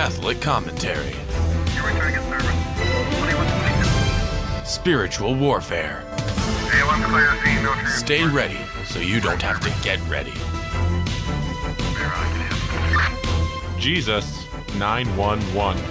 Catholic 0.00 0.40
commentary. 0.40 1.12
Spiritual 4.64 5.34
warfare. 5.34 6.04
Stay 7.88 8.24
ready 8.24 8.60
so 8.84 9.00
you 9.00 9.20
don't 9.20 9.42
have 9.42 9.58
to 9.58 9.74
get 9.82 9.98
ready. 10.08 10.32
Jesus 13.80 14.46
911. 14.76 15.82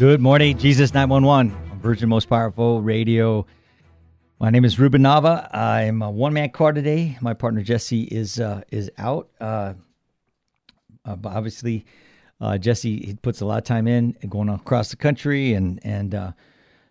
Good 0.00 0.20
morning, 0.20 0.58
Jesus 0.58 0.92
911 0.92 1.52
on 1.52 1.78
Virgin 1.78 2.08
Most 2.08 2.28
Powerful 2.28 2.82
Radio. 2.82 3.46
My 4.40 4.50
name 4.50 4.64
is 4.64 4.80
Ruben 4.80 5.02
Nava. 5.02 5.48
I'm 5.54 6.02
a 6.02 6.10
one 6.10 6.32
man 6.32 6.50
car 6.50 6.72
today. 6.72 7.16
My 7.20 7.34
partner 7.34 7.62
Jesse 7.62 8.02
is 8.02 8.40
uh, 8.40 8.62
is 8.72 8.90
out. 8.98 9.28
Uh, 9.40 9.74
uh, 11.04 11.16
obviously, 11.24 11.86
uh, 12.42 12.58
Jesse 12.58 13.06
he 13.06 13.14
puts 13.14 13.40
a 13.40 13.46
lot 13.46 13.58
of 13.58 13.64
time 13.64 13.86
in 13.86 14.14
going 14.28 14.50
across 14.50 14.90
the 14.90 14.96
country, 14.96 15.54
and 15.54 15.80
and 15.84 16.14
uh, 16.14 16.32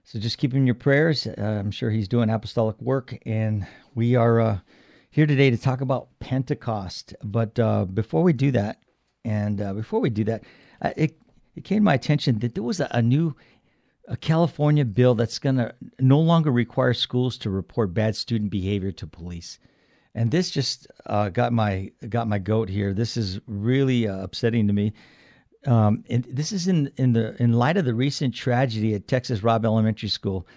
so 0.04 0.18
just 0.18 0.38
keep 0.38 0.54
him 0.54 0.62
in 0.62 0.66
your 0.66 0.76
prayers. 0.76 1.28
Uh, 1.28 1.42
I'm 1.42 1.72
sure 1.72 1.92
he's 1.92 2.08
doing 2.08 2.30
apostolic 2.30 2.80
work, 2.82 3.18
and 3.26 3.68
we 3.94 4.16
are 4.16 4.64
here 5.12 5.28
today 5.28 5.52
to 5.52 5.58
talk 5.58 5.82
about 5.82 6.08
Pentecost. 6.20 7.14
But 7.24 7.56
before 7.94 8.24
we 8.24 8.34
do 8.34 8.52
that, 8.52 8.80
and 9.26 9.58
before 9.76 10.00
we 10.00 10.10
do 10.10 10.24
that, 10.24 10.44
it 10.96 11.18
it 11.56 11.64
came 11.66 11.80
to 11.80 11.84
my 11.84 11.94
attention 11.94 12.40
that 12.40 12.56
there 12.56 12.64
was 12.64 12.80
a, 12.80 12.88
a 12.92 13.02
new 13.02 13.36
a 14.08 14.18
California 14.18 14.86
bill 14.86 15.16
that's 15.16 15.40
going 15.40 15.58
to 15.58 15.74
no 16.00 16.20
longer 16.20 16.52
require 16.52 16.94
schools 16.94 17.38
to 17.38 17.50
report 17.50 17.94
bad 17.94 18.16
student 18.16 18.52
behavior 18.52 18.92
to 18.92 19.08
police. 19.08 19.60
And 20.16 20.32
this 20.32 20.50
just 20.50 20.88
uh, 21.06 21.30
got 21.30 21.54
my 21.54 21.92
got 22.10 22.28
my 22.28 22.40
goat 22.40 22.70
here. 22.70 22.94
This 22.94 23.16
is 23.16 23.40
really 23.48 24.08
uh, 24.08 24.24
upsetting 24.24 24.68
to 24.68 24.74
me. 24.74 24.94
Um, 25.66 26.04
and 26.10 26.26
this 26.30 26.52
is 26.52 26.68
in 26.68 26.92
in 26.98 27.14
the 27.14 27.42
in 27.42 27.54
light 27.54 27.78
of 27.78 27.86
the 27.86 27.94
recent 27.94 28.34
tragedy 28.34 28.96
at 28.96 29.08
Texas 29.08 29.44
Robb 29.44 29.66
Elementary 29.66 30.10
School. 30.10 30.48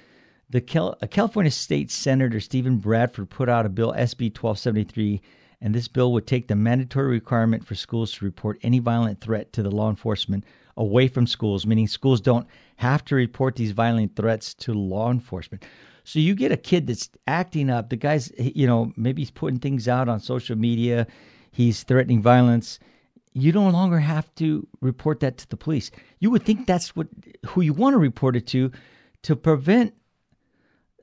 The 0.50 0.60
Cal- 0.60 0.96
California 1.10 1.50
State 1.50 1.90
Senator 1.90 2.40
Steven 2.40 2.78
Bradford 2.78 3.28
put 3.28 3.48
out 3.48 3.66
a 3.66 3.68
bill, 3.68 3.92
SB 3.92 4.30
1273, 4.30 5.20
and 5.60 5.74
this 5.74 5.88
bill 5.88 6.12
would 6.12 6.26
take 6.26 6.48
the 6.48 6.54
mandatory 6.54 7.08
requirement 7.08 7.66
for 7.66 7.74
schools 7.74 8.12
to 8.12 8.24
report 8.24 8.58
any 8.62 8.78
violent 8.78 9.20
threat 9.20 9.52
to 9.54 9.62
the 9.62 9.70
law 9.70 9.90
enforcement 9.90 10.44
away 10.76 11.08
from 11.08 11.26
schools, 11.26 11.66
meaning 11.66 11.86
schools 11.86 12.20
don't 12.20 12.46
have 12.76 13.04
to 13.06 13.14
report 13.14 13.56
these 13.56 13.72
violent 13.72 14.14
threats 14.16 14.54
to 14.54 14.74
law 14.74 15.10
enforcement. 15.10 15.64
So 16.04 16.18
you 16.18 16.34
get 16.34 16.52
a 16.52 16.56
kid 16.56 16.86
that's 16.86 17.08
acting 17.26 17.70
up. 17.70 17.88
The 17.88 17.96
guy's, 17.96 18.30
you 18.38 18.66
know, 18.66 18.92
maybe 18.96 19.22
he's 19.22 19.30
putting 19.30 19.58
things 19.58 19.88
out 19.88 20.08
on 20.08 20.20
social 20.20 20.56
media. 20.56 21.06
He's 21.50 21.82
threatening 21.82 22.20
violence. 22.20 22.78
You 23.34 23.52
no 23.52 23.68
longer 23.68 23.98
have 23.98 24.32
to 24.36 24.66
report 24.80 25.20
that 25.20 25.38
to 25.38 25.48
the 25.48 25.56
police. 25.56 25.90
You 26.20 26.30
would 26.30 26.44
think 26.44 26.66
that's 26.66 26.94
what 26.94 27.08
who 27.46 27.60
you 27.62 27.72
want 27.72 27.94
to 27.94 27.98
report 27.98 28.36
it 28.36 28.46
to, 28.48 28.70
to 29.22 29.36
prevent 29.36 29.92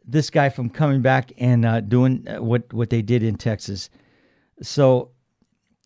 this 0.05 0.29
guy 0.29 0.49
from 0.49 0.69
coming 0.69 1.01
back 1.01 1.31
and 1.37 1.65
uh, 1.65 1.81
doing 1.81 2.25
uh, 2.27 2.41
what 2.41 2.71
what 2.73 2.89
they 2.89 3.01
did 3.01 3.21
in 3.21 3.35
Texas. 3.35 3.89
So 4.61 5.11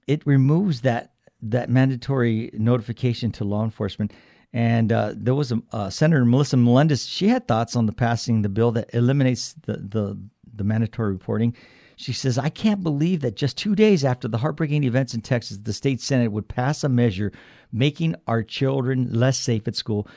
it 0.08 0.26
removes 0.26 0.82
that 0.82 1.14
that 1.42 1.70
mandatory 1.70 2.52
notification 2.54 3.32
to 3.34 3.44
law 3.44 3.64
enforcement. 3.64 4.14
And 4.54 4.92
uh, 4.92 5.14
there 5.16 5.36
was 5.36 5.52
a 5.52 5.62
uh, 5.74 5.90
Senator 5.90 6.24
Melissa 6.26 6.58
Melendez. 6.58 7.06
She 7.06 7.28
had 7.28 7.48
thoughts 7.48 7.76
on 7.76 7.88
the 7.88 7.92
passing 7.92 8.42
the 8.42 8.50
bill 8.50 8.72
that 8.72 8.90
eliminates 8.94 9.54
the, 9.66 9.78
the 9.78 10.18
the 10.54 10.64
mandatory 10.64 11.12
reporting. 11.12 11.56
She 11.96 12.14
says, 12.14 12.38
"I 12.38 12.50
can't 12.50 12.84
believe 12.84 13.22
that 13.22 13.36
just 13.36 13.58
two 13.58 13.76
days 13.76 14.04
after 14.04 14.28
the 14.28 14.38
heartbreaking 14.38 14.84
events 14.84 15.14
in 15.14 15.22
Texas, 15.22 15.58
the 15.58 15.74
state 15.74 16.02
senate 16.02 16.32
would 16.32 16.48
pass 16.48 16.84
a 16.84 16.90
measure 16.90 17.32
making 17.72 18.16
our 18.28 18.44
children 18.44 19.10
less 19.12 19.38
safe 19.38 19.68
at 19.68 19.76
school," 19.76 20.08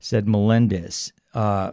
said 0.00 0.28
Melendez. 0.28 1.12
Uh, 1.34 1.72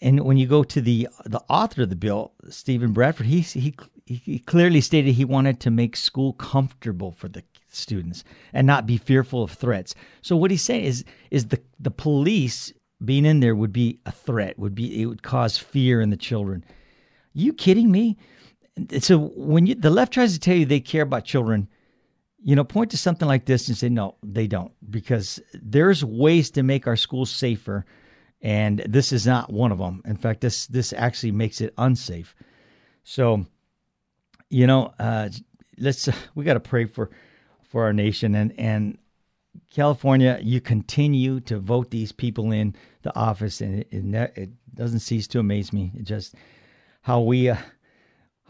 and 0.00 0.24
when 0.24 0.36
you 0.36 0.46
go 0.46 0.64
to 0.64 0.80
the 0.80 1.08
the 1.26 1.42
author 1.48 1.82
of 1.82 1.90
the 1.90 1.96
bill, 1.96 2.32
Steven 2.48 2.92
Bradford, 2.92 3.26
he 3.26 3.40
he 3.40 3.74
he 4.06 4.38
clearly 4.38 4.80
stated 4.80 5.14
he 5.14 5.24
wanted 5.24 5.60
to 5.60 5.70
make 5.70 5.96
school 5.96 6.32
comfortable 6.32 7.12
for 7.12 7.28
the 7.28 7.44
students 7.68 8.24
and 8.52 8.66
not 8.66 8.86
be 8.86 8.96
fearful 8.96 9.42
of 9.42 9.52
threats. 9.52 9.94
So 10.22 10.36
what 10.36 10.50
he's 10.50 10.62
saying 10.62 10.84
is 10.84 11.04
is 11.30 11.46
the 11.46 11.60
the 11.78 11.90
police 11.90 12.72
being 13.04 13.24
in 13.24 13.40
there 13.40 13.54
would 13.54 13.72
be 13.72 14.00
a 14.06 14.12
threat, 14.12 14.58
would 14.58 14.74
be 14.74 15.02
it 15.02 15.06
would 15.06 15.22
cause 15.22 15.56
fear 15.56 16.00
in 16.00 16.10
the 16.10 16.16
children. 16.16 16.64
you 17.32 17.52
kidding 17.52 17.90
me? 17.90 18.16
So 19.00 19.18
when 19.18 19.66
you, 19.66 19.74
the 19.74 19.90
left 19.90 20.12
tries 20.12 20.32
to 20.34 20.40
tell 20.40 20.56
you 20.56 20.66
they 20.66 20.80
care 20.80 21.02
about 21.02 21.24
children, 21.24 21.68
you 22.42 22.56
know, 22.56 22.64
point 22.64 22.90
to 22.92 22.96
something 22.96 23.28
like 23.28 23.44
this 23.44 23.68
and 23.68 23.76
say 23.76 23.88
no, 23.88 24.16
they 24.22 24.46
don't, 24.46 24.72
because 24.90 25.40
there's 25.54 26.04
ways 26.04 26.50
to 26.52 26.62
make 26.62 26.86
our 26.86 26.96
schools 26.96 27.30
safer, 27.30 27.84
and 28.40 28.78
this 28.88 29.12
is 29.12 29.26
not 29.26 29.52
one 29.52 29.72
of 29.72 29.78
them. 29.78 30.02
In 30.06 30.16
fact, 30.16 30.40
this 30.40 30.66
this 30.66 30.92
actually 30.92 31.32
makes 31.32 31.60
it 31.60 31.74
unsafe. 31.76 32.34
So, 33.04 33.44
you 34.48 34.66
know, 34.66 34.94
uh, 34.98 35.28
let's 35.78 36.08
uh, 36.08 36.12
we 36.34 36.44
got 36.44 36.54
to 36.54 36.60
pray 36.60 36.86
for 36.86 37.10
for 37.70 37.84
our 37.84 37.92
nation. 37.92 38.34
And, 38.34 38.52
and 38.58 38.98
California, 39.70 40.38
you 40.42 40.60
continue 40.60 41.40
to 41.40 41.58
vote 41.58 41.90
these 41.90 42.12
people 42.12 42.50
in 42.52 42.74
the 43.02 43.16
office, 43.16 43.60
and 43.60 43.80
it, 43.80 43.88
it, 43.92 44.32
it 44.36 44.50
doesn't 44.74 45.00
cease 45.00 45.26
to 45.28 45.38
amaze 45.38 45.72
me. 45.72 45.92
It 45.96 46.04
just 46.04 46.34
how 47.02 47.20
we 47.20 47.48
uh, 47.48 47.56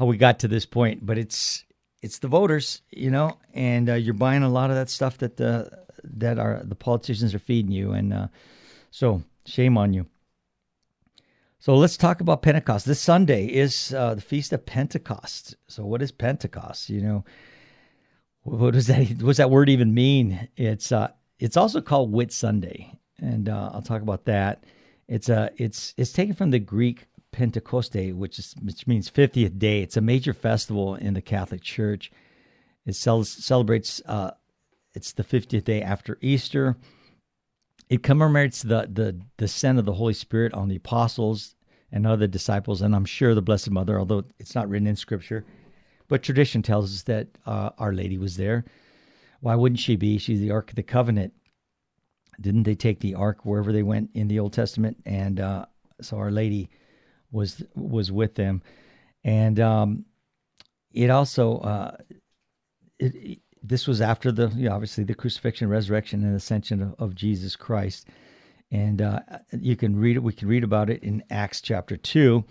how 0.00 0.06
we 0.06 0.16
got 0.16 0.38
to 0.40 0.48
this 0.48 0.64
point. 0.64 1.04
But 1.04 1.18
it's 1.18 1.64
it's 2.02 2.18
the 2.18 2.28
voters, 2.28 2.80
you 2.90 3.10
know, 3.10 3.36
and 3.52 3.90
uh, 3.90 3.94
you're 3.94 4.14
buying 4.14 4.42
a 4.42 4.48
lot 4.48 4.70
of 4.70 4.76
that 4.76 4.88
stuff 4.88 5.18
that 5.18 5.36
the 5.36 5.70
that 6.02 6.38
are 6.38 6.62
the 6.64 6.74
politicians 6.74 7.34
are 7.34 7.38
feeding 7.38 7.70
you, 7.70 7.92
and 7.92 8.12
uh, 8.12 8.28
so 8.90 9.22
shame 9.44 9.76
on 9.76 9.92
you. 9.92 10.06
So 11.58 11.74
let's 11.74 11.98
talk 11.98 12.22
about 12.22 12.40
Pentecost. 12.40 12.86
This 12.86 13.00
Sunday 13.00 13.44
is 13.44 13.92
uh, 13.92 14.14
the 14.14 14.22
feast 14.22 14.54
of 14.54 14.64
Pentecost. 14.64 15.56
So 15.68 15.84
what 15.84 16.00
is 16.00 16.10
Pentecost? 16.10 16.88
You 16.88 17.02
know, 17.02 17.24
what 18.42 18.72
does 18.72 18.86
that 18.86 19.06
what 19.20 19.26
does 19.26 19.36
that 19.36 19.50
word 19.50 19.68
even 19.68 19.92
mean? 19.92 20.48
It's 20.56 20.90
uh, 20.90 21.10
it's 21.38 21.58
also 21.58 21.82
called 21.82 22.10
Whit 22.10 22.32
Sunday, 22.32 22.98
and 23.18 23.50
uh, 23.50 23.70
I'll 23.74 23.82
talk 23.82 24.00
about 24.00 24.24
that. 24.24 24.64
It's 25.08 25.28
a 25.28 25.38
uh, 25.38 25.48
it's 25.58 25.92
it's 25.98 26.12
taken 26.12 26.34
from 26.34 26.52
the 26.52 26.58
Greek 26.58 27.06
Pentecoste, 27.32 28.12
which 28.14 28.38
is 28.38 28.54
which 28.62 28.86
means 28.86 29.08
fiftieth 29.08 29.58
day. 29.58 29.82
It's 29.82 29.96
a 29.96 30.00
major 30.00 30.32
festival 30.32 30.94
in 30.94 31.14
the 31.14 31.22
Catholic 31.22 31.62
Church. 31.62 32.10
It 32.86 32.94
celebrates 32.94 34.02
uh, 34.06 34.32
it's 34.94 35.12
the 35.12 35.24
fiftieth 35.24 35.64
day 35.64 35.82
after 35.82 36.18
Easter. 36.20 36.76
It 37.88 38.02
commemorates 38.02 38.62
the 38.62 38.88
the 38.92 39.20
descent 39.36 39.78
of 39.78 39.84
the 39.84 39.94
Holy 39.94 40.14
Spirit 40.14 40.54
on 40.54 40.68
the 40.68 40.76
apostles 40.76 41.54
and 41.92 42.06
other 42.06 42.26
disciples, 42.26 42.82
and 42.82 42.94
I'm 42.94 43.04
sure 43.04 43.34
the 43.34 43.42
Blessed 43.42 43.70
Mother, 43.70 43.98
although 43.98 44.24
it's 44.38 44.54
not 44.54 44.68
written 44.68 44.86
in 44.86 44.96
Scripture. 44.96 45.44
But 46.08 46.22
tradition 46.22 46.62
tells 46.62 46.92
us 46.92 47.02
that 47.02 47.28
uh, 47.46 47.70
Our 47.78 47.92
Lady 47.92 48.18
was 48.18 48.36
there. 48.36 48.64
Why 49.40 49.54
wouldn't 49.54 49.80
she 49.80 49.96
be? 49.96 50.18
She's 50.18 50.40
the 50.40 50.50
Ark 50.50 50.70
of 50.70 50.76
the 50.76 50.82
Covenant. 50.82 51.32
Didn't 52.40 52.64
they 52.64 52.74
take 52.74 53.00
the 53.00 53.14
Ark 53.14 53.44
wherever 53.44 53.72
they 53.72 53.82
went 53.82 54.10
in 54.14 54.28
the 54.28 54.38
Old 54.38 54.52
Testament? 54.52 54.96
And 55.06 55.40
uh, 55.40 55.66
so 56.00 56.16
Our 56.16 56.30
Lady 56.30 56.68
was 57.30 57.62
was 57.74 58.10
with 58.12 58.34
them, 58.34 58.62
and 59.24 59.60
um, 59.60 60.04
it 60.92 61.10
also 61.10 61.58
uh, 61.58 61.96
it, 62.98 63.14
it, 63.14 63.38
this 63.62 63.86
was 63.86 64.00
after 64.00 64.32
the 64.32 64.48
you 64.50 64.68
know, 64.68 64.74
obviously 64.74 65.04
the 65.04 65.14
crucifixion, 65.14 65.68
resurrection, 65.68 66.24
and 66.24 66.34
ascension 66.34 66.82
of, 66.82 66.94
of 66.98 67.14
Jesus 67.14 67.56
Christ. 67.56 68.08
And 68.72 69.02
uh, 69.02 69.18
you 69.58 69.74
can 69.74 69.96
read 69.96 70.14
it. 70.14 70.22
We 70.22 70.32
can 70.32 70.46
read 70.46 70.62
about 70.62 70.90
it 70.90 71.02
in 71.02 71.24
Acts 71.28 71.60
chapter 71.60 71.96
two 71.96 72.44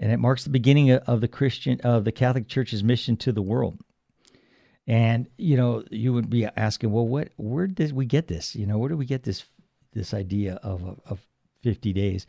and 0.00 0.10
it 0.10 0.16
marks 0.16 0.44
the 0.44 0.50
beginning 0.50 0.90
of 0.90 1.20
the 1.20 1.28
Christian 1.28 1.80
of 1.82 2.04
the 2.04 2.12
Catholic 2.12 2.48
Church's 2.48 2.82
mission 2.82 3.16
to 3.18 3.32
the 3.32 3.42
world. 3.42 3.78
And 4.86 5.28
you 5.36 5.56
know, 5.56 5.84
you 5.90 6.12
would 6.14 6.30
be 6.30 6.46
asking, 6.46 6.90
well, 6.90 7.06
what? 7.06 7.28
Where 7.36 7.66
did 7.66 7.92
we 7.92 8.06
get 8.06 8.26
this? 8.26 8.56
You 8.56 8.66
know, 8.66 8.78
where 8.78 8.88
did 8.88 8.98
we 8.98 9.04
get 9.04 9.22
this 9.22 9.44
this 9.92 10.14
idea 10.14 10.54
of 10.62 11.00
of 11.04 11.20
fifty 11.62 11.92
days? 11.92 12.26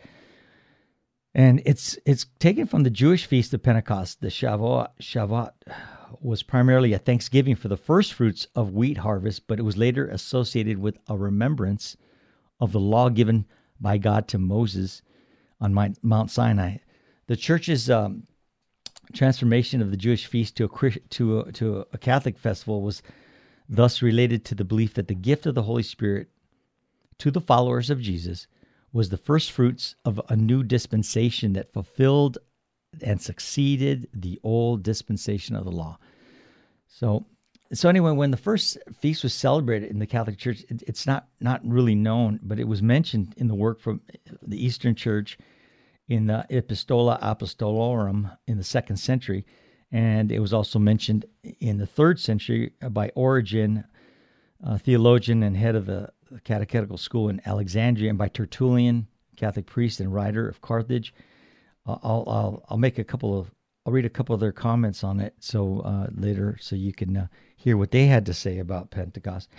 And 1.33 1.61
it's 1.65 1.97
it's 2.05 2.25
taken 2.39 2.67
from 2.67 2.83
the 2.83 2.89
Jewish 2.89 3.25
feast 3.25 3.53
of 3.53 3.63
Pentecost. 3.63 4.21
The 4.21 4.27
Shavuot, 4.27 4.89
Shavuot 5.01 5.51
was 6.19 6.43
primarily 6.43 6.93
a 6.93 6.99
thanksgiving 6.99 7.55
for 7.55 7.69
the 7.69 7.77
first 7.77 8.13
fruits 8.13 8.47
of 8.55 8.73
wheat 8.73 8.97
harvest, 8.97 9.47
but 9.47 9.59
it 9.59 9.63
was 9.63 9.77
later 9.77 10.07
associated 10.07 10.77
with 10.77 10.97
a 11.07 11.17
remembrance 11.17 11.95
of 12.59 12.73
the 12.73 12.79
law 12.79 13.09
given 13.09 13.45
by 13.79 13.97
God 13.97 14.27
to 14.27 14.37
Moses 14.37 15.01
on 15.59 15.73
Mount 16.03 16.29
Sinai 16.29 16.77
the 17.31 17.37
church's 17.37 17.89
um, 17.89 18.23
transformation 19.13 19.81
of 19.81 19.89
the 19.89 19.95
Jewish 19.95 20.25
feast 20.25 20.57
to 20.57 20.65
a 20.65 20.89
to 21.11 21.39
a, 21.39 21.51
to 21.53 21.85
a 21.93 21.97
Catholic 21.97 22.37
festival 22.37 22.81
was 22.81 23.01
thus 23.69 24.01
related 24.01 24.43
to 24.43 24.55
the 24.55 24.65
belief 24.65 24.95
that 24.95 25.07
the 25.07 25.15
gift 25.15 25.45
of 25.45 25.55
the 25.55 25.63
Holy 25.63 25.81
Spirit 25.81 26.27
to 27.19 27.31
the 27.31 27.39
followers 27.39 27.89
of 27.89 28.01
Jesus 28.01 28.47
was 28.93 29.09
the 29.09 29.17
first 29.17 29.51
fruits 29.51 29.95
of 30.05 30.19
a 30.29 30.35
new 30.35 30.63
dispensation 30.63 31.53
that 31.53 31.73
fulfilled 31.73 32.37
and 33.01 33.21
succeeded 33.21 34.09
the 34.13 34.39
old 34.43 34.83
dispensation 34.83 35.55
of 35.55 35.63
the 35.63 35.71
law. 35.71 35.97
So 36.87 37.25
so 37.73 37.87
anyway, 37.87 38.11
when 38.11 38.31
the 38.31 38.37
first 38.37 38.77
feast 38.99 39.23
was 39.23 39.33
celebrated 39.33 39.91
in 39.91 39.99
the 39.99 40.05
Catholic 40.05 40.37
Church, 40.37 40.65
it, 40.69 40.83
it's 40.87 41.07
not 41.07 41.27
not 41.39 41.61
really 41.63 41.95
known, 41.95 42.39
but 42.43 42.59
it 42.59 42.67
was 42.67 42.81
mentioned 42.81 43.33
in 43.37 43.47
the 43.47 43.55
work 43.55 43.79
from 43.79 44.01
the 44.41 44.63
Eastern 44.63 44.93
Church 44.93 45.37
in 46.09 46.27
the 46.27 46.45
Epistola 46.49 47.17
Apostolorum 47.21 48.35
in 48.45 48.57
the 48.57 48.63
second 48.63 48.97
century, 48.97 49.45
and 49.89 50.33
it 50.33 50.39
was 50.39 50.53
also 50.53 50.79
mentioned 50.79 51.25
in 51.61 51.77
the 51.77 51.85
third 51.85 52.19
century 52.19 52.73
by 52.89 53.09
Origen, 53.15 53.85
a 54.61 54.77
theologian 54.77 55.41
and 55.41 55.55
head 55.55 55.75
of 55.75 55.85
the 55.85 56.09
catechetical 56.43 56.97
school 56.97 57.29
in 57.29 57.41
Alexandria, 57.45 58.09
and 58.09 58.17
by 58.17 58.27
Tertullian, 58.27 59.07
Catholic 59.35 59.65
priest 59.65 59.99
and 59.99 60.13
writer 60.13 60.47
of 60.47 60.61
Carthage. 60.61 61.13
I'll, 61.85 61.99
I'll, 62.03 62.65
I'll 62.69 62.77
make 62.77 62.99
a 62.99 63.03
couple 63.03 63.37
of 63.37 63.51
I'll 63.85 63.93
read 63.93 64.05
a 64.05 64.09
couple 64.09 64.35
of 64.35 64.41
their 64.41 64.51
comments 64.51 65.03
on 65.03 65.19
it 65.19 65.33
so 65.39 65.79
uh, 65.79 66.07
later 66.13 66.57
so 66.61 66.75
you 66.75 66.93
can 66.93 67.17
uh, 67.17 67.27
hear 67.55 67.77
what 67.77 67.89
they 67.89 68.05
had 68.05 68.27
to 68.27 68.33
say 68.33 68.59
about 68.59 68.91
Pentecost. 68.91 69.49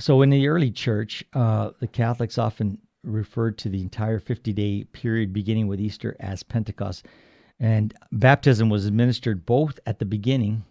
So 0.00 0.22
in 0.22 0.30
the 0.30 0.48
early 0.48 0.70
church, 0.70 1.22
uh, 1.34 1.70
the 1.80 1.86
Catholics 1.86 2.38
often 2.38 2.78
referred 3.04 3.58
to 3.58 3.68
the 3.68 3.82
entire 3.82 4.18
50 4.18 4.52
day 4.52 4.84
period 4.84 5.32
beginning 5.32 5.66
with 5.66 5.80
Easter 5.80 6.16
as 6.20 6.42
Pentecost. 6.42 7.06
And 7.60 7.92
baptism 8.12 8.70
was 8.70 8.86
administered 8.86 9.44
both 9.44 9.78
at 9.84 9.98
the 9.98 10.04
beginning 10.04 10.64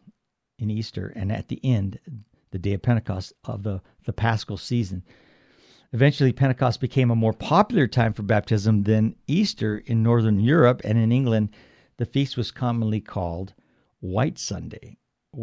in 0.58 0.72
Easter 0.72 1.14
and 1.16 1.32
at 1.32 1.50
the 1.50 1.60
end, 1.64 2.00
the 2.52 2.60
day 2.60 2.74
of 2.74 2.82
Pentecost 2.82 3.34
of 3.46 3.64
the, 3.64 3.82
the 4.06 4.14
Paschal 4.14 4.58
season. 4.58 5.04
Eventually, 5.94 6.34
Pentecost 6.34 6.82
became 6.82 7.12
a 7.12 7.16
more 7.16 7.34
popular 7.34 7.88
time 7.88 8.14
for 8.14 8.24
baptism 8.24 8.84
than 8.84 9.16
Easter 9.28 9.78
in 9.78 10.04
Northern 10.04 10.40
Europe 10.40 10.82
and 10.84 10.98
in 10.98 11.12
England. 11.12 11.50
The 11.98 12.06
feast 12.06 12.36
was 12.36 12.52
commonly 12.52 13.00
called 13.00 13.54
White 14.00 14.38
Sunday. 14.38 14.98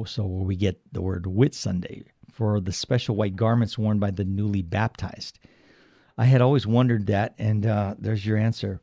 So, 0.07 0.27
we 0.27 0.57
get 0.57 0.81
the 0.93 1.03
word 1.03 1.27
Whit 1.27 1.55
Sunday 1.55 2.05
for 2.31 2.61
the 2.61 2.73
special 2.73 3.17
white 3.17 3.37
garments 3.37 3.79
worn 3.79 3.99
by 3.99 4.11
the 4.11 4.25
newly 4.25 4.63
baptized. 4.63 5.39
I 6.19 6.25
had 6.25 6.41
always 6.41 6.67
wondered 6.67 7.07
that, 7.07 7.35
and 7.39 7.65
uh, 7.65 7.95
there's 7.99 8.27
your 8.27 8.37
answer 8.37 8.81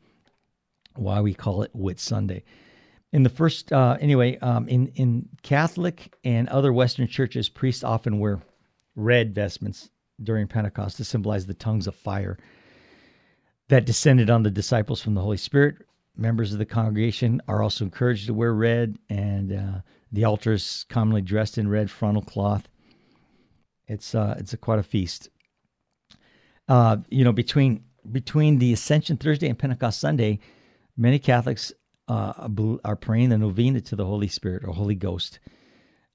why 0.95 1.21
we 1.21 1.33
call 1.33 1.61
it 1.61 1.71
Whit 1.73 1.99
Sunday. 1.99 2.43
In 3.13 3.23
the 3.23 3.29
first, 3.29 3.73
uh, 3.73 3.97
anyway, 3.99 4.37
um, 4.39 4.67
in, 4.69 4.87
in 4.95 5.27
Catholic 5.43 6.15
and 6.23 6.47
other 6.49 6.71
Western 6.71 7.07
churches, 7.07 7.49
priests 7.49 7.83
often 7.83 8.19
wear 8.19 8.41
red 8.95 9.35
vestments 9.35 9.89
during 10.23 10.47
Pentecost 10.47 10.97
to 10.97 11.03
symbolize 11.03 11.45
the 11.45 11.53
tongues 11.53 11.87
of 11.87 11.95
fire 11.95 12.37
that 13.67 13.85
descended 13.85 14.29
on 14.29 14.43
the 14.43 14.51
disciples 14.51 15.01
from 15.01 15.13
the 15.13 15.21
Holy 15.21 15.37
Spirit. 15.37 15.77
Members 16.17 16.51
of 16.51 16.59
the 16.59 16.65
congregation 16.65 17.41
are 17.47 17.63
also 17.63 17.85
encouraged 17.85 18.27
to 18.27 18.33
wear 18.33 18.53
red, 18.53 18.97
and 19.09 19.53
uh, 19.53 19.81
the 20.11 20.25
altar 20.25 20.51
is 20.51 20.85
commonly 20.89 21.21
dressed 21.21 21.57
in 21.57 21.69
red 21.69 21.89
frontal 21.89 22.21
cloth. 22.21 22.67
It's 23.87 24.13
uh, 24.13 24.35
it's 24.37 24.53
a, 24.53 24.57
quite 24.57 24.79
a 24.79 24.83
feast. 24.83 25.29
Uh, 26.67 26.97
you 27.09 27.23
know, 27.23 27.31
between 27.31 27.83
between 28.11 28.59
the 28.59 28.73
Ascension 28.73 29.15
Thursday 29.15 29.47
and 29.47 29.57
Pentecost 29.57 29.99
Sunday, 30.01 30.39
many 30.97 31.17
Catholics 31.17 31.71
uh, 32.11 32.49
are 32.83 32.95
praying 32.97 33.29
the 33.29 33.37
novena 33.37 33.79
to 33.79 33.95
the 33.95 34.05
Holy 34.05 34.27
Spirit 34.27 34.63
or 34.65 34.73
Holy 34.73 34.95
Ghost. 34.95 35.39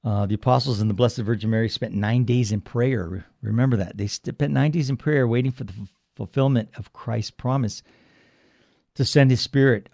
Uh, 0.05 0.27
the 0.27 0.35
apostles 0.35 0.81
and 0.81 0.91
the 0.91 0.95
Blessed 0.95 1.19
Virgin 1.19 1.49
Mary 1.49 1.71
spent 1.71 1.95
nine 1.95 2.25
days 2.25 2.53
in 2.53 2.61
prayer. 2.61 3.27
Remember 3.41 3.79
that. 3.79 3.97
They 3.97 4.07
spent 4.07 4.53
nine 4.53 4.71
days 4.73 4.91
in 4.91 4.99
prayer 4.99 5.27
waiting 5.27 5.53
for 5.53 5.65
the 5.65 5.73
f- 5.73 5.89
fulfillment 6.15 6.69
of 6.77 6.93
Christ's 6.93 7.31
promise 7.31 7.83
to 8.95 9.07
send 9.07 9.31
his 9.31 9.41
Spirit. 9.41 9.89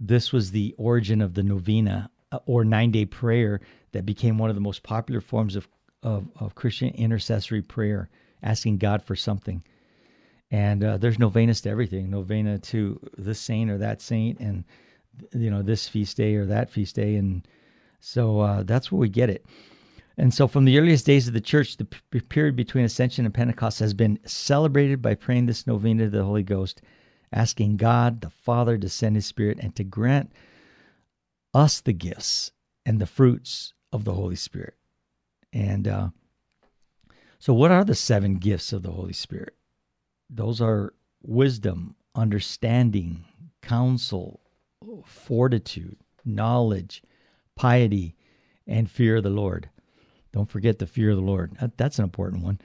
This 0.00 0.32
was 0.32 0.50
the 0.50 0.74
origin 0.78 1.22
of 1.22 1.34
the 1.34 1.44
novena 1.44 2.10
uh, 2.32 2.40
or 2.46 2.64
nine 2.64 2.90
day 2.90 3.04
prayer 3.04 3.60
that 3.92 4.04
became 4.04 4.38
one 4.38 4.50
of 4.50 4.56
the 4.56 4.60
most 4.60 4.82
popular 4.82 5.20
forms 5.20 5.54
of, 5.54 5.68
of, 6.02 6.28
of 6.40 6.56
Christian 6.56 6.88
intercessory 6.88 7.62
prayer, 7.62 8.10
asking 8.42 8.78
God 8.78 9.00
for 9.00 9.14
something. 9.14 9.62
And 10.50 10.82
uh, 10.82 10.96
there's 10.96 11.20
novenas 11.20 11.60
to 11.62 11.70
everything 11.70 12.10
novena 12.10 12.58
to 12.58 12.98
this 13.16 13.40
saint 13.40 13.70
or 13.70 13.78
that 13.78 14.02
saint, 14.02 14.40
and 14.40 14.64
you 15.32 15.50
know, 15.50 15.62
this 15.62 15.88
feast 15.88 16.16
day 16.16 16.34
or 16.34 16.46
that 16.46 16.70
feast 16.70 16.96
day. 16.96 17.16
And 17.16 17.46
so 18.00 18.40
uh, 18.40 18.62
that's 18.62 18.90
where 18.90 19.00
we 19.00 19.08
get 19.08 19.30
it. 19.30 19.46
And 20.18 20.32
so, 20.32 20.48
from 20.48 20.64
the 20.64 20.78
earliest 20.78 21.04
days 21.04 21.28
of 21.28 21.34
the 21.34 21.42
church, 21.42 21.76
the 21.76 21.84
p- 21.84 22.20
period 22.20 22.56
between 22.56 22.86
Ascension 22.86 23.26
and 23.26 23.34
Pentecost 23.34 23.80
has 23.80 23.92
been 23.92 24.18
celebrated 24.24 25.02
by 25.02 25.14
praying 25.14 25.44
this 25.44 25.66
novena 25.66 26.04
to 26.04 26.10
the 26.10 26.24
Holy 26.24 26.42
Ghost, 26.42 26.80
asking 27.32 27.76
God 27.76 28.22
the 28.22 28.30
Father 28.30 28.78
to 28.78 28.88
send 28.88 29.16
His 29.16 29.26
Spirit 29.26 29.58
and 29.60 29.76
to 29.76 29.84
grant 29.84 30.32
us 31.52 31.82
the 31.82 31.92
gifts 31.92 32.52
and 32.86 32.98
the 32.98 33.06
fruits 33.06 33.74
of 33.92 34.04
the 34.04 34.14
Holy 34.14 34.36
Spirit. 34.36 34.74
And 35.52 35.86
uh, 35.86 36.08
so, 37.38 37.52
what 37.52 37.70
are 37.70 37.84
the 37.84 37.94
seven 37.94 38.36
gifts 38.36 38.72
of 38.72 38.82
the 38.82 38.92
Holy 38.92 39.12
Spirit? 39.12 39.54
Those 40.30 40.62
are 40.62 40.94
wisdom, 41.22 41.94
understanding, 42.14 43.24
counsel, 43.60 44.40
fortitude, 45.04 45.96
knowledge, 46.24 47.02
piety, 47.54 48.16
and 48.66 48.90
fear 48.90 49.16
of 49.16 49.22
the 49.22 49.30
Lord. 49.30 49.68
Don't 50.32 50.50
forget 50.50 50.78
the 50.78 50.86
fear 50.86 51.10
of 51.10 51.16
the 51.16 51.22
Lord. 51.22 51.56
That's 51.76 51.98
an 51.98 52.04
important 52.04 52.42
one. 52.42 52.60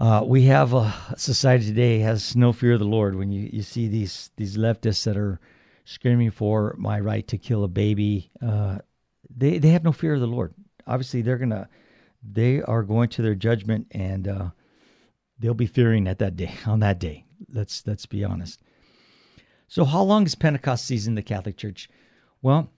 Uh, 0.00 0.22
we 0.26 0.42
have 0.42 0.74
a 0.74 0.92
society 1.16 1.66
today 1.66 2.00
has 2.00 2.34
no 2.34 2.52
fear 2.52 2.72
of 2.72 2.80
the 2.80 2.84
Lord. 2.84 3.14
When 3.14 3.30
you, 3.30 3.48
you 3.52 3.62
see 3.62 3.86
these 3.88 4.30
these 4.36 4.56
leftists 4.56 5.04
that 5.04 5.16
are 5.16 5.40
screaming 5.84 6.30
for 6.30 6.74
my 6.76 6.98
right 6.98 7.26
to 7.28 7.38
kill 7.38 7.62
a 7.64 7.68
baby, 7.68 8.30
uh, 8.42 8.78
they 9.34 9.58
they 9.58 9.68
have 9.68 9.84
no 9.84 9.92
fear 9.92 10.14
of 10.14 10.20
the 10.20 10.26
Lord. 10.26 10.52
Obviously, 10.86 11.22
they're 11.22 11.38
gonna 11.38 11.68
they 12.22 12.60
are 12.62 12.82
going 12.82 13.08
to 13.10 13.22
their 13.22 13.36
judgment, 13.36 13.86
and 13.92 14.26
uh, 14.26 14.50
they'll 15.38 15.54
be 15.54 15.66
fearing 15.66 16.08
at 16.08 16.18
that 16.18 16.36
day 16.36 16.52
on 16.66 16.80
that 16.80 16.98
day. 16.98 17.24
Let's 17.52 17.86
let's 17.86 18.06
be 18.06 18.24
honest. 18.24 18.60
So, 19.68 19.84
how 19.84 20.02
long 20.02 20.26
is 20.26 20.34
Pentecost 20.34 20.86
season 20.86 21.12
in 21.12 21.14
the 21.16 21.22
Catholic 21.22 21.56
Church? 21.56 21.88
Well, 22.42 22.70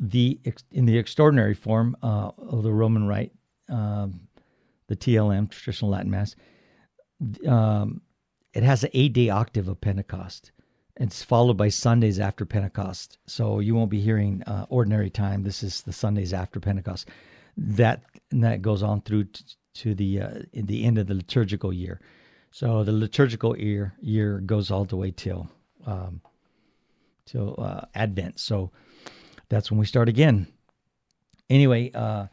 the 0.00 0.40
in 0.72 0.86
the 0.86 0.98
extraordinary 0.98 1.54
form 1.54 1.96
uh, 2.02 2.30
of 2.36 2.62
the 2.62 2.72
Roman 2.72 3.06
Rite, 3.06 3.32
um, 3.68 4.20
the 4.88 4.96
TLM, 4.96 5.50
traditional 5.50 5.90
Latin 5.90 6.10
Mass, 6.10 6.36
um, 7.46 8.00
it 8.54 8.62
has 8.62 8.84
an 8.84 8.90
eight-day 8.94 9.28
octave 9.28 9.68
of 9.68 9.80
Pentecost. 9.80 10.52
It's 10.96 11.22
followed 11.22 11.56
by 11.56 11.68
Sundays 11.68 12.18
after 12.18 12.44
Pentecost, 12.44 13.18
so 13.26 13.60
you 13.60 13.74
won't 13.74 13.90
be 13.90 14.00
hearing 14.00 14.42
uh, 14.44 14.66
ordinary 14.68 15.10
time. 15.10 15.44
This 15.44 15.62
is 15.62 15.82
the 15.82 15.92
Sundays 15.92 16.32
after 16.32 16.58
Pentecost. 16.58 17.08
That 17.56 18.02
that 18.30 18.62
goes 18.62 18.82
on 18.82 19.02
through 19.02 19.24
t- 19.24 19.44
to 19.74 19.94
the 19.94 20.20
uh, 20.22 20.30
the 20.52 20.84
end 20.84 20.98
of 20.98 21.06
the 21.06 21.14
liturgical 21.14 21.72
year. 21.72 22.00
So 22.50 22.82
the 22.82 22.92
liturgical 22.92 23.56
year 23.56 23.94
year 24.00 24.40
goes 24.40 24.70
all 24.70 24.84
the 24.84 24.96
way 24.96 25.12
till 25.12 25.48
um, 25.88 26.20
till 27.26 27.54
uh, 27.58 27.82
Advent. 27.94 28.38
So 28.38 28.70
that's 29.48 29.70
when 29.70 29.80
we 29.80 29.86
start 29.86 30.08
again. 30.08 30.46
Anyway, 31.50 31.90
uh, 31.92 32.26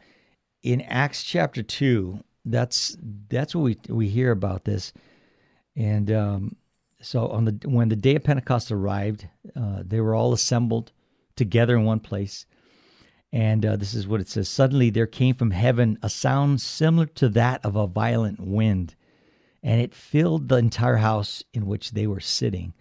in 0.62 0.82
Acts 0.82 1.22
chapter 1.22 1.62
two, 1.62 2.22
that's 2.44 2.96
that's 3.28 3.54
what 3.54 3.62
we 3.62 3.76
we 3.88 4.08
hear 4.08 4.30
about 4.30 4.64
this, 4.64 4.92
and 5.74 6.10
um, 6.12 6.56
so 7.00 7.28
on 7.28 7.46
the 7.46 7.58
when 7.68 7.88
the 7.88 7.96
day 7.96 8.16
of 8.16 8.24
Pentecost 8.24 8.70
arrived, 8.70 9.26
uh, 9.56 9.82
they 9.84 10.00
were 10.00 10.14
all 10.14 10.32
assembled 10.32 10.92
together 11.34 11.76
in 11.76 11.84
one 11.84 12.00
place. 12.00 12.46
And 13.32 13.66
uh, 13.66 13.76
this 13.76 13.92
is 13.92 14.06
what 14.06 14.20
it 14.20 14.28
says 14.28 14.48
Suddenly 14.48 14.90
there 14.90 15.06
came 15.06 15.34
from 15.34 15.50
heaven 15.50 15.98
a 16.02 16.08
sound 16.08 16.60
similar 16.60 17.06
to 17.06 17.28
that 17.30 17.64
of 17.64 17.74
a 17.74 17.86
violent 17.86 18.40
wind, 18.40 18.94
and 19.62 19.80
it 19.80 19.94
filled 19.94 20.48
the 20.48 20.56
entire 20.56 20.96
house 20.96 21.42
in 21.52 21.66
which 21.66 21.90
they 21.90 22.06
were 22.06 22.20
sitting. 22.20 22.72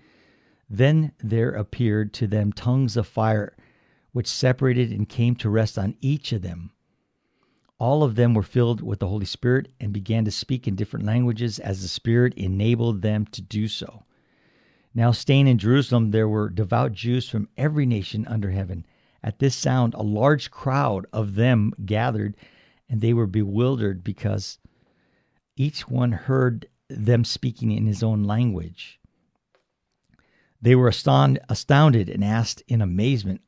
Then 0.70 1.12
there 1.24 1.52
appeared 1.52 2.14
to 2.14 2.28
them 2.28 2.52
tongues 2.52 2.98
of 2.98 3.08
fire 3.08 3.56
which 4.12 4.28
separated 4.28 4.92
and 4.92 5.10
came 5.10 5.36
to 5.36 5.50
rest 5.50 5.78
on 5.78 5.98
each 6.00 6.32
of 6.32 6.42
them. 6.42 6.72
All 7.78 8.02
of 8.02 8.16
them 8.16 8.34
were 8.34 8.44
filled 8.44 8.82
with 8.82 9.00
the 9.00 9.10
Holy 9.10 9.26
Spirit 9.26 9.68
and 9.80 9.92
began 9.92 10.24
to 10.24 10.32
speak 10.32 10.68
in 10.68 10.76
different 10.76 11.06
languages 11.06 11.60
as 11.60 11.82
the 11.82 11.90
Spirit 11.90 12.34
enabled 12.36 13.02
them 13.02 13.26
to 13.28 13.42
do 13.42 13.68
so. 13.68 14.04
Now, 14.94 15.12
staying 15.12 15.48
in 15.48 15.58
Jerusalem, 15.58 16.12
there 16.12 16.30
were 16.30 16.50
devout 16.50 16.94
Jews 16.94 17.28
from 17.28 17.50
every 17.58 17.86
nation 17.86 18.26
under 18.28 18.52
heaven. 18.52 18.86
At 19.22 19.40
this 19.40 19.56
sound, 19.56 19.94
a 19.94 20.02
large 20.02 20.50
crowd 20.50 21.06
of 21.12 21.36
them 21.36 21.74
gathered, 21.86 22.38
and 22.88 23.02
they 23.02 23.14
were 23.14 23.28
bewildered 23.28 24.02
because 24.02 24.58
each 25.58 25.90
one 25.90 26.14
heard 26.14 26.70
them 26.88 27.26
speaking 27.26 27.72
in 27.72 27.86
his 27.86 28.02
own 28.02 28.24
language. 28.24 29.02
They 30.66 30.74
were 30.74 30.88
astounded 30.88 32.10
and 32.10 32.24
asked 32.24 32.64
in 32.68 32.82
amazement, 32.82 33.42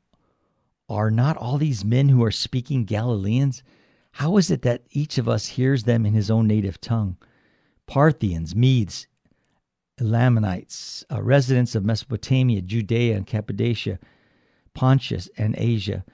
are 0.87 1.09
not 1.09 1.35
all 1.35 1.57
these 1.57 1.83
men 1.83 2.09
who 2.09 2.23
are 2.23 2.29
speaking 2.29 2.85
Galileans? 2.85 3.63
How 4.11 4.37
is 4.37 4.51
it 4.51 4.61
that 4.61 4.83
each 4.91 5.17
of 5.17 5.27
us 5.27 5.47
hears 5.47 5.85
them 5.85 6.05
in 6.05 6.13
his 6.13 6.29
own 6.29 6.45
native 6.45 6.79
tongue? 6.79 7.17
Parthians, 7.87 8.55
Medes, 8.55 9.07
Elamites, 9.99 11.03
uh, 11.11 11.23
residents 11.23 11.73
of 11.73 11.83
Mesopotamia, 11.83 12.61
Judea 12.61 13.17
and 13.17 13.25
Cappadocia, 13.25 13.97
Pontus 14.75 15.27
and 15.39 15.55
Asia, 15.57 16.05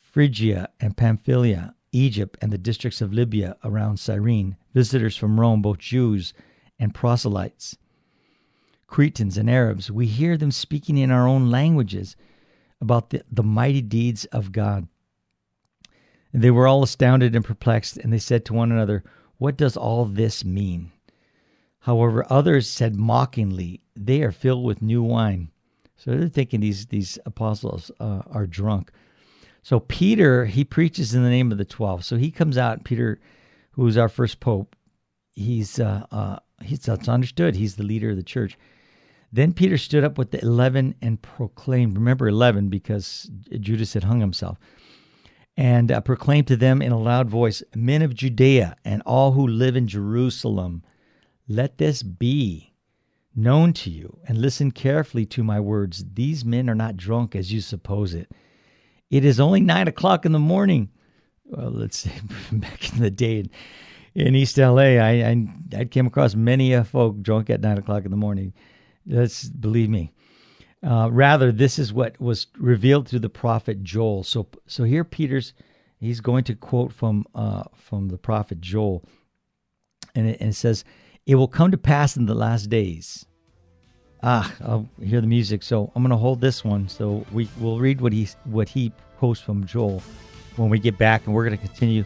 Phrygia 0.00 0.68
and 0.80 0.96
Pamphylia, 0.96 1.76
Egypt, 1.92 2.36
and 2.42 2.52
the 2.52 2.58
districts 2.58 3.00
of 3.00 3.12
Libya 3.12 3.56
around 3.62 4.00
Cyrene, 4.00 4.56
visitors 4.74 5.16
from 5.16 5.38
Rome, 5.38 5.62
both 5.62 5.78
Jews 5.78 6.34
and 6.76 6.92
proselytes, 6.92 7.78
Cretans 8.88 9.36
and 9.36 9.48
Arabs, 9.48 9.90
we 9.90 10.06
hear 10.06 10.36
them 10.36 10.50
speaking 10.50 10.96
in 10.96 11.10
our 11.10 11.28
own 11.28 11.50
languages 11.50 12.16
about 12.80 13.10
the, 13.10 13.22
the 13.30 13.42
mighty 13.42 13.82
deeds 13.82 14.24
of 14.26 14.50
God. 14.50 14.88
And 16.32 16.42
they 16.42 16.50
were 16.50 16.66
all 16.66 16.82
astounded 16.82 17.36
and 17.36 17.44
perplexed, 17.44 17.98
and 17.98 18.12
they 18.12 18.18
said 18.18 18.44
to 18.46 18.54
one 18.54 18.72
another, 18.72 19.04
What 19.36 19.56
does 19.56 19.76
all 19.76 20.04
this 20.04 20.44
mean? 20.44 20.90
However, 21.80 22.24
others 22.30 22.68
said 22.68 22.96
mockingly, 22.96 23.82
They 23.94 24.22
are 24.22 24.32
filled 24.32 24.64
with 24.64 24.82
new 24.82 25.02
wine. 25.02 25.50
So 25.96 26.12
they're 26.12 26.28
thinking 26.28 26.60
these, 26.60 26.86
these 26.86 27.18
apostles 27.26 27.90
uh, 28.00 28.22
are 28.30 28.46
drunk. 28.46 28.90
So 29.62 29.80
Peter, 29.80 30.46
he 30.46 30.64
preaches 30.64 31.14
in 31.14 31.24
the 31.24 31.30
name 31.30 31.52
of 31.52 31.58
the 31.58 31.64
12. 31.64 32.04
So 32.04 32.16
he 32.16 32.30
comes 32.30 32.56
out, 32.56 32.84
Peter, 32.84 33.20
who 33.72 33.86
is 33.86 33.98
our 33.98 34.08
first 34.08 34.40
pope, 34.40 34.76
he's, 35.32 35.78
uh, 35.78 36.06
uh, 36.10 36.38
he's 36.62 36.88
it's 36.88 37.08
understood. 37.08 37.54
He's 37.54 37.76
the 37.76 37.82
leader 37.82 38.10
of 38.10 38.16
the 38.16 38.22
church. 38.22 38.56
Then 39.32 39.52
Peter 39.52 39.76
stood 39.76 40.04
up 40.04 40.16
with 40.16 40.30
the 40.30 40.42
eleven 40.42 40.94
and 41.02 41.20
proclaimed, 41.20 41.96
remember 41.96 42.28
11 42.28 42.68
because 42.68 43.30
Judas 43.60 43.92
had 43.92 44.04
hung 44.04 44.20
himself, 44.20 44.58
and 45.56 45.92
uh, 45.92 46.00
proclaimed 46.00 46.46
to 46.46 46.56
them 46.56 46.80
in 46.80 46.92
a 46.92 46.98
loud 46.98 47.28
voice, 47.28 47.62
Men 47.74 48.02
of 48.02 48.14
Judea 48.14 48.76
and 48.84 49.02
all 49.04 49.32
who 49.32 49.46
live 49.46 49.76
in 49.76 49.86
Jerusalem, 49.86 50.82
let 51.48 51.78
this 51.78 52.02
be 52.02 52.72
known 53.34 53.72
to 53.72 53.90
you, 53.90 54.18
and 54.26 54.38
listen 54.38 54.70
carefully 54.70 55.26
to 55.26 55.44
my 55.44 55.60
words. 55.60 56.04
These 56.14 56.44
men 56.44 56.68
are 56.68 56.74
not 56.74 56.96
drunk 56.96 57.36
as 57.36 57.52
you 57.52 57.60
suppose 57.60 58.14
it. 58.14 58.30
It 59.10 59.24
is 59.24 59.40
only 59.40 59.60
nine 59.60 59.88
o'clock 59.88 60.26
in 60.26 60.32
the 60.32 60.38
morning. 60.38 60.90
Well, 61.44 61.70
let's 61.70 61.98
say 61.98 62.12
back 62.52 62.92
in 62.92 63.00
the 63.00 63.10
day 63.10 63.40
in, 63.40 63.50
in 64.14 64.34
East 64.34 64.58
LA, 64.58 64.98
I, 64.98 65.10
I, 65.22 65.46
I 65.78 65.84
came 65.84 66.06
across 66.06 66.34
many 66.34 66.72
a 66.72 66.84
folk 66.84 67.20
drunk 67.20 67.50
at 67.50 67.60
nine 67.60 67.78
o'clock 67.78 68.04
in 68.04 68.10
the 68.10 68.16
morning. 68.16 68.52
Let's 69.08 69.48
believe 69.48 69.88
me. 69.88 70.12
Uh, 70.86 71.08
rather, 71.10 71.50
this 71.50 71.78
is 71.78 71.92
what 71.92 72.20
was 72.20 72.46
revealed 72.56 73.08
through 73.08 73.18
the 73.20 73.28
prophet 73.28 73.82
Joel. 73.82 74.22
So, 74.22 74.46
so 74.66 74.84
here 74.84 75.02
Peter's 75.02 75.54
he's 75.98 76.20
going 76.20 76.44
to 76.44 76.54
quote 76.54 76.92
from 76.92 77.24
uh, 77.34 77.64
from 77.74 78.08
the 78.08 78.18
prophet 78.18 78.60
Joel, 78.60 79.04
and 80.14 80.28
it, 80.28 80.40
and 80.40 80.50
it 80.50 80.54
says, 80.54 80.84
"It 81.26 81.34
will 81.34 81.48
come 81.48 81.70
to 81.72 81.78
pass 81.78 82.16
in 82.16 82.26
the 82.26 82.34
last 82.34 82.70
days." 82.70 83.26
Ah, 84.22 84.52
I'll 84.64 84.88
hear 85.02 85.20
the 85.20 85.26
music. 85.26 85.62
So 85.62 85.92
I'm 85.94 86.02
going 86.02 86.10
to 86.10 86.16
hold 86.16 86.40
this 86.40 86.64
one. 86.64 86.88
So 86.88 87.24
we 87.32 87.48
will 87.58 87.78
read 87.78 88.00
what 88.00 88.12
he 88.12 88.28
what 88.44 88.68
he 88.68 88.92
quotes 89.16 89.40
from 89.40 89.66
Joel 89.66 90.02
when 90.56 90.70
we 90.70 90.78
get 90.78 90.98
back, 90.98 91.26
and 91.26 91.34
we're 91.34 91.44
going 91.44 91.58
to 91.58 91.66
continue 91.66 92.04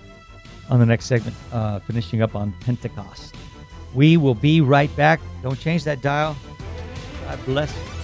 on 0.70 0.78
the 0.78 0.86
next 0.86 1.06
segment, 1.06 1.36
uh, 1.52 1.80
finishing 1.80 2.22
up 2.22 2.34
on 2.34 2.54
Pentecost. 2.60 3.34
We 3.94 4.16
will 4.16 4.34
be 4.34 4.62
right 4.62 4.94
back. 4.96 5.20
Don't 5.42 5.58
change 5.58 5.84
that 5.84 6.00
dial. 6.00 6.36
God 7.24 7.44
bless 7.44 7.74
you. 7.74 8.02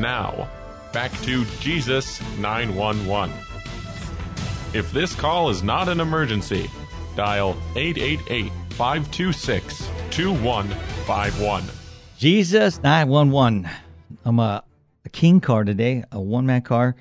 Now, 0.00 0.48
back 0.94 1.12
to 1.22 1.44
Jesus 1.60 2.20
911. 2.38 3.36
If 4.72 4.92
this 4.92 5.14
call 5.14 5.50
is 5.50 5.62
not 5.62 5.88
an 5.88 6.00
emergency, 6.00 6.70
dial 7.16 7.56
888 7.76 8.50
526 8.70 9.90
2151. 10.10 11.79
Jesus 12.20 12.82
911. 12.82 13.66
I'm 14.26 14.38
a, 14.40 14.62
a 15.06 15.08
king 15.08 15.40
car 15.40 15.64
today, 15.64 16.04
a 16.12 16.20
one 16.20 16.44
man 16.44 16.60
car. 16.60 16.94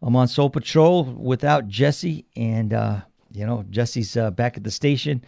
I'm 0.00 0.16
on 0.16 0.28
Soul 0.28 0.48
Patrol 0.48 1.04
without 1.04 1.68
Jesse, 1.68 2.24
and 2.36 2.72
uh, 2.72 3.02
you 3.30 3.44
know 3.44 3.66
Jesse's 3.68 4.16
uh, 4.16 4.30
back 4.30 4.56
at 4.56 4.64
the 4.64 4.70
station, 4.70 5.22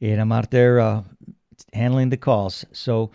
and 0.00 0.20
I'm 0.20 0.30
out 0.30 0.52
there 0.52 0.78
uh, 0.78 1.02
handling 1.72 2.08
the 2.08 2.16
calls. 2.16 2.64
So 2.70 3.10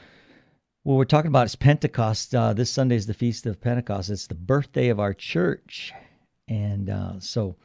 what 0.84 0.96
we're 0.96 1.06
talking 1.06 1.30
about 1.30 1.46
is 1.46 1.56
Pentecost. 1.56 2.36
Uh, 2.36 2.52
this 2.52 2.70
Sunday 2.70 2.98
is 2.98 3.08
the 3.08 3.14
feast 3.14 3.46
of 3.46 3.62
Pentecost. 3.62 4.10
It's 4.10 4.28
the 4.28 4.36
birthday 4.36 4.90
of 4.90 5.00
our 5.00 5.14
church, 5.14 5.94
and 6.50 6.90
uh, 6.90 7.22
so 7.22 7.56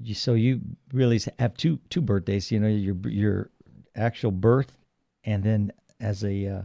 you, 0.00 0.14
so 0.14 0.34
you 0.34 0.60
really 0.92 1.20
have 1.40 1.56
two 1.56 1.80
two 1.90 2.02
birthdays. 2.02 2.52
You 2.52 2.60
know 2.60 2.68
your 2.68 2.94
your 3.08 3.50
actual 3.96 4.30
birth, 4.30 4.78
and 5.24 5.42
then 5.42 5.72
as 6.00 6.24
a 6.24 6.46
uh, 6.46 6.62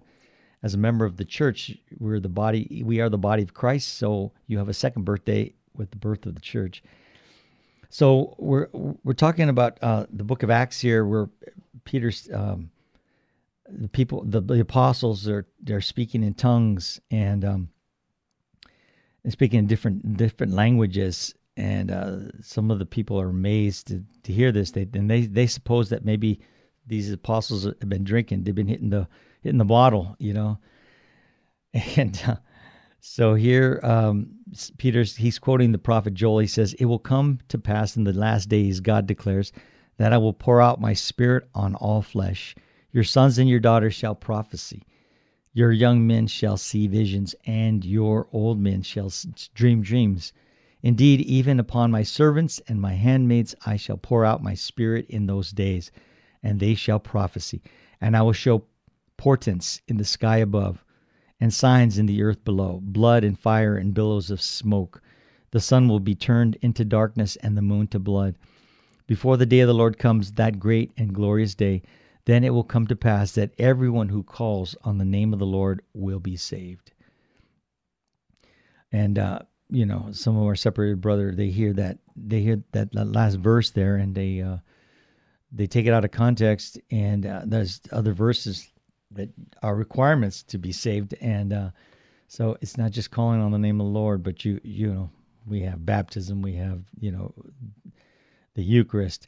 as 0.63 0.74
a 0.74 0.78
member 0.78 1.06
of 1.06 1.18
the 1.18 1.25
church, 1.25 1.78
we're 2.00 2.20
the 2.20 2.30
body. 2.30 2.84
We 2.86 3.02
are 3.02 3.10
the 3.10 3.18
body 3.18 3.44
of 3.44 3.54
Christ. 3.54 3.98
So 3.98 4.32
you 4.48 4.58
have 4.58 4.70
a 4.70 4.74
second 4.74 5.04
birthday 5.04 5.54
with 5.75 5.92
the 5.92 5.98
birth 5.98 6.25
of 6.25 6.36
the 6.36 6.42
church. 6.42 6.84
So 7.90 8.36
we're 8.40 8.70
we're 8.72 9.13
talking 9.13 9.50
about 9.50 9.78
uh, 9.82 10.06
the 10.12 10.24
book 10.24 10.44
of 10.44 10.50
Acts 10.50 10.80
here, 10.80 11.06
where 11.06 11.30
Peter's 11.84 12.30
um, 12.34 12.70
the 13.70 13.88
people, 13.88 14.24
the, 14.25 14.42
the 14.42 14.60
apostles 14.60 15.28
are 15.28 15.46
they're 15.62 15.82
speaking 15.82 16.24
in 16.24 16.34
tongues 16.34 17.00
and 17.12 17.46
um, 17.46 17.70
and 19.24 19.32
speaking 19.32 19.60
in 19.60 19.68
different 19.68 20.18
different 20.18 20.54
languages. 20.54 21.36
And 21.56 21.92
uh, 21.92 22.18
some 22.42 22.72
of 22.72 22.80
the 22.80 22.86
people 22.86 23.22
are 23.22 23.30
amazed 23.30 23.88
to, 23.88 24.04
to 24.24 24.34
hear 24.34 24.52
this. 24.52 24.72
They 24.72 24.88
and 24.94 25.10
they 25.10 25.25
they 25.25 25.48
suppose 25.48 25.90
that 25.90 26.04
maybe 26.04 26.40
these 26.88 27.12
apostles 27.12 27.66
have 27.66 27.90
been 27.90 28.04
drinking. 28.04 28.44
They've 28.44 28.56
been 28.56 28.68
hitting 28.68 28.90
the 28.90 29.08
hitting 29.42 29.58
the 29.58 29.66
bottle, 29.66 30.16
you 30.20 30.34
know. 30.34 30.60
And 31.98 32.22
uh, 32.28 32.36
so 33.00 33.34
here, 33.34 33.80
um, 33.82 34.30
Peter's 34.78 35.16
he's 35.16 35.40
quoting 35.40 35.72
the 35.72 35.80
prophet 35.80 36.13
Joel. 36.13 36.40
He 36.40 36.48
says, 36.48 36.74
"It 36.75 36.86
will 36.86 37.00
come 37.00 37.40
to 37.48 37.58
pass 37.58 37.98
in 37.98 38.04
the 38.04 38.13
last 38.13 38.48
days, 38.48 38.80
God 38.80 39.08
declares, 39.08 39.52
that 39.98 40.13
I 40.13 40.18
will 40.18 40.34
pour 40.34 40.62
out 40.62 40.80
my 40.80 40.94
spirit 40.94 41.48
on 41.56 41.74
all 41.75 42.02
flesh. 42.02 42.56
Your 42.92 43.04
sons 43.04 43.40
and 43.40 43.50
your 43.50 43.60
daughters 43.60 43.94
shall 43.94 44.16
prophesy." 44.16 44.84
Your 45.56 45.72
young 45.72 46.08
men 46.08 46.25
shall 46.25 46.58
see 46.58 46.88
visions, 46.88 47.36
and 47.46 47.86
your 47.86 48.28
old 48.32 48.60
men 48.60 48.82
shall 48.82 49.12
dream 49.54 49.84
dreams. 49.84 50.34
Indeed, 50.82 51.22
even 51.22 51.60
upon 51.60 51.92
my 51.92 52.02
servants 52.02 52.60
and 52.68 52.82
my 52.82 52.94
handmaids 52.94 53.54
I 53.63 53.78
shall 53.78 53.98
pour 53.98 54.25
out 54.25 54.42
my 54.42 54.56
spirit 54.56 55.06
in 55.10 55.28
those 55.28 55.52
days, 55.52 55.92
and 56.43 56.59
they 56.59 56.75
shall 56.75 57.00
prophesy. 57.00 57.62
And 58.00 58.15
I 58.15 58.21
will 58.21 58.33
show 58.33 58.65
portents 59.17 59.81
in 59.88 59.97
the 59.97 60.05
sky 60.05 60.38
above, 60.38 60.83
and 61.39 61.53
signs 61.53 61.97
in 61.97 62.05
the 62.05 62.21
earth 62.21 62.43
below 62.43 62.79
blood 62.83 63.23
and 63.23 63.39
fire 63.39 63.75
and 63.75 63.93
billows 63.93 64.29
of 64.29 64.41
smoke. 64.41 65.01
The 65.51 65.59
sun 65.59 65.88
will 65.88 66.00
be 66.00 66.15
turned 66.15 66.57
into 66.62 66.83
darkness, 66.83 67.35
and 67.38 67.57
the 67.57 67.62
moon 67.62 67.88
to 67.88 68.00
blood. 68.00 68.35
Before 69.07 69.38
the 69.38 69.45
day 69.45 69.59
of 69.62 69.67
the 69.67 69.73
Lord 69.73 69.97
comes, 69.97 70.33
that 70.33 70.59
great 70.59 70.91
and 70.97 71.13
glorious 71.13 71.55
day, 71.55 71.81
then 72.25 72.43
it 72.43 72.53
will 72.53 72.63
come 72.63 72.88
to 72.88 72.95
pass 72.95 73.33
that 73.33 73.53
everyone 73.59 74.09
who 74.09 74.23
calls 74.23 74.75
on 74.83 74.97
the 74.97 75.05
name 75.05 75.33
of 75.33 75.39
the 75.39 75.45
Lord 75.45 75.81
will 75.93 76.19
be 76.19 76.38
saved. 76.38 76.91
And 78.91 79.19
uh, 79.19 79.39
you 79.69 79.85
know, 79.85 80.09
some 80.12 80.38
of 80.38 80.43
our 80.43 80.55
separated 80.55 81.01
brother, 81.01 81.31
they 81.31 81.50
hear 81.50 81.73
that 81.73 81.97
they 82.15 82.41
hear 82.41 82.63
that, 82.71 82.91
that 82.93 83.12
last 83.12 83.35
verse 83.35 83.71
there, 83.71 83.95
and 83.95 84.13
they 84.15 84.41
uh, 84.41 84.57
they 85.53 85.67
take 85.67 85.86
it 85.86 85.93
out 85.93 86.03
of 86.03 86.12
context, 86.12 86.79
and 86.91 87.25
uh, 87.25 87.41
there's 87.45 87.79
other 87.91 88.13
verses 88.13 88.69
that 89.12 89.29
are 89.62 89.75
requirements 89.75 90.41
to 90.43 90.57
be 90.57 90.72
saved, 90.72 91.13
and 91.22 91.53
uh, 91.53 91.69
so 92.27 92.57
it's 92.62 92.77
not 92.77 92.91
just 92.91 93.12
calling 93.12 93.39
on 93.39 93.51
the 93.51 93.60
name 93.60 93.79
of 93.79 93.86
the 93.86 93.93
Lord, 93.93 94.24
but 94.24 94.43
you 94.43 94.60
you 94.63 94.91
know 94.91 95.10
we 95.48 95.62
have 95.62 95.86
baptism, 95.86 96.41
we 96.41 96.53
have 96.55 96.81
you 97.00 97.12
know 97.12 97.33
the 98.55 98.63
Eucharist. 98.63 99.27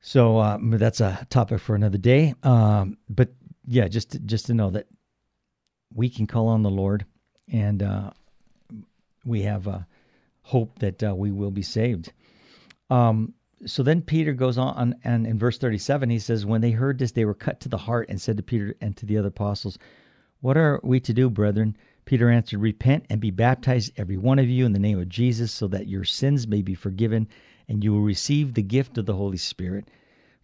So 0.00 0.38
um, 0.38 0.70
that's 0.70 1.00
a 1.00 1.26
topic 1.30 1.60
for 1.60 1.76
another 1.76 1.98
day. 1.98 2.34
Um, 2.42 2.96
but 3.08 3.32
yeah, 3.66 3.86
just 3.86 4.12
to, 4.12 4.18
just 4.18 4.46
to 4.46 4.54
know 4.54 4.70
that 4.70 4.86
we 5.94 6.08
can 6.08 6.26
call 6.26 6.48
on 6.48 6.62
the 6.62 6.70
Lord, 6.70 7.04
and 7.52 7.82
uh, 7.82 8.10
we 9.24 9.42
have 9.42 9.66
a 9.66 9.86
hope 10.42 10.78
that 10.80 11.02
uh, 11.02 11.14
we 11.14 11.30
will 11.30 11.50
be 11.50 11.62
saved. 11.62 12.12
Um, 12.90 13.34
so 13.64 13.82
then 13.82 14.02
Peter 14.02 14.32
goes 14.32 14.58
on, 14.58 14.96
and 15.04 15.26
in 15.26 15.38
verse 15.38 15.58
37, 15.58 16.10
he 16.10 16.18
says, 16.18 16.44
When 16.44 16.60
they 16.60 16.72
heard 16.72 16.98
this, 16.98 17.12
they 17.12 17.24
were 17.24 17.34
cut 17.34 17.60
to 17.60 17.68
the 17.68 17.76
heart 17.76 18.08
and 18.08 18.20
said 18.20 18.36
to 18.36 18.42
Peter 18.42 18.74
and 18.80 18.96
to 18.96 19.06
the 19.06 19.18
other 19.18 19.28
apostles, 19.28 19.78
What 20.40 20.56
are 20.56 20.80
we 20.82 21.00
to 21.00 21.12
do, 21.12 21.30
brethren? 21.30 21.76
Peter 22.04 22.28
answered, 22.28 22.60
Repent 22.60 23.06
and 23.08 23.20
be 23.20 23.30
baptized, 23.30 23.92
every 23.96 24.16
one 24.16 24.38
of 24.38 24.48
you, 24.48 24.66
in 24.66 24.72
the 24.72 24.78
name 24.78 24.98
of 24.98 25.08
Jesus, 25.08 25.52
so 25.52 25.68
that 25.68 25.86
your 25.86 26.04
sins 26.04 26.48
may 26.48 26.62
be 26.62 26.74
forgiven, 26.74 27.28
and 27.68 27.84
you 27.84 27.92
will 27.92 28.02
receive 28.02 28.54
the 28.54 28.62
gift 28.62 28.98
of 28.98 29.06
the 29.06 29.14
Holy 29.14 29.36
Spirit. 29.36 29.88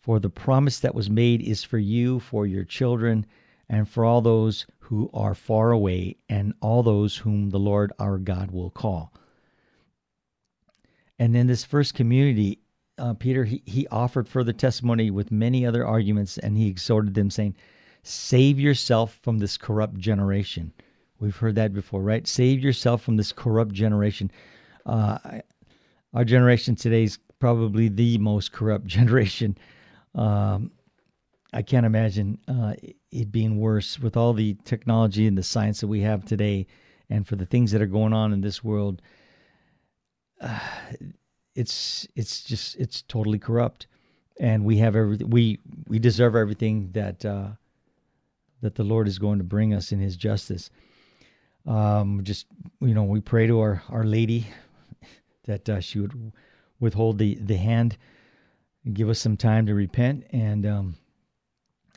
For 0.00 0.20
the 0.20 0.30
promise 0.30 0.78
that 0.80 0.94
was 0.94 1.10
made 1.10 1.42
is 1.42 1.64
for 1.64 1.78
you, 1.78 2.20
for 2.20 2.46
your 2.46 2.64
children, 2.64 3.26
and 3.68 3.88
for 3.88 4.04
all 4.04 4.20
those 4.20 4.66
who 4.78 5.10
are 5.12 5.34
far 5.34 5.72
away, 5.72 6.16
and 6.28 6.54
all 6.60 6.82
those 6.82 7.16
whom 7.16 7.50
the 7.50 7.58
Lord 7.58 7.92
our 7.98 8.18
God 8.18 8.52
will 8.52 8.70
call. 8.70 9.12
And 11.18 11.36
in 11.36 11.48
this 11.48 11.64
first 11.64 11.94
community, 11.94 12.60
uh, 12.98 13.14
Peter, 13.14 13.44
he, 13.44 13.62
he 13.66 13.86
offered 13.88 14.28
further 14.28 14.52
testimony 14.52 15.10
with 15.10 15.30
many 15.30 15.64
other 15.64 15.86
arguments, 15.86 16.38
and 16.38 16.56
he 16.56 16.68
exhorted 16.68 17.14
them, 17.14 17.30
saying, 17.30 17.54
Save 18.02 18.58
yourself 18.58 19.18
from 19.22 19.38
this 19.38 19.56
corrupt 19.56 19.98
generation. 19.98 20.72
We've 21.20 21.36
heard 21.36 21.56
that 21.56 21.74
before, 21.74 22.02
right? 22.02 22.26
Save 22.26 22.60
yourself 22.60 23.02
from 23.02 23.16
this 23.16 23.32
corrupt 23.32 23.72
generation. 23.72 24.30
Uh, 24.86 25.18
our 26.14 26.24
generation 26.24 26.74
today 26.74 27.02
is 27.02 27.18
probably 27.38 27.88
the 27.88 28.18
most 28.18 28.52
corrupt 28.52 28.86
generation. 28.98 29.58
Um, 30.14 30.70
I 31.52 31.62
can't 31.62 31.86
imagine 31.86 32.38
uh, 32.46 32.74
it 33.10 33.32
being 33.32 33.58
worse 33.58 33.98
with 33.98 34.16
all 34.16 34.32
the 34.32 34.54
technology 34.64 35.26
and 35.26 35.36
the 35.36 35.42
science 35.42 35.80
that 35.80 35.88
we 35.88 36.00
have 36.00 36.24
today, 36.24 36.66
and 37.10 37.26
for 37.26 37.36
the 37.36 37.46
things 37.46 37.72
that 37.72 37.82
are 37.82 37.86
going 37.86 38.12
on 38.12 38.32
in 38.32 38.40
this 38.40 38.62
world. 38.62 39.02
Uh, 40.40 40.58
it's 41.58 42.06
it's 42.14 42.44
just 42.44 42.76
it's 42.76 43.02
totally 43.02 43.38
corrupt, 43.38 43.88
and 44.38 44.64
we 44.64 44.76
have 44.78 44.94
every 44.94 45.16
we 45.16 45.58
we 45.88 45.98
deserve 45.98 46.36
everything 46.36 46.90
that 46.92 47.24
uh, 47.24 47.48
that 48.60 48.76
the 48.76 48.84
Lord 48.84 49.08
is 49.08 49.18
going 49.18 49.38
to 49.38 49.44
bring 49.44 49.74
us 49.74 49.90
in 49.90 49.98
His 49.98 50.16
justice. 50.16 50.70
Um, 51.66 52.20
just 52.22 52.46
you 52.80 52.94
know, 52.94 53.02
we 53.02 53.20
pray 53.20 53.48
to 53.48 53.58
our 53.58 53.82
our 53.88 54.04
Lady 54.04 54.46
that 55.46 55.68
uh, 55.68 55.80
she 55.80 55.98
would 55.98 56.32
withhold 56.78 57.18
the 57.18 57.34
the 57.34 57.56
hand 57.56 57.96
and 58.84 58.94
give 58.94 59.08
us 59.08 59.18
some 59.18 59.36
time 59.36 59.66
to 59.66 59.74
repent 59.74 60.24
and 60.30 60.64
um, 60.64 60.94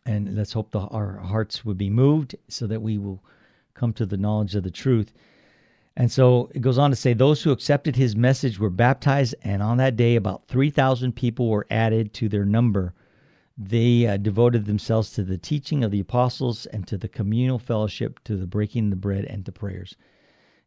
and 0.08 0.36
let's 0.36 0.54
hope 0.54 0.72
the, 0.72 0.80
our 0.80 1.18
hearts 1.18 1.64
would 1.64 1.78
be 1.78 1.90
moved 1.92 2.36
so 2.48 2.66
that 2.66 2.82
we 2.82 2.98
will 2.98 3.24
come 3.76 3.94
to 3.94 4.08
the 4.08 4.18
knowledge 4.18 4.56
of 4.56 4.64
the 4.64 4.72
truth. 4.72 5.14
And 5.98 6.12
so 6.12 6.50
it 6.56 6.62
goes 6.62 6.78
on 6.78 6.90
to 6.90 6.96
say, 6.96 7.14
those 7.14 7.44
who 7.44 7.52
accepted 7.52 7.96
his 7.96 8.16
message 8.16 8.60
were 8.60 8.70
baptized, 8.70 9.36
and 9.44 9.62
on 9.62 9.78
that 9.78 9.98
day, 9.98 10.16
about 10.16 10.48
3,000 10.48 11.14
people 11.14 11.50
were 11.50 11.68
added 11.70 12.14
to 12.14 12.30
their 12.30 12.46
number. 12.46 12.94
They 13.58 14.08
uh, 14.08 14.18
devoted 14.18 14.66
themselves 14.66 15.12
to 15.12 15.24
the 15.24 15.38
teaching 15.38 15.84
of 15.84 15.92
the 15.92 16.00
apostles 16.00 16.66
and 16.68 16.88
to 16.88 16.98
the 16.98 17.10
communal 17.10 17.60
fellowship, 17.60 18.24
to 18.24 18.38
the 18.38 18.48
breaking 18.48 18.86
of 18.86 18.90
the 18.92 18.96
bread, 18.96 19.26
and 19.26 19.46
to 19.46 19.52
prayers. 19.52 19.96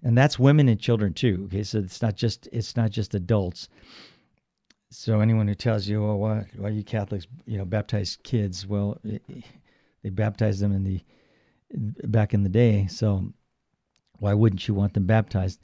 And 0.02 0.16
that's 0.16 0.38
women 0.38 0.68
and 0.68 0.78
children 0.78 1.14
too. 1.14 1.44
Okay, 1.46 1.62
so 1.62 1.78
it's 1.78 2.02
not 2.02 2.14
just 2.14 2.46
it's 2.52 2.76
not 2.76 2.90
just 2.90 3.14
adults. 3.14 3.70
So 4.90 5.20
anyone 5.20 5.48
who 5.48 5.54
tells 5.54 5.88
you, 5.88 6.04
"Oh, 6.04 6.16
why, 6.16 6.46
why 6.56 6.68
you 6.68 6.84
Catholics, 6.84 7.26
you 7.46 7.56
know, 7.56 7.64
baptize 7.64 8.18
kids?" 8.22 8.66
Well, 8.66 8.98
it, 9.02 9.22
they 10.02 10.10
baptized 10.10 10.60
them 10.60 10.72
in 10.72 10.84
the 10.84 11.00
back 12.06 12.34
in 12.34 12.42
the 12.42 12.50
day. 12.50 12.86
So 12.86 13.32
why 14.24 14.32
wouldn't 14.32 14.66
you 14.66 14.72
want 14.72 14.94
them 14.94 15.04
baptized? 15.04 15.60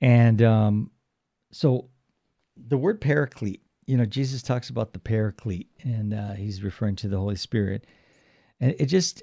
And 0.00 0.42
um, 0.42 0.90
so 1.52 1.88
the 2.56 2.76
word 2.76 3.00
paraclete, 3.00 3.62
you 3.86 3.96
know, 3.96 4.04
Jesus 4.04 4.42
talks 4.42 4.70
about 4.70 4.92
the 4.92 4.98
paraclete, 4.98 5.70
and 5.84 6.12
uh, 6.12 6.32
he's 6.32 6.64
referring 6.64 6.96
to 6.96 7.08
the 7.08 7.16
Holy 7.16 7.36
Spirit. 7.36 7.86
And 8.58 8.74
it 8.78 8.86
just, 8.86 9.22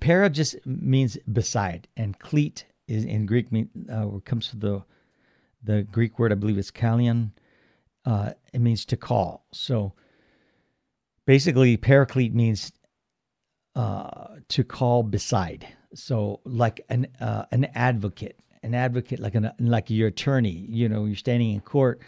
para 0.00 0.28
just 0.28 0.54
means 0.66 1.16
beside, 1.32 1.88
and 1.96 2.18
cleat 2.18 2.66
is 2.88 3.06
in 3.06 3.24
Greek 3.24 3.50
mean 3.50 3.70
uh, 3.90 4.18
comes 4.24 4.48
from 4.48 4.60
the 4.60 4.82
the 5.64 5.82
Greek 5.90 6.18
word 6.18 6.30
I 6.30 6.34
believe 6.34 6.58
it's 6.58 6.70
kalion. 6.70 7.30
Uh, 8.04 8.32
it 8.52 8.60
means 8.60 8.84
to 8.86 8.96
call. 8.96 9.46
So 9.52 9.94
basically, 11.26 11.76
paraclete 11.76 12.34
means 12.34 12.70
uh, 13.74 14.36
to 14.48 14.62
call 14.62 15.02
beside 15.02 15.66
so 15.94 16.40
like 16.44 16.84
an 16.88 17.06
uh, 17.20 17.44
an 17.50 17.66
advocate, 17.74 18.38
an 18.62 18.74
advocate 18.74 19.20
like 19.20 19.34
an 19.34 19.50
like 19.58 19.90
your 19.90 20.08
attorney. 20.08 20.66
You 20.68 20.88
know, 20.88 21.04
you're 21.04 21.16
standing 21.16 21.52
in 21.52 21.60
court. 21.60 22.00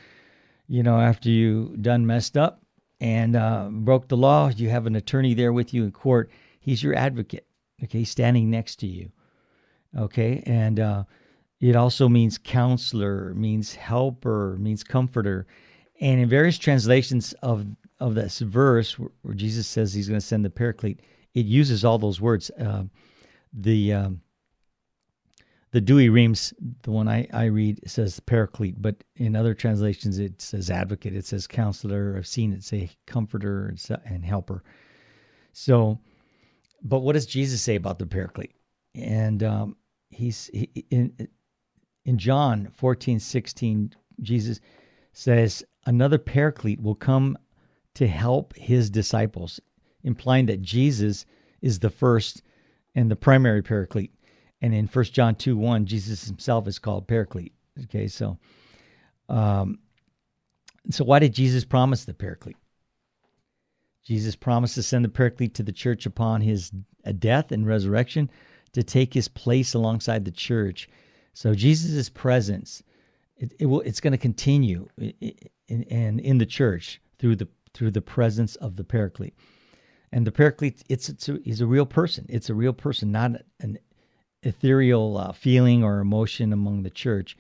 You 0.69 0.83
know, 0.83 1.01
after 1.01 1.29
you 1.29 1.77
done 1.81 2.07
messed 2.07 2.37
up 2.37 2.63
and 3.01 3.35
uh, 3.35 3.69
broke 3.71 4.09
the 4.09 4.17
law, 4.17 4.51
you 4.51 4.69
have 4.69 4.87
an 4.87 4.97
attorney 4.97 5.35
there 5.35 5.53
with 5.53 5.75
you 5.75 5.85
in 5.85 5.91
court. 5.91 6.31
He's 6.61 6.83
your 6.83 6.95
advocate. 6.95 7.47
Okay, 7.83 8.05
standing 8.05 8.51
next 8.51 8.77
to 8.77 8.87
you. 8.87 9.11
Okay, 9.99 10.43
and 10.47 10.79
uh, 10.79 11.05
it 11.61 11.75
also 11.75 12.09
means 12.09 12.39
counselor, 12.39 13.35
means 13.35 13.75
helper, 13.75 14.57
means 14.61 14.85
comforter, 14.85 15.47
and 16.01 16.21
in 16.21 16.29
various 16.29 16.59
translations 16.59 17.33
of 17.43 17.67
of 17.99 18.15
this 18.15 18.39
verse 18.39 18.99
where, 18.99 19.35
Jesus 19.35 19.67
says 19.67 19.93
He's 19.93 20.09
going 20.09 20.21
to 20.21 20.27
send 20.27 20.45
the 20.45 20.51
Paraclete, 20.51 21.01
it 21.35 21.47
uses 21.47 21.85
all 21.85 21.99
those 21.99 22.21
words. 22.21 22.51
Uh, 22.59 22.85
the 23.53 23.93
um, 23.93 24.21
the 25.73 25.81
Douay-Rheims, 25.81 26.53
the 26.83 26.91
one 26.91 27.07
I, 27.07 27.29
I 27.33 27.45
read, 27.45 27.81
says 27.89 28.19
paraclete, 28.19 28.83
but 28.83 29.05
in 29.17 29.37
other 29.37 29.55
translations 29.55 30.19
it 30.19 30.43
says 30.43 30.69
advocate, 30.69 31.15
it 31.15 31.25
says 31.25 31.47
counselor. 31.47 32.17
I've 32.17 32.27
seen 32.27 32.53
it 32.53 32.65
say 32.65 32.91
comforter 33.07 33.75
and 34.05 34.25
helper. 34.25 34.65
So, 35.53 36.01
but 36.83 37.01
what 37.01 37.13
does 37.13 37.27
Jesus 37.27 37.63
say 37.63 37.77
about 37.77 37.99
the 37.99 38.07
paraclete? 38.07 38.55
And 38.97 39.43
um, 39.45 39.77
he's 40.11 40.51
he, 40.53 40.71
in 40.91 41.29
in 42.05 42.19
John 42.19 42.69
14, 42.75 43.21
16, 43.21 43.95
Jesus 44.23 44.61
says 45.13 45.63
another 45.87 46.19
paraclete 46.19 46.81
will 46.81 46.95
come 46.95 47.37
to 47.95 48.09
help 48.09 48.57
his 48.57 48.91
disciples, 48.91 49.61
implying 50.03 50.47
that 50.47 50.63
Jesus 50.63 51.27
is 51.61 51.79
the 51.79 51.91
first 51.91 52.43
and 52.95 53.11
the 53.11 53.17
primary 53.17 53.63
paraclete. 53.63 54.13
And 54.63 54.75
in 54.75 54.87
1 54.87 55.05
John 55.07 55.35
2 55.35 55.57
1, 55.57 55.87
Jesus 55.87 56.25
himself 56.25 56.69
is 56.69 56.79
called 56.79 57.09
paraclete. 57.09 57.55
Okay, 57.85 58.09
so 58.09 58.39
um, 59.29 59.79
so 60.91 61.05
why 61.05 61.19
did 61.19 61.33
Jesus 61.33 61.65
promise 61.65 62.05
the 62.05 62.15
paraclete? 62.15 62.57
Jesus 64.05 64.35
promised 64.35 64.75
to 64.75 64.83
send 64.83 65.05
the 65.05 65.09
paraclete 65.09 65.55
to 65.55 65.63
the 65.63 65.73
church 65.73 66.07
upon 66.07 66.41
his 66.41 66.73
uh, 67.05 67.13
death 67.13 67.53
and 67.53 67.67
resurrection 67.67 68.31
to 68.73 68.83
take 68.83 69.13
his 69.13 69.29
place 69.29 69.75
alongside 69.75 70.25
the 70.25 70.31
church. 70.31 70.89
So 71.35 71.55
Jesus' 71.55 72.09
presence, 72.09 72.83
it, 73.37 73.53
it 73.59 73.67
will, 73.67 73.83
it's 73.83 74.01
going 74.01 74.13
to 74.13 74.19
continue 74.19 74.89
in, 74.99 75.43
in, 75.69 76.19
in 76.19 76.39
the 76.39 76.47
church 76.47 77.01
through 77.19 77.37
the 77.37 77.49
through 77.73 77.93
the 77.93 78.03
presence 78.03 78.57
of 78.57 78.75
the 78.75 78.83
paraclete. 78.83 79.35
And 80.13 80.27
the 80.27 80.33
Paraclete, 80.33 80.83
it's, 80.89 81.09
it's 81.09 81.29
a, 81.29 81.39
he's 81.45 81.61
a 81.61 81.67
real 81.67 81.87
person. 81.87 82.27
It's 82.29 82.51
a 82.51 82.55
real 82.55 82.73
person, 82.73 83.13
not 83.13 83.33
an 83.61 83.79
ethereal 84.43 85.19
uh, 85.19 85.33
feeling 85.33 85.85
or 85.85 86.01
emotion 86.01 86.53
among 86.53 86.83
the 86.83 86.91
church. 86.91 87.37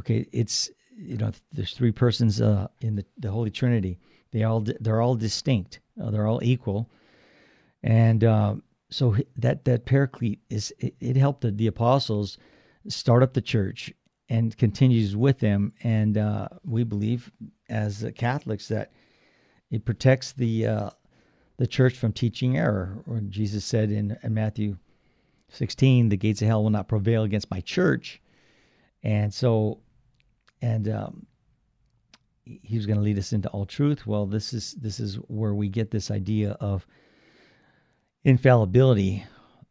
Okay, 0.00 0.26
it's 0.32 0.70
you 0.96 1.16
know 1.16 1.32
there's 1.52 1.72
three 1.72 1.92
persons 1.92 2.40
uh, 2.40 2.68
in 2.80 2.96
the, 2.96 3.04
the 3.18 3.30
Holy 3.30 3.50
Trinity. 3.50 3.98
They 4.32 4.44
all 4.44 4.64
they're 4.80 5.00
all 5.00 5.14
distinct. 5.14 5.80
Uh, 6.00 6.10
they're 6.10 6.26
all 6.26 6.40
equal, 6.42 6.90
and 7.82 8.22
uh, 8.24 8.56
so 8.90 9.16
that 9.36 9.64
that 9.64 9.86
Paraclete 9.86 10.40
is 10.50 10.72
it, 10.78 10.94
it 11.00 11.16
helped 11.16 11.40
the, 11.40 11.50
the, 11.50 11.66
apostles 11.66 12.38
start 12.88 13.22
up 13.22 13.32
the 13.32 13.40
church 13.40 13.92
and 14.28 14.56
continues 14.58 15.16
with 15.16 15.38
them. 15.38 15.72
And 15.82 16.18
uh, 16.18 16.48
we 16.64 16.84
believe 16.84 17.30
as 17.68 18.04
Catholics 18.16 18.68
that 18.68 18.92
it 19.70 19.84
protects 19.84 20.32
the 20.32 20.66
uh, 20.66 20.90
the 21.56 21.66
church 21.66 21.94
from 21.94 22.12
teaching 22.12 22.56
error. 22.56 22.98
Or 23.08 23.20
Jesus 23.20 23.64
said 23.64 23.90
in, 23.90 24.16
in 24.22 24.34
Matthew 24.34 24.76
16, 25.50 26.08
the 26.08 26.16
gates 26.16 26.42
of 26.42 26.48
hell 26.48 26.62
will 26.62 26.70
not 26.70 26.88
prevail 26.88 27.22
against 27.22 27.50
my 27.50 27.60
church. 27.60 28.20
And 29.02 29.32
so, 29.32 29.78
and 30.60 30.88
um, 30.88 31.26
he 32.44 32.76
was 32.76 32.86
going 32.86 32.98
to 32.98 33.04
lead 33.04 33.18
us 33.18 33.32
into 33.32 33.48
all 33.50 33.66
truth. 33.66 34.06
Well, 34.06 34.26
this 34.26 34.52
is 34.52 34.74
this 34.74 35.00
is 35.00 35.16
where 35.28 35.54
we 35.54 35.68
get 35.68 35.90
this 35.90 36.10
idea 36.10 36.52
of 36.52 36.86
infallibility, 38.24 39.24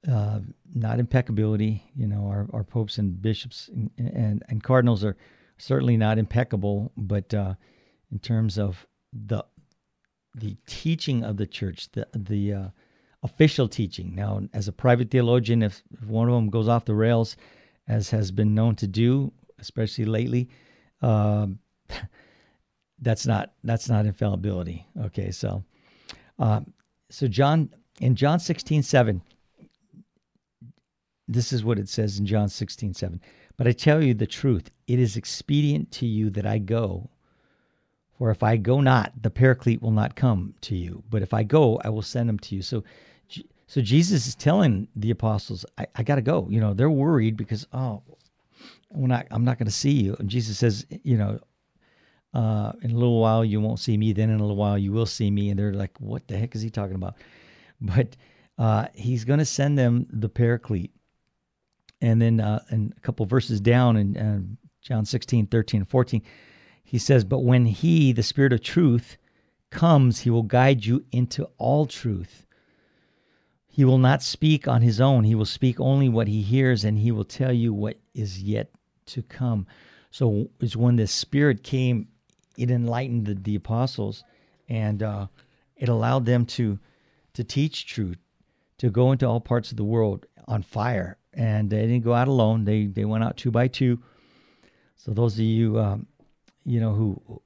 uh, 0.09 0.39
not 0.73 0.99
impeccability. 0.99 1.83
You 1.95 2.07
know, 2.07 2.27
our, 2.27 2.47
our 2.53 2.63
popes 2.63 2.97
and 2.97 3.21
bishops 3.21 3.69
and, 3.73 3.89
and, 3.97 4.43
and 4.49 4.63
cardinals 4.63 5.03
are 5.03 5.17
certainly 5.57 5.97
not 5.97 6.17
impeccable, 6.17 6.91
but 6.97 7.33
uh, 7.33 7.55
in 8.11 8.19
terms 8.19 8.57
of 8.57 8.85
the 9.13 9.43
the 10.35 10.55
teaching 10.67 11.23
of 11.23 11.37
the 11.37 11.47
church, 11.47 11.89
the 11.93 12.07
the 12.13 12.53
uh, 12.53 12.67
official 13.23 13.67
teaching. 13.67 14.13
Now, 14.13 14.41
as 14.53 14.67
a 14.67 14.71
private 14.71 15.09
theologian, 15.09 15.63
if, 15.63 15.81
if, 15.91 16.03
one 16.05 16.27
of 16.27 16.35
them 16.35 16.49
goes 16.49 16.67
off 16.67 16.85
the 16.85 16.93
rails, 16.93 17.37
as 17.87 18.09
has 18.09 18.31
been 18.31 18.53
known 18.53 18.75
to 18.75 18.87
do, 18.87 19.31
especially 19.59 20.05
lately, 20.05 20.49
uh, 21.01 21.47
that's 22.99 23.25
not 23.25 23.53
that's 23.63 23.89
not 23.89 24.05
infallibility. 24.05 24.85
Okay, 25.05 25.31
so 25.31 25.63
uh, 26.39 26.61
so 27.09 27.27
John 27.27 27.69
in 28.01 28.15
John 28.15 28.39
sixteen 28.39 28.83
seven. 28.83 29.21
This 31.27 31.51
is 31.51 31.63
what 31.63 31.79
it 31.79 31.89
says 31.89 32.19
in 32.19 32.25
John 32.25 32.49
sixteen 32.49 32.93
seven. 32.93 33.21
But 33.57 33.67
I 33.67 33.71
tell 33.71 34.03
you 34.03 34.13
the 34.13 34.27
truth, 34.27 34.69
it 34.87 34.99
is 34.99 35.15
expedient 35.15 35.89
to 35.93 36.05
you 36.05 36.29
that 36.31 36.45
I 36.45 36.57
go. 36.57 37.09
For 38.17 38.31
if 38.31 38.43
I 38.43 38.57
go 38.57 38.81
not, 38.81 39.11
the 39.21 39.29
Paraclete 39.29 39.81
will 39.81 39.91
not 39.91 40.15
come 40.15 40.53
to 40.61 40.75
you. 40.75 41.03
But 41.09 41.21
if 41.21 41.33
I 41.33 41.43
go, 41.43 41.79
I 41.83 41.89
will 41.89 42.01
send 42.01 42.29
him 42.29 42.39
to 42.39 42.55
you. 42.55 42.61
So, 42.61 42.83
so 43.67 43.81
Jesus 43.81 44.27
is 44.27 44.35
telling 44.35 44.87
the 44.95 45.11
apostles, 45.11 45.65
I, 45.77 45.85
I 45.95 46.03
got 46.03 46.15
to 46.15 46.21
go. 46.21 46.47
You 46.49 46.59
know, 46.61 46.73
they're 46.73 46.89
worried 46.89 47.35
because, 47.35 47.67
oh, 47.73 48.01
when 48.89 49.11
I, 49.11 49.25
I'm 49.31 49.43
not 49.43 49.57
going 49.57 49.67
to 49.67 49.71
see 49.71 49.91
you. 49.91 50.15
And 50.19 50.29
Jesus 50.29 50.57
says, 50.57 50.85
you 51.03 51.17
know, 51.17 51.39
Uh, 52.35 52.73
in 52.81 52.91
a 52.91 52.93
little 52.93 53.21
while, 53.21 53.45
you 53.45 53.61
won't 53.61 53.79
see 53.79 53.97
me. 53.97 54.13
Then 54.13 54.29
in 54.29 54.39
a 54.39 54.41
little 54.41 54.57
while, 54.57 54.77
you 54.77 54.91
will 54.91 55.05
see 55.05 55.31
me. 55.31 55.49
And 55.49 55.57
they're 55.57 55.73
like, 55.73 55.97
what 56.01 56.27
the 56.27 56.37
heck 56.37 56.53
is 56.53 56.61
he 56.61 56.69
talking 56.69 56.95
about? 56.95 57.15
But 57.79 58.17
uh, 58.57 58.87
he's 58.93 59.23
going 59.23 59.39
to 59.39 59.45
send 59.45 59.77
them 59.77 60.05
the 60.09 60.27
paraclete. 60.27 60.91
And 62.01 62.21
then 62.21 62.41
uh, 62.41 62.59
and 62.71 62.93
a 62.97 62.99
couple 62.99 63.25
verses 63.25 63.61
down 63.61 63.95
in 63.97 64.17
uh, 64.17 64.41
John 64.81 65.05
16, 65.05 65.47
13, 65.47 65.81
and 65.81 65.89
14, 65.89 66.21
he 66.85 66.99
says, 66.99 67.23
But 67.23 67.39
when 67.39 67.65
he, 67.65 68.13
the 68.13 68.23
Spirit 68.23 68.53
of 68.53 68.61
truth, 68.61 69.17
comes, 69.71 70.21
he 70.21 70.29
will 70.29 70.43
guide 70.43 70.85
you 70.85 71.03
into 71.11 71.49
all 71.57 71.85
truth. 71.85 72.45
He 73.67 73.83
will 73.83 73.97
not 73.97 74.23
speak 74.23 74.67
on 74.67 74.81
his 74.81 75.01
own. 75.01 75.25
He 75.25 75.35
will 75.35 75.45
speak 75.45 75.81
only 75.81 76.07
what 76.07 76.29
he 76.29 76.41
hears, 76.41 76.85
and 76.85 76.97
he 76.97 77.11
will 77.11 77.25
tell 77.25 77.51
you 77.51 77.73
what 77.73 77.99
is 78.13 78.41
yet 78.41 78.69
to 79.07 79.21
come. 79.23 79.67
So 80.11 80.49
it's 80.61 80.77
when 80.77 80.95
the 80.95 81.07
Spirit 81.07 81.63
came, 81.63 82.07
it 82.57 82.71
enlightened 82.71 83.25
the, 83.25 83.33
the 83.33 83.55
apostles, 83.55 84.23
and 84.69 85.03
uh, 85.03 85.27
it 85.75 85.89
allowed 85.89 86.25
them 86.25 86.45
to 86.45 86.79
to 87.33 87.43
teach 87.43 87.85
truth, 87.85 88.17
to 88.77 88.89
go 88.89 89.11
into 89.11 89.27
all 89.27 89.41
parts 89.41 89.71
of 89.71 89.77
the 89.77 89.83
world 89.83 90.25
on 90.47 90.61
fire. 90.61 91.17
And 91.33 91.69
they 91.69 91.81
didn't 91.81 92.05
go 92.05 92.13
out 92.13 92.29
alone; 92.29 92.63
they 92.63 92.85
they 92.85 93.03
went 93.03 93.25
out 93.25 93.35
two 93.35 93.51
by 93.51 93.67
two. 93.67 93.99
So 94.95 95.11
those 95.11 95.33
of 95.33 95.41
you, 95.41 95.77
um, 95.79 96.07
you 96.65 96.79
know, 96.79 96.93
who 96.93 97.41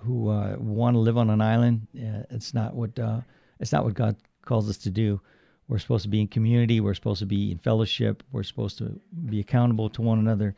who 0.00 0.28
uh, 0.28 0.56
want 0.58 0.94
to 0.94 0.98
live 0.98 1.16
on 1.16 1.30
an 1.30 1.40
island, 1.40 1.86
uh, 1.96 2.22
it's 2.30 2.52
not 2.52 2.74
what 2.74 2.98
uh, 2.98 3.20
it's 3.60 3.72
not 3.72 3.84
what 3.84 3.94
God 3.94 4.16
calls 4.44 4.68
us 4.68 4.76
to 4.78 4.90
do. 4.90 5.20
We're 5.68 5.78
supposed 5.78 6.04
to 6.04 6.08
be 6.08 6.20
in 6.20 6.28
community. 6.28 6.80
We're 6.80 6.94
supposed 6.94 7.20
to 7.20 7.26
be 7.26 7.50
in 7.50 7.58
fellowship. 7.58 8.22
We're 8.30 8.44
supposed 8.44 8.78
to 8.78 9.00
be 9.24 9.40
accountable 9.40 9.88
to 9.90 10.02
one 10.02 10.18
another, 10.18 10.54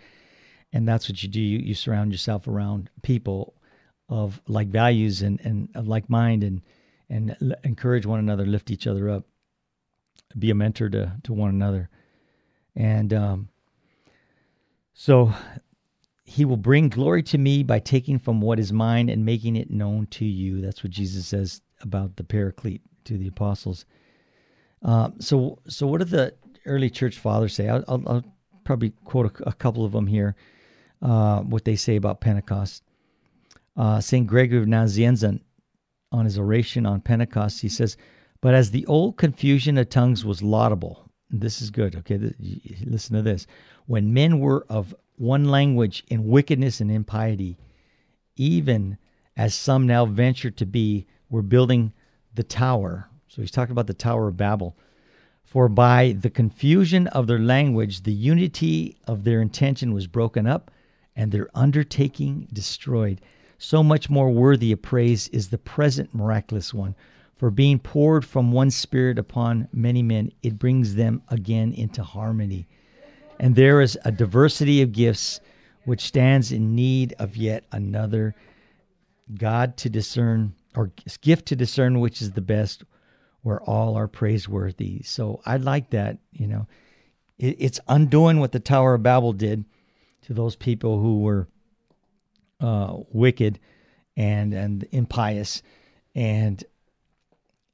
and 0.72 0.86
that's 0.86 1.08
what 1.08 1.22
you 1.22 1.28
do. 1.28 1.40
You, 1.40 1.58
you 1.58 1.74
surround 1.74 2.12
yourself 2.12 2.46
around 2.48 2.90
people 3.02 3.54
of 4.08 4.40
like 4.48 4.68
values 4.68 5.22
and, 5.22 5.40
and 5.40 5.68
of 5.74 5.88
like 5.88 6.10
mind, 6.10 6.42
and 6.44 6.62
and 7.10 7.36
l- 7.40 7.58
encourage 7.64 8.06
one 8.06 8.18
another, 8.18 8.44
lift 8.44 8.70
each 8.70 8.86
other 8.86 9.08
up, 9.08 9.24
be 10.38 10.50
a 10.50 10.54
mentor 10.54 10.88
to 10.90 11.12
to 11.24 11.32
one 11.32 11.50
another, 11.50 11.88
and 12.76 13.12
um, 13.14 13.48
so 14.92 15.32
he 16.28 16.44
will 16.44 16.58
bring 16.58 16.90
glory 16.90 17.22
to 17.22 17.38
me 17.38 17.62
by 17.62 17.78
taking 17.78 18.18
from 18.18 18.38
what 18.42 18.58
is 18.58 18.70
mine 18.70 19.08
and 19.08 19.24
making 19.24 19.56
it 19.56 19.70
known 19.70 20.06
to 20.08 20.26
you. 20.26 20.60
That's 20.60 20.84
what 20.84 20.90
Jesus 20.90 21.26
says 21.26 21.62
about 21.80 22.16
the 22.16 22.22
Paraclete 22.22 22.82
to 23.04 23.16
the 23.16 23.28
apostles. 23.28 23.86
Uh, 24.82 25.08
so, 25.18 25.58
so 25.68 25.86
what 25.86 26.00
did 26.00 26.10
the 26.10 26.34
early 26.66 26.90
church 26.90 27.18
fathers 27.18 27.54
say? 27.54 27.70
I'll, 27.70 27.82
I'll, 27.88 28.02
I'll 28.06 28.24
probably 28.64 28.90
quote 29.06 29.40
a, 29.40 29.48
a, 29.48 29.52
couple 29.54 29.86
of 29.86 29.92
them 29.92 30.06
here. 30.06 30.36
Uh, 31.00 31.40
what 31.40 31.64
they 31.64 31.76
say 31.76 31.96
about 31.96 32.20
Pentecost. 32.20 32.82
Uh, 33.74 33.98
Saint 33.98 34.26
Gregory 34.26 34.58
of 34.58 34.66
Nazianzen, 34.66 35.40
on 36.12 36.26
his 36.26 36.38
oration 36.38 36.84
on 36.84 37.00
Pentecost, 37.00 37.62
he 37.62 37.70
says, 37.70 37.96
"But 38.42 38.54
as 38.54 38.70
the 38.70 38.84
old 38.84 39.16
confusion 39.16 39.78
of 39.78 39.88
tongues 39.88 40.26
was 40.26 40.42
laudable, 40.42 41.10
this 41.30 41.62
is 41.62 41.70
good. 41.70 41.96
Okay, 41.96 42.18
listen 42.84 43.16
to 43.16 43.22
this. 43.22 43.46
When 43.86 44.12
men 44.12 44.40
were 44.40 44.66
of 44.68 44.94
one 45.18 45.44
language 45.46 46.04
in 46.08 46.28
wickedness 46.28 46.80
and 46.80 46.90
impiety, 46.90 47.58
even 48.36 48.96
as 49.36 49.54
some 49.54 49.86
now 49.86 50.06
venture 50.06 50.50
to 50.50 50.66
be, 50.66 51.06
were 51.28 51.42
building 51.42 51.92
the 52.34 52.42
tower. 52.42 53.08
So 53.28 53.42
he's 53.42 53.50
talking 53.50 53.72
about 53.72 53.86
the 53.86 53.94
Tower 53.94 54.28
of 54.28 54.36
Babel. 54.36 54.76
For 55.44 55.68
by 55.68 56.12
the 56.12 56.30
confusion 56.30 57.06
of 57.08 57.26
their 57.26 57.38
language, 57.38 58.02
the 58.02 58.12
unity 58.12 58.96
of 59.06 59.24
their 59.24 59.40
intention 59.40 59.92
was 59.92 60.06
broken 60.06 60.46
up, 60.46 60.70
and 61.16 61.32
their 61.32 61.48
undertaking 61.54 62.48
destroyed. 62.52 63.20
So 63.58 63.82
much 63.82 64.08
more 64.08 64.30
worthy 64.30 64.72
of 64.72 64.82
praise 64.82 65.28
is 65.28 65.48
the 65.48 65.58
present 65.58 66.14
miraculous 66.14 66.72
one. 66.72 66.94
For 67.36 67.50
being 67.50 67.78
poured 67.78 68.24
from 68.24 68.52
one 68.52 68.70
Spirit 68.70 69.18
upon 69.18 69.68
many 69.72 70.02
men, 70.02 70.32
it 70.42 70.58
brings 70.58 70.94
them 70.94 71.22
again 71.28 71.72
into 71.72 72.02
harmony 72.02 72.68
and 73.38 73.54
there 73.54 73.80
is 73.80 73.98
a 74.04 74.12
diversity 74.12 74.82
of 74.82 74.92
gifts 74.92 75.40
which 75.84 76.02
stands 76.02 76.52
in 76.52 76.74
need 76.74 77.14
of 77.18 77.36
yet 77.36 77.64
another 77.72 78.34
God 79.34 79.76
to 79.78 79.88
discern, 79.88 80.54
or 80.74 80.92
gift 81.20 81.46
to 81.46 81.56
discern 81.56 82.00
which 82.00 82.20
is 82.20 82.32
the 82.32 82.40
best, 82.40 82.84
where 83.42 83.62
all 83.62 83.96
are 83.96 84.08
praiseworthy. 84.08 85.02
So 85.02 85.40
I 85.46 85.56
like 85.56 85.90
that, 85.90 86.18
you 86.32 86.46
know. 86.46 86.66
It, 87.38 87.56
it's 87.58 87.80
undoing 87.88 88.40
what 88.40 88.52
the 88.52 88.60
Tower 88.60 88.94
of 88.94 89.02
Babel 89.02 89.32
did 89.32 89.64
to 90.22 90.34
those 90.34 90.56
people 90.56 91.00
who 91.00 91.20
were 91.20 91.48
uh, 92.60 92.96
wicked 93.12 93.60
and 94.16 94.52
and 94.52 94.86
impious, 94.90 95.62
and 96.14 96.62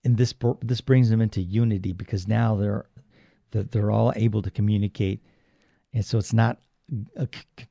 and 0.05 0.17
this 0.17 0.35
this 0.61 0.83
brings 0.83 1.09
them 1.09 1.23
into 1.23 1.41
unity 1.41 1.93
because 1.93 2.29
now 2.29 2.55
they're 2.57 2.87
they're 3.51 3.91
all 3.91 4.13
able 4.15 4.43
to 4.43 4.51
communicate 4.51 5.21
and 5.95 6.05
so 6.05 6.19
it's 6.19 6.33
not 6.33 6.59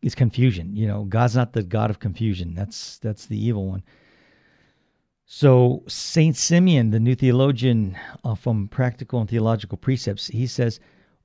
it's 0.02 0.16
confusion. 0.16 0.76
You 0.76 0.88
know, 0.88 1.04
God's 1.04 1.36
not 1.36 1.54
the 1.54 1.62
God 1.62 1.90
of 1.92 2.00
confusion. 2.00 2.56
That's 2.56 2.98
that's 2.98 3.28
the 3.28 3.38
evil 3.38 3.68
one. 3.68 3.84
So 5.26 5.84
Saint 5.88 6.36
Simeon, 6.36 6.90
the 6.90 7.00
new 7.00 7.16
theologian 7.16 7.98
uh, 8.24 8.36
from 8.36 8.68
Practical 8.70 9.20
and 9.20 9.30
Theological 9.30 9.78
Precepts, 9.78 10.28
he 10.28 10.48
says, 10.48 10.80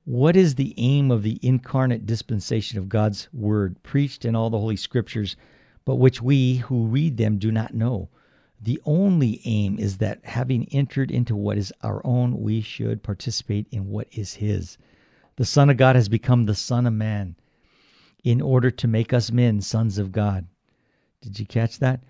"What 0.05 0.35
is 0.35 0.55
the 0.55 0.73
aim 0.77 1.09
of 1.09 1.23
the 1.23 1.39
incarnate 1.41 2.05
dispensation 2.05 2.77
of 2.77 2.89
God's 2.89 3.27
word 3.33 3.81
preached 3.81 4.25
in 4.25 4.35
all 4.35 4.49
the 4.49 4.59
holy 4.59 4.75
scriptures, 4.75 5.35
but 5.85 5.95
which 5.95 6.21
we 6.21 6.57
who 6.57 6.85
read 6.85 7.17
them 7.17 7.39
do 7.39 7.51
not 7.51 7.73
know?" 7.73 8.09
The 8.61 8.79
only 8.85 9.41
aim 9.45 9.79
is 9.79 9.97
that 9.97 10.25
having 10.25 10.67
entered 10.73 11.11
into 11.11 11.35
what 11.35 11.57
is 11.57 11.71
our 11.81 12.05
own, 12.05 12.41
we 12.41 12.61
should 12.61 13.03
participate 13.03 13.67
in 13.71 13.87
what 13.87 14.07
is 14.11 14.33
His. 14.33 14.77
The 15.39 15.45
Son 15.45 15.69
of 15.69 15.77
God 15.77 15.95
has 15.95 16.09
become 16.09 16.45
the 16.45 16.53
Son 16.53 16.85
of 16.85 16.91
Man 16.91 17.37
in 18.25 18.41
order 18.41 18.69
to 18.71 18.89
make 18.89 19.13
us 19.13 19.31
men 19.31 19.61
sons 19.61 19.97
of 19.97 20.11
God. 20.11 20.45
Did 21.21 21.39
you 21.39 21.45
catch 21.45 21.79
that? 21.79 22.03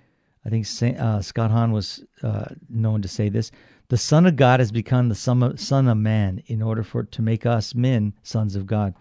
I 0.43 0.49
think 0.49 0.65
uh, 0.99 1.21
Scott 1.21 1.51
Hahn 1.51 1.71
was 1.71 2.03
uh, 2.23 2.45
known 2.69 3.03
to 3.03 3.07
say 3.07 3.29
this. 3.29 3.51
The 3.89 3.97
Son 3.97 4.25
of 4.25 4.35
God 4.35 4.59
has 4.59 4.71
become 4.71 5.09
the 5.09 5.13
son 5.15 5.43
of, 5.43 5.59
son 5.59 5.87
of 5.87 5.97
Man 5.97 6.41
in 6.47 6.63
order 6.63 6.81
for 6.81 7.03
to 7.03 7.21
make 7.21 7.45
us 7.45 7.75
men 7.75 8.15
sons 8.23 8.55
of 8.55 8.65
God. 8.65 8.95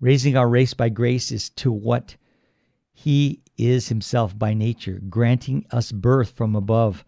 Raising 0.00 0.36
our 0.36 0.50
race 0.50 0.74
by 0.74 0.90
grace 0.90 1.32
is 1.32 1.48
to 1.48 1.72
what 1.72 2.14
He 2.92 3.40
is 3.56 3.88
Himself 3.88 4.38
by 4.38 4.52
nature, 4.52 5.00
granting 5.08 5.64
us 5.70 5.92
birth 5.92 6.32
from 6.32 6.54
above 6.54 7.06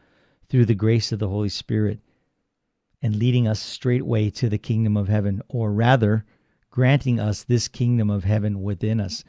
through 0.48 0.64
the 0.64 0.74
grace 0.74 1.12
of 1.12 1.18
the 1.18 1.28
Holy 1.28 1.50
Spirit, 1.50 2.00
and 3.02 3.16
leading 3.16 3.46
us 3.46 3.60
straightway 3.60 4.30
to 4.30 4.48
the 4.48 4.56
kingdom 4.56 4.96
of 4.96 5.08
heaven, 5.08 5.42
or 5.50 5.70
rather, 5.70 6.24
granting 6.74 7.20
us 7.20 7.44
this 7.44 7.68
kingdom 7.68 8.10
of 8.10 8.24
heaven 8.24 8.60
within 8.60 8.98
us. 8.98 9.22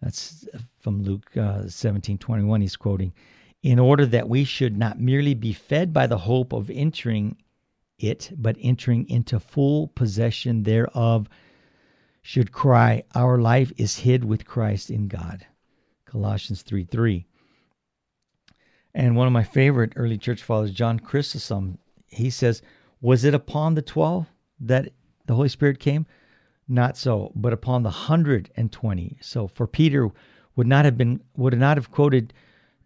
That's 0.00 0.46
from 0.78 1.02
Luke 1.02 1.36
uh, 1.36 1.66
17 1.66 2.16
21, 2.16 2.60
he's 2.60 2.76
quoting. 2.76 3.12
In 3.64 3.80
order 3.80 4.06
that 4.06 4.28
we 4.28 4.44
should 4.44 4.78
not 4.78 5.00
merely 5.00 5.34
be 5.34 5.52
fed 5.52 5.92
by 5.92 6.06
the 6.06 6.16
hope 6.16 6.52
of 6.52 6.70
entering 6.70 7.36
it, 7.98 8.30
but 8.36 8.56
entering 8.60 9.08
into 9.08 9.40
full 9.40 9.88
possession 9.88 10.62
thereof, 10.62 11.28
should 12.22 12.52
cry, 12.52 13.02
Our 13.16 13.40
life 13.40 13.72
is 13.76 13.98
hid 13.98 14.24
with 14.24 14.44
Christ 14.44 14.90
in 14.90 15.08
God. 15.08 15.44
Colossians 16.04 16.62
3 16.62 16.84
3. 16.84 17.26
And 18.94 19.16
one 19.16 19.26
of 19.26 19.32
my 19.32 19.42
favorite 19.42 19.94
early 19.96 20.18
church 20.18 20.44
fathers, 20.44 20.70
John 20.70 21.00
Chrysostom, 21.00 21.78
he 22.06 22.30
says, 22.30 22.62
Was 23.00 23.24
it 23.24 23.34
upon 23.34 23.74
the 23.74 23.82
12 23.82 24.28
that 24.60 24.92
the 25.26 25.34
Holy 25.34 25.48
Spirit 25.48 25.80
came? 25.80 26.06
Not 26.72 26.96
so, 26.96 27.32
but 27.34 27.52
upon 27.52 27.82
the 27.82 27.90
hundred 27.90 28.48
and 28.56 28.70
twenty. 28.70 29.18
So 29.20 29.48
for 29.48 29.66
Peter 29.66 30.08
would 30.54 30.68
not 30.68 30.84
have 30.84 30.96
been 30.96 31.20
would 31.36 31.58
not 31.58 31.76
have 31.76 31.90
quoted 31.90 32.32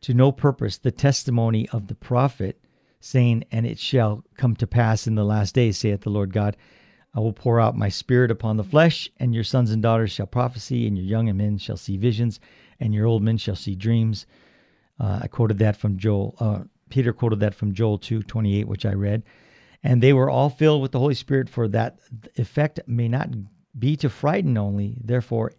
to 0.00 0.14
no 0.14 0.32
purpose 0.32 0.78
the 0.78 0.90
testimony 0.90 1.68
of 1.68 1.86
the 1.86 1.94
prophet, 1.94 2.58
saying, 3.00 3.44
And 3.52 3.66
it 3.66 3.78
shall 3.78 4.24
come 4.38 4.56
to 4.56 4.66
pass 4.66 5.06
in 5.06 5.16
the 5.16 5.24
last 5.24 5.54
days, 5.54 5.76
saith 5.76 6.00
the 6.00 6.08
Lord 6.08 6.32
God, 6.32 6.56
I 7.14 7.20
will 7.20 7.34
pour 7.34 7.60
out 7.60 7.76
my 7.76 7.90
spirit 7.90 8.30
upon 8.30 8.56
the 8.56 8.64
flesh, 8.64 9.10
and 9.18 9.34
your 9.34 9.44
sons 9.44 9.70
and 9.70 9.82
daughters 9.82 10.10
shall 10.10 10.26
prophesy, 10.26 10.86
and 10.86 10.96
your 10.96 11.06
young 11.06 11.36
men 11.36 11.58
shall 11.58 11.76
see 11.76 11.98
visions, 11.98 12.40
and 12.80 12.94
your 12.94 13.06
old 13.06 13.22
men 13.22 13.36
shall 13.36 13.54
see 13.54 13.74
dreams. 13.74 14.26
Uh, 14.98 15.20
I 15.22 15.28
quoted 15.28 15.58
that 15.58 15.76
from 15.76 15.98
Joel. 15.98 16.34
Uh, 16.40 16.64
Peter 16.88 17.12
quoted 17.12 17.40
that 17.40 17.54
from 17.54 17.74
Joel 17.74 17.98
two 17.98 18.22
twenty 18.22 18.58
eight, 18.58 18.66
which 18.66 18.86
I 18.86 18.94
read. 18.94 19.24
And 19.82 20.02
they 20.02 20.14
were 20.14 20.30
all 20.30 20.48
filled 20.48 20.80
with 20.80 20.92
the 20.92 20.98
Holy 20.98 21.14
Spirit, 21.14 21.50
for 21.50 21.68
that 21.68 21.98
effect 22.36 22.80
may 22.86 23.08
not 23.08 23.28
be 23.78 23.96
to 23.96 24.08
frighten 24.08 24.56
only. 24.56 24.96
Therefore, 25.02 25.52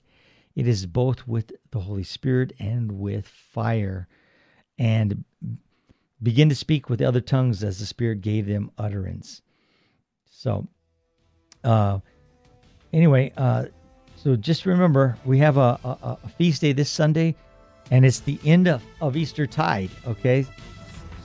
it 0.56 0.68
is 0.68 0.86
both 0.86 1.28
with 1.28 1.52
the 1.72 1.80
Holy 1.80 2.04
Spirit 2.04 2.54
and 2.60 2.92
with 2.92 3.28
fire. 3.28 4.08
And 4.78 5.24
begin 6.24 6.50
to 6.50 6.56
speak 6.56 6.90
with 6.90 7.02
other 7.02 7.22
tongues 7.22 7.64
as 7.64 7.80
the 7.80 7.86
Spirit 7.86 8.22
gave 8.22 8.46
them 8.46 8.72
utterance. 8.78 9.42
So, 10.26 10.68
uh, 11.64 12.00
anyway, 12.94 13.32
uh, 13.38 13.66
so 14.16 14.36
just 14.36 14.66
remember 14.66 15.18
we 15.26 15.38
have 15.40 15.58
a, 15.58 15.80
a, 15.84 16.18
a, 16.24 16.30
feast 16.30 16.62
day 16.62 16.72
this 16.74 16.90
Sunday. 16.90 17.36
and 17.92 18.06
it's 18.06 18.22
the 18.22 18.40
end 18.46 18.68
of, 18.68 18.84
of 19.02 19.16
Easter 19.16 19.46
tide. 19.46 19.92
Okay, 20.08 20.46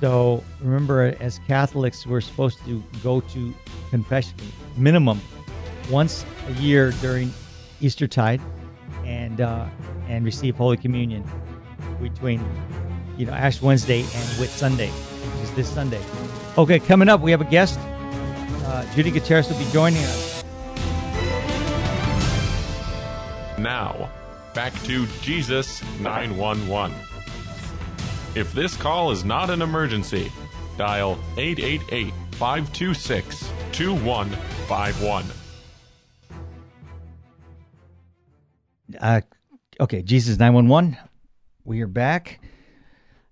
so 0.01 0.43
remember, 0.61 1.17
as 1.21 1.41
Catholics, 1.47 2.07
we're 2.07 2.21
supposed 2.21 2.59
to 2.65 2.83
go 3.03 3.21
to 3.21 3.55
confession 3.91 4.39
minimum 4.77 5.21
once 5.91 6.25
a 6.49 6.53
year 6.53 6.93
during 7.01 7.33
Easter 7.81 8.07
tide, 8.07 8.41
and 9.05 9.41
uh, 9.41 9.67
and 10.09 10.25
receive 10.25 10.57
Holy 10.57 10.77
Communion 10.77 11.25
between 12.01 12.43
you 13.17 13.27
know 13.27 13.33
Ash 13.33 13.61
Wednesday 13.61 14.01
and 14.01 14.41
Whit 14.41 14.51
Sunday, 14.51 14.89
which 14.89 15.45
is 15.45 15.55
this 15.55 15.69
Sunday. 15.69 16.01
Okay, 16.59 16.79
coming 16.79 17.09
up, 17.09 17.21
we 17.21 17.31
have 17.31 17.41
a 17.41 17.45
guest. 17.45 17.79
Uh, 17.81 18.85
Judy 18.95 19.11
Gutierrez 19.11 19.49
will 19.49 19.59
be 19.59 19.71
joining 19.73 20.03
us. 20.05 20.45
Now, 23.59 24.11
back 24.55 24.73
to 24.85 25.07
Jesus 25.21 25.83
911. 26.01 26.97
If 28.35 28.53
this 28.53 28.77
call 28.77 29.11
is 29.11 29.25
not 29.25 29.51
an 29.51 29.61
emergency, 29.61 30.33
dial 30.79 31.19
888 31.37 32.13
526 32.33 33.51
2151. 33.73 35.40
Uh, 39.01 39.23
okay, 39.81 40.03
Jesus 40.03 40.39
911. 40.39 40.97
We 41.65 41.81
are 41.81 41.87
back. 41.87 42.41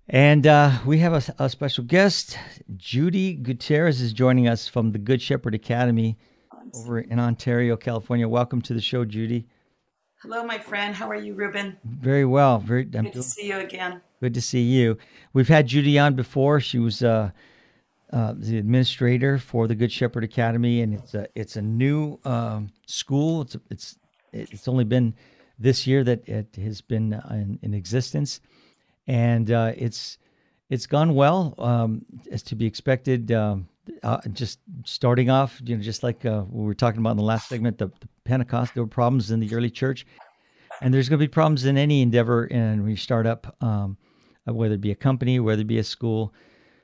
And 0.09 0.47
uh, 0.47 0.79
we 0.87 0.99
have 1.01 1.13
a, 1.13 1.45
a, 1.45 1.51
special 1.51 1.85
guest. 1.85 2.39
Judy 2.79 3.35
Gutierrez 3.35 4.01
is 4.01 4.15
joining 4.15 4.49
us 4.49 4.67
from 4.67 4.93
the 4.93 4.99
Good 4.99 5.21
Shepherd 5.21 5.55
Academy 5.55 6.17
over 6.75 7.01
in 7.01 7.21
Ontario, 7.21 7.77
California. 7.77 8.27
Welcome 8.27 8.63
to 8.63 8.73
the 8.73 8.81
show, 8.81 9.05
Judy. 9.05 9.47
Hello, 10.23 10.43
my 10.43 10.57
friend. 10.57 10.95
How 10.95 11.07
are 11.11 11.17
you, 11.17 11.35
Ruben? 11.35 11.77
Very 11.85 12.25
well. 12.25 12.59
Very 12.61 12.85
good 12.85 12.99
I'm 12.99 13.11
to 13.13 13.23
see 13.23 13.49
you 13.49 13.59
again. 13.59 14.01
Good 14.23 14.33
to 14.33 14.41
see 14.41 14.63
you. 14.63 14.97
We've 15.35 15.49
had 15.49 15.67
Judy 15.67 15.99
on 15.99 16.15
before. 16.15 16.61
She 16.61 16.79
was 16.79 17.03
uh, 17.03 17.31
uh, 18.11 18.33
the 18.39 18.57
administrator 18.57 19.37
for 19.37 19.69
the 19.69 19.75
Good 19.75 19.93
Shepherd 19.93 20.25
Academy, 20.25 20.81
and 20.81 20.95
it's 20.95 21.13
a 21.13 21.29
it's 21.35 21.57
a 21.57 21.63
new 21.63 22.19
um, 22.25 22.71
school. 22.87 23.43
It's 23.43 23.57
it's 23.71 23.99
it's 24.33 24.67
only 24.67 24.85
been 24.85 25.15
this 25.59 25.87
year 25.87 26.05
that 26.05 26.29
it 26.29 26.57
has 26.57 26.81
been 26.81 27.21
in, 27.31 27.59
in 27.63 27.75
existence 27.75 28.41
and 29.09 29.51
uh, 29.51 29.73
it's 29.77 30.19
it's 30.71 30.87
gone 30.87 31.15
well 31.15 31.55
um, 31.59 32.05
as 32.31 32.43
to 32.45 32.55
be 32.55 32.67
expected. 32.67 33.33
Um, 33.33 33.69
uh, 34.03 34.21
just 34.33 34.59
starting 34.85 35.31
off, 35.31 35.61
you 35.65 35.75
know, 35.75 35.83
just 35.83 36.03
like 36.03 36.27
uh, 36.27 36.45
we 36.51 36.65
were 36.65 36.75
talking 36.75 37.01
about 37.01 37.13
in 37.13 37.17
the 37.17 37.23
last 37.23 37.49
segment, 37.49 37.79
the, 37.79 37.87
the 38.01 38.09
Pentecost, 38.25 38.75
there 38.75 38.83
were 38.83 38.89
problems 38.89 39.31
in 39.31 39.41
the 39.41 39.53
early 39.55 39.71
church, 39.71 40.07
and 40.83 40.93
there's 40.93 41.09
going 41.09 41.19
to 41.19 41.25
be 41.25 41.29
problems 41.29 41.65
in 41.65 41.79
any 41.79 42.03
endeavor 42.03 42.45
and 42.45 42.89
you 42.89 42.97
start 42.97 43.27
up, 43.27 43.57
um, 43.63 43.97
uh, 44.47 44.53
whether 44.53 44.75
it 44.75 44.83
be 44.83 44.91
a 44.91 44.95
company, 44.95 45.41
whether 45.41 45.63
it 45.63 45.67
be 45.67 45.79
a 45.79 45.85
school. 45.85 46.35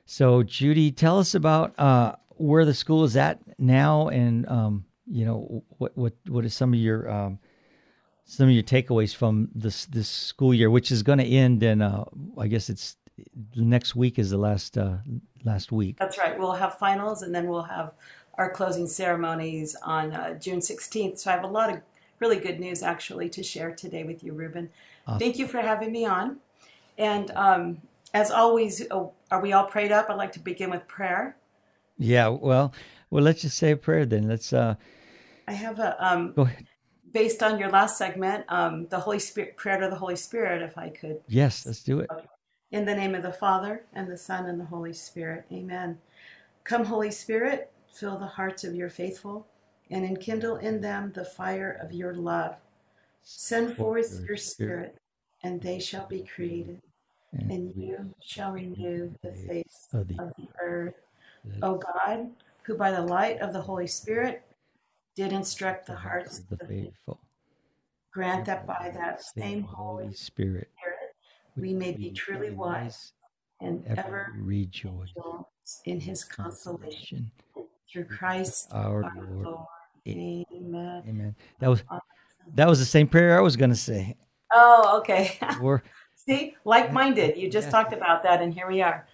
So, 0.07 0.41
Judy, 0.41 0.91
tell 0.91 1.19
us 1.19 1.35
about 1.35 1.79
uh, 1.79 2.15
where 2.37 2.65
the 2.65 2.73
school 2.73 3.03
is 3.03 3.15
at 3.15 3.39
now, 3.59 4.07
and 4.07 4.47
um, 4.49 4.85
you 5.07 5.25
know 5.25 5.63
what 5.77 5.95
what 5.95 6.13
what 6.27 6.43
is 6.45 6.55
some 6.55 6.73
of 6.73 6.79
your 6.79 7.09
um, 7.09 7.39
some 8.25 8.47
of 8.47 8.53
your 8.53 8.63
takeaways 8.63 9.15
from 9.15 9.49
this 9.53 9.85
this 9.85 10.09
school 10.09 10.53
year, 10.53 10.69
which 10.69 10.91
is 10.91 11.03
going 11.03 11.19
to 11.19 11.25
end 11.25 11.63
in 11.63 11.81
uh, 11.81 12.03
I 12.37 12.47
guess 12.47 12.69
it's 12.69 12.97
next 13.55 13.95
week 13.95 14.19
is 14.19 14.31
the 14.31 14.37
last 14.37 14.77
uh, 14.77 14.97
last 15.43 15.71
week. 15.71 15.97
That's 15.99 16.17
right. 16.17 16.37
We'll 16.37 16.53
have 16.53 16.77
finals, 16.77 17.21
and 17.21 17.33
then 17.33 17.47
we'll 17.47 17.63
have 17.63 17.93
our 18.37 18.49
closing 18.49 18.87
ceremonies 18.87 19.75
on 19.83 20.11
uh, 20.11 20.33
June 20.33 20.59
16th. 20.59 21.19
So 21.19 21.31
I 21.31 21.35
have 21.35 21.45
a 21.45 21.47
lot 21.47 21.69
of 21.71 21.79
really 22.19 22.37
good 22.37 22.59
news 22.59 22.83
actually 22.83 23.29
to 23.29 23.43
share 23.43 23.71
today 23.71 24.03
with 24.03 24.23
you, 24.23 24.33
Ruben. 24.33 24.69
Awesome. 25.07 25.19
Thank 25.19 25.37
you 25.37 25.47
for 25.47 25.59
having 25.61 25.91
me 25.93 26.05
on. 26.05 26.37
And 26.97 27.31
um, 27.31 27.81
as 28.13 28.31
always, 28.31 28.85
oh, 28.91 29.13
are 29.31 29.41
we 29.41 29.53
all 29.53 29.65
prayed 29.65 29.91
up? 29.93 30.09
I'd 30.09 30.17
like 30.17 30.33
to 30.33 30.39
begin 30.39 30.69
with 30.69 30.85
prayer. 30.87 31.37
Yeah. 31.97 32.27
Well, 32.27 32.73
well, 33.09 33.23
let's 33.23 33.41
just 33.41 33.57
say 33.57 33.71
a 33.71 33.77
prayer 33.77 34.05
then. 34.05 34.27
Let's. 34.27 34.51
uh 34.51 34.75
I 35.47 35.53
have 35.53 35.79
a. 35.79 35.95
Um, 36.05 36.33
Go 36.33 36.41
ahead 36.41 36.65
based 37.15 37.41
on 37.41 37.57
your 37.57 37.69
last 37.69 37.97
segment, 37.97 38.43
um, 38.49 38.87
the 38.89 38.99
Holy 38.99 39.19
Spirit, 39.19 39.55
prayer 39.55 39.79
to 39.79 39.87
the 39.87 39.95
Holy 39.95 40.17
Spirit, 40.17 40.61
if 40.61 40.77
I 40.77 40.89
could. 40.89 41.21
Yes, 41.29 41.65
let's 41.65 41.81
do 41.81 42.01
it. 42.01 42.09
In 42.71 42.83
the 42.83 42.93
name 42.93 43.15
of 43.15 43.23
the 43.23 43.31
Father, 43.31 43.85
and 43.93 44.11
the 44.11 44.17
Son, 44.17 44.47
and 44.47 44.59
the 44.59 44.65
Holy 44.65 44.91
Spirit. 44.91 45.45
Amen. 45.49 45.97
Come, 46.65 46.83
Holy 46.83 47.11
Spirit, 47.11 47.71
fill 47.89 48.17
the 48.17 48.25
hearts 48.25 48.65
of 48.65 48.75
your 48.75 48.89
faithful, 48.89 49.47
and 49.89 50.03
enkindle 50.03 50.57
in 50.57 50.81
them 50.81 51.13
the 51.15 51.23
fire 51.23 51.79
of 51.81 51.93
your 51.93 52.13
love. 52.13 52.57
Send 53.23 53.77
forth 53.77 54.19
your 54.27 54.35
Spirit, 54.35 54.97
and 55.41 55.61
they 55.61 55.79
shall 55.79 56.07
be 56.07 56.19
created, 56.19 56.81
and 57.31 57.73
you 57.77 58.13
shall 58.21 58.51
renew 58.51 59.09
the 59.23 59.31
face 59.31 59.87
of 59.93 60.09
the 60.09 60.49
earth. 60.61 60.95
O 61.61 61.75
God, 61.75 62.31
who 62.63 62.75
by 62.75 62.91
the 62.91 63.01
light 63.01 63.39
of 63.39 63.53
the 63.53 63.61
Holy 63.61 63.87
Spirit 63.87 64.43
did 65.15 65.31
instruct 65.31 65.87
the 65.87 65.95
hearts 65.95 66.39
of 66.39 66.49
the 66.49 66.57
faithful. 66.65 67.19
Grant 68.13 68.45
that 68.45 68.65
by 68.65 68.91
that 68.93 69.23
same 69.23 69.63
Holy 69.63 70.13
Spirit 70.13 70.69
we 71.57 71.73
may 71.73 71.91
be 71.91 72.11
truly 72.11 72.51
wise 72.51 73.13
and 73.61 73.83
ever 73.87 74.33
rejoice 74.37 75.13
in 75.85 75.99
his 75.99 76.23
consolation. 76.23 77.31
Through 77.91 78.05
Christ 78.05 78.67
our 78.71 79.09
Lord. 79.29 79.57
Amen. 80.07 81.03
Amen. 81.07 81.35
That 81.59 81.69
was 81.69 81.83
that 82.55 82.67
was 82.67 82.79
the 82.79 82.85
same 82.85 83.07
prayer 83.07 83.37
I 83.37 83.41
was 83.41 83.55
going 83.55 83.69
to 83.69 83.75
say. 83.75 84.15
Oh, 84.53 84.97
okay. 84.99 85.37
We're, 85.61 85.81
See, 86.15 86.55
like-minded. 86.65 87.37
You 87.37 87.49
just 87.49 87.67
yeah. 87.67 87.71
talked 87.71 87.93
about 87.93 88.23
that, 88.23 88.41
and 88.41 88.53
here 88.53 88.67
we 88.67 88.81
are. 88.81 89.07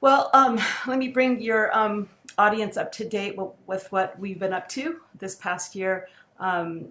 Well, 0.00 0.30
um, 0.32 0.58
let 0.86 0.98
me 0.98 1.08
bring 1.08 1.40
your 1.40 1.76
um, 1.76 2.08
audience 2.38 2.76
up 2.76 2.92
to 2.92 3.08
date 3.08 3.38
with 3.66 3.90
what 3.90 4.18
we've 4.18 4.38
been 4.38 4.52
up 4.52 4.68
to 4.70 5.00
this 5.18 5.34
past 5.34 5.74
year. 5.74 6.08
Um, 6.38 6.88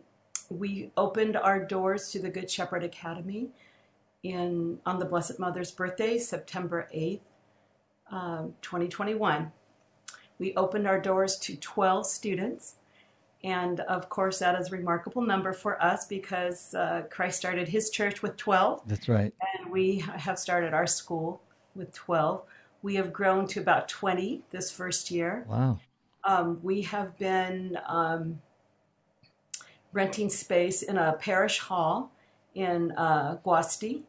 we 0.49 0.91
opened 0.97 1.37
our 1.37 1.63
doors 1.63 2.11
to 2.11 2.19
the 2.19 2.29
Good 2.29 2.49
Shepherd 2.49 2.83
Academy 2.83 3.49
in 4.23 4.79
on 4.85 4.99
the 4.99 5.05
Blessed 5.05 5.39
Mother's 5.39 5.71
birthday, 5.71 6.17
September 6.17 6.87
8th, 6.93 7.21
um, 8.11 8.53
2021. 8.61 9.51
We 10.39 10.53
opened 10.55 10.87
our 10.87 10.99
doors 10.99 11.37
to 11.39 11.55
12 11.55 12.05
students. 12.05 12.75
And 13.43 13.81
of 13.81 14.09
course, 14.09 14.39
that 14.39 14.59
is 14.59 14.69
a 14.69 14.71
remarkable 14.71 15.21
number 15.21 15.53
for 15.53 15.81
us 15.81 16.07
because 16.07 16.73
uh, 16.73 17.03
Christ 17.11 17.37
started 17.37 17.67
his 17.67 17.91
church 17.91 18.23
with 18.23 18.35
12. 18.37 18.81
That's 18.87 19.07
right. 19.07 19.31
And 19.59 19.71
we 19.71 19.97
have 19.99 20.39
started 20.39 20.73
our 20.73 20.87
school 20.87 21.41
with 21.75 21.93
12. 21.93 22.41
We 22.85 22.95
have 22.97 23.11
grown 23.11 23.47
to 23.47 23.59
about 23.59 23.89
20 23.89 24.43
this 24.51 24.69
first 24.69 25.09
year. 25.09 25.43
Wow. 25.49 25.79
Um, 26.23 26.59
we 26.61 26.83
have 26.83 27.17
been 27.17 27.79
um, 27.87 28.43
renting 29.91 30.29
space 30.29 30.83
in 30.83 30.95
a 30.95 31.13
parish 31.13 31.57
hall 31.57 32.11
in 32.53 32.91
uh, 32.91 33.37
Guasti. 33.43 34.03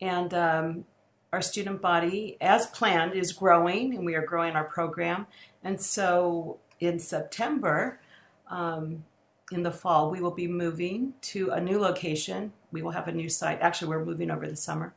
And 0.00 0.32
um, 0.32 0.86
our 1.30 1.42
student 1.42 1.82
body, 1.82 2.38
as 2.40 2.68
planned, 2.68 3.12
is 3.12 3.34
growing, 3.34 3.94
and 3.94 4.06
we 4.06 4.14
are 4.14 4.24
growing 4.24 4.56
our 4.56 4.64
program. 4.64 5.26
And 5.62 5.78
so 5.78 6.58
in 6.80 7.00
September, 7.00 8.00
um, 8.48 9.04
in 9.52 9.62
the 9.62 9.70
fall, 9.70 10.10
we 10.10 10.22
will 10.22 10.30
be 10.30 10.48
moving 10.48 11.12
to 11.32 11.50
a 11.50 11.60
new 11.60 11.78
location. 11.78 12.54
We 12.70 12.80
will 12.80 12.92
have 12.92 13.08
a 13.08 13.12
new 13.12 13.28
site. 13.28 13.60
Actually, 13.60 13.88
we're 13.88 14.06
moving 14.06 14.30
over 14.30 14.48
the 14.48 14.56
summer. 14.56 14.94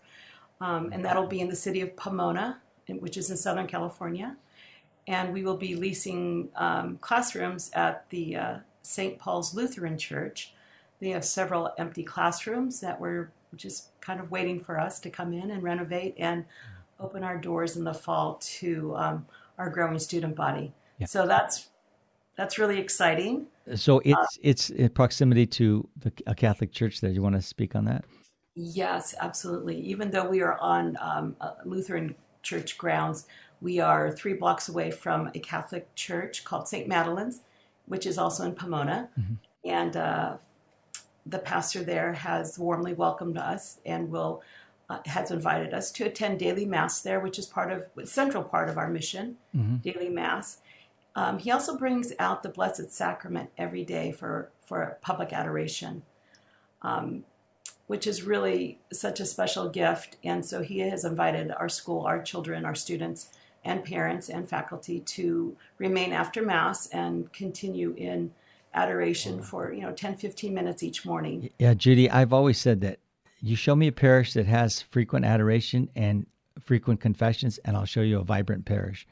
Um, 0.62 0.93
and 0.93 1.04
that'll 1.04 1.28
be 1.28 1.41
in 1.41 1.50
the 1.50 1.56
city 1.58 1.82
of 1.82 1.98
Pomona, 1.98 2.62
which 2.88 3.17
is 3.17 3.30
in 3.30 3.38
Southern 3.38 3.67
California. 3.67 4.36
And 5.08 5.34
we 5.34 5.43
will 5.43 5.58
be 5.58 5.76
leasing 5.76 6.50
um, 6.56 6.98
classrooms 7.00 7.69
at 7.74 8.10
the 8.10 8.36
uh, 8.36 8.58
St. 8.82 9.19
Paul's 9.19 9.54
Lutheran 9.54 9.98
Church. 9.98 10.54
They 11.00 11.10
have 11.10 11.26
several 11.26 11.71
empty 11.78 12.04
classrooms 12.04 12.80
that 12.80 13.00
we're 13.00 13.32
just 13.56 13.89
kind 14.02 14.19
of 14.19 14.32
waiting 14.32 14.60
for 14.60 14.80
us 14.80 15.00
to 15.02 15.10
come 15.10 15.34
in 15.34 15.52
and 15.52 15.62
renovate 15.63 16.15
and 16.17 16.45
open 17.00 17.24
our 17.24 17.38
doors 17.38 17.78
in 17.78 17.84
the 17.84 17.93
fall 17.93 18.36
to 18.41 18.95
um, 18.95 19.26
our 19.58 19.69
growing 19.69 20.00
student 20.00 20.36
body. 20.36 20.74
Yeah. 20.98 21.08
So 21.08 21.28
that's 21.28 21.69
that's 22.38 22.58
really 22.58 22.80
exciting. 22.80 23.48
So 23.76 24.00
it's 24.04 24.17
uh, 24.17 24.26
it's 24.41 24.69
in 24.69 24.89
proximity 24.89 25.45
to 25.48 25.88
the, 26.00 26.12
a 26.28 26.36
Catholic 26.36 26.71
church. 26.71 27.02
There, 27.02 27.12
you 27.12 27.21
want 27.21 27.36
to 27.36 27.41
speak 27.41 27.76
on 27.76 27.86
that? 27.86 28.06
Yes, 28.56 29.15
absolutely. 29.19 29.80
Even 29.82 30.12
though 30.12 30.28
we 30.28 30.41
are 30.41 30.58
on 30.60 30.98
um, 31.02 31.36
Lutheran 31.65 32.15
church 32.46 32.78
grounds. 32.78 33.28
We 33.60 33.80
are 33.80 34.12
three 34.12 34.34
blocks 34.34 34.70
away 34.70 34.92
from 34.92 35.32
a 35.36 35.40
Catholic 35.40 35.94
church 35.96 36.46
called 36.46 36.68
St. 36.70 36.88
Madeleine's, 36.88 37.42
which 37.88 38.06
is 38.06 38.18
also 38.18 38.46
in 38.46 38.56
Pomona. 38.56 39.10
Mm-hmm. 39.20 39.34
And 39.66 39.98
uh, 39.98 40.38
the 41.26 41.40
pastor 41.40 41.84
there 41.84 42.14
has 42.14 42.58
warmly 42.58 42.94
welcomed 42.94 43.38
us 43.38 43.80
and 43.86 44.10
will 44.10 44.42
uh, 44.88 45.00
has 45.08 45.32
invited 45.32 45.74
us 45.74 45.92
to 45.92 46.06
attend 46.06 46.38
daily 46.38 46.66
mass 46.66 47.02
there, 47.02 47.20
which 47.20 47.40
is 47.40 47.48
part 47.48 47.72
of 47.72 48.08
central 48.08 48.44
part 48.44 48.70
of 48.70 48.78
our 48.78 48.88
mission, 48.88 49.36
mm-hmm. 49.56 49.78
daily 49.78 50.10
mass. 50.10 50.62
Um, 51.16 51.40
he 51.40 51.50
also 51.50 51.76
brings 51.76 52.14
out 52.20 52.44
the 52.44 52.50
Blessed 52.50 52.92
Sacrament 52.92 53.50
every 53.58 53.84
day 53.84 54.12
for 54.12 54.52
for 54.62 54.98
public 55.02 55.34
adoration. 55.34 56.04
Um, 56.84 57.24
which 57.88 58.08
is 58.08 58.24
really 58.24 58.80
such 58.91 59.19
a 59.19 59.26
special 59.26 59.69
gift. 59.69 60.17
And 60.24 60.45
so 60.45 60.62
he 60.62 60.80
has 60.80 61.06
invited 61.06 61.52
our 61.52 61.69
school, 61.69 62.06
our 62.06 62.21
children, 62.21 62.65
our 62.65 62.76
students, 62.76 63.30
and 63.63 63.84
parents 63.84 64.30
and 64.30 64.48
faculty 64.48 65.00
to 65.02 65.56
remain 65.78 66.13
after 66.13 66.41
Mass 66.41 66.88
and 66.88 67.32
continue 67.34 67.93
in 67.98 68.32
adoration 68.74 69.36
mm-hmm. 69.36 69.43
for, 69.43 69.74
you 69.74 69.82
know, 69.82 69.91
10, 69.91 70.17
15 70.17 70.54
minutes 70.54 70.84
each 70.84 71.06
morning. 71.06 71.50
Yeah, 71.60 71.74
Judy, 71.74 72.10
I've 72.10 72.34
always 72.34 72.60
said 72.60 72.82
that 72.82 73.00
you 73.41 73.56
show 73.56 73.76
me 73.76 73.88
a 73.88 73.91
parish 73.91 74.34
that 74.34 74.45
has 74.45 74.82
frequent 74.82 75.26
adoration 75.26 75.89
and 75.95 76.26
frequent 76.63 77.00
confessions, 77.00 77.58
and 77.60 77.76
I'll 77.76 77.86
show 77.86 78.02
you 78.02 78.19
a 78.19 78.24
vibrant 78.24 78.65
parish. 78.65 79.08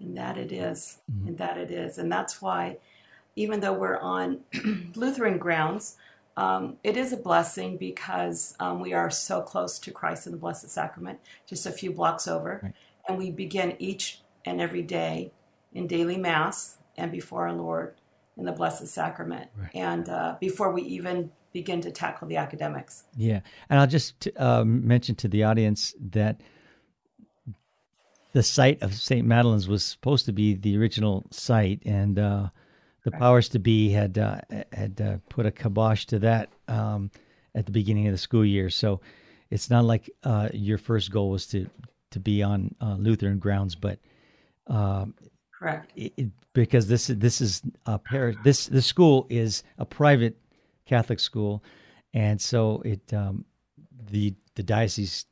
And 0.00 0.16
that 0.16 0.36
it 0.36 0.52
is. 0.52 0.98
Mm-hmm. 1.10 1.28
And 1.28 1.38
that 1.38 1.56
it 1.56 1.70
is. 1.70 1.98
And 1.98 2.10
that's 2.10 2.42
why, 2.42 2.78
even 3.36 3.60
though 3.60 3.72
we're 3.72 3.98
on 3.98 4.40
Lutheran 4.94 5.38
grounds, 5.38 5.96
um, 6.36 6.76
it 6.82 6.96
is 6.96 7.12
a 7.12 7.16
blessing 7.16 7.76
because 7.76 8.54
um, 8.58 8.80
we 8.80 8.92
are 8.92 9.10
so 9.10 9.40
close 9.40 9.78
to 9.80 9.90
Christ 9.90 10.26
and 10.26 10.34
the 10.34 10.38
Blessed 10.38 10.68
Sacrament, 10.68 11.20
just 11.46 11.66
a 11.66 11.70
few 11.70 11.92
blocks 11.92 12.26
over. 12.26 12.60
Right. 12.62 12.74
And 13.08 13.18
we 13.18 13.30
begin 13.30 13.76
each 13.78 14.22
and 14.44 14.60
every 14.60 14.82
day 14.82 15.32
in 15.72 15.86
daily 15.86 16.16
Mass 16.16 16.78
and 16.96 17.12
before 17.12 17.48
our 17.48 17.52
Lord 17.52 17.94
in 18.36 18.44
the 18.44 18.52
Blessed 18.52 18.88
Sacrament. 18.88 19.48
Right. 19.56 19.70
And 19.74 20.08
uh, 20.08 20.36
before 20.40 20.72
we 20.72 20.82
even 20.82 21.30
begin 21.52 21.80
to 21.80 21.90
tackle 21.90 22.26
the 22.26 22.36
academics. 22.36 23.04
Yeah, 23.16 23.40
and 23.70 23.78
I'll 23.78 23.86
just 23.86 24.28
um, 24.36 24.86
mention 24.86 25.14
to 25.16 25.28
the 25.28 25.44
audience 25.44 25.94
that 26.10 26.40
the 28.32 28.42
site 28.42 28.82
of 28.82 28.92
St. 28.92 29.26
Madeleine's 29.26 29.68
was 29.68 29.84
supposed 29.84 30.26
to 30.26 30.32
be 30.32 30.54
the 30.54 30.76
original 30.76 31.24
site, 31.30 31.80
and 31.86 32.18
uh, 32.18 32.48
the 33.04 33.10
powers 33.12 33.48
to 33.50 33.58
be 33.58 33.90
had 33.90 34.18
uh, 34.18 34.40
had 34.72 35.00
uh, 35.00 35.18
put 35.28 35.46
a 35.46 35.50
kibosh 35.50 36.06
to 36.06 36.18
that 36.18 36.50
um, 36.68 37.10
at 37.54 37.66
the 37.66 37.72
beginning 37.72 38.06
of 38.08 38.12
the 38.12 38.18
school 38.18 38.44
year. 38.44 38.70
So 38.70 39.00
it's 39.50 39.70
not 39.70 39.84
like 39.84 40.10
uh, 40.24 40.48
your 40.52 40.78
first 40.78 41.10
goal 41.10 41.30
was 41.30 41.46
to 41.48 41.68
to 42.10 42.20
be 42.20 42.42
on 42.42 42.74
uh, 42.80 42.96
Lutheran 42.98 43.38
grounds, 43.38 43.74
but 43.74 43.98
um, 44.66 45.14
Correct. 45.58 45.92
it, 45.96 46.12
it- 46.16 46.30
because 46.54 46.86
this 46.86 47.10
is 47.10 47.18
this 47.18 47.40
is 47.40 47.62
a 47.86 47.98
parish. 47.98 48.36
This 48.44 48.66
the 48.66 48.80
school 48.82 49.26
is 49.28 49.64
a 49.78 49.84
private 49.84 50.36
Catholic 50.86 51.18
school, 51.18 51.64
and 52.14 52.40
so 52.40 52.80
it 52.84 53.12
um, 53.12 53.44
the 54.10 54.32
the 54.54 54.62
diocese 54.62 55.26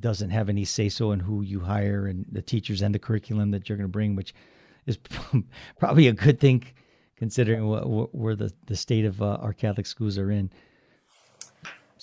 doesn't 0.00 0.30
have 0.30 0.48
any 0.48 0.64
say 0.64 0.88
so 0.88 1.12
in 1.12 1.20
who 1.20 1.42
you 1.42 1.60
hire 1.60 2.06
and 2.06 2.24
the 2.32 2.40
teachers 2.40 2.80
and 2.80 2.94
the 2.94 2.98
curriculum 2.98 3.50
that 3.50 3.68
you're 3.68 3.76
going 3.76 3.86
to 3.86 3.92
bring, 3.92 4.16
which 4.16 4.34
is 4.86 4.98
probably 5.78 6.08
a 6.08 6.12
good 6.14 6.40
thing 6.40 6.64
considering 7.24 7.66
what, 7.66 7.88
what, 7.88 8.14
where 8.14 8.36
the 8.36 8.52
the 8.66 8.76
state 8.76 9.06
of 9.06 9.22
uh, 9.22 9.38
our 9.40 9.54
Catholic 9.54 9.86
schools 9.86 10.18
are 10.18 10.30
in. 10.30 10.50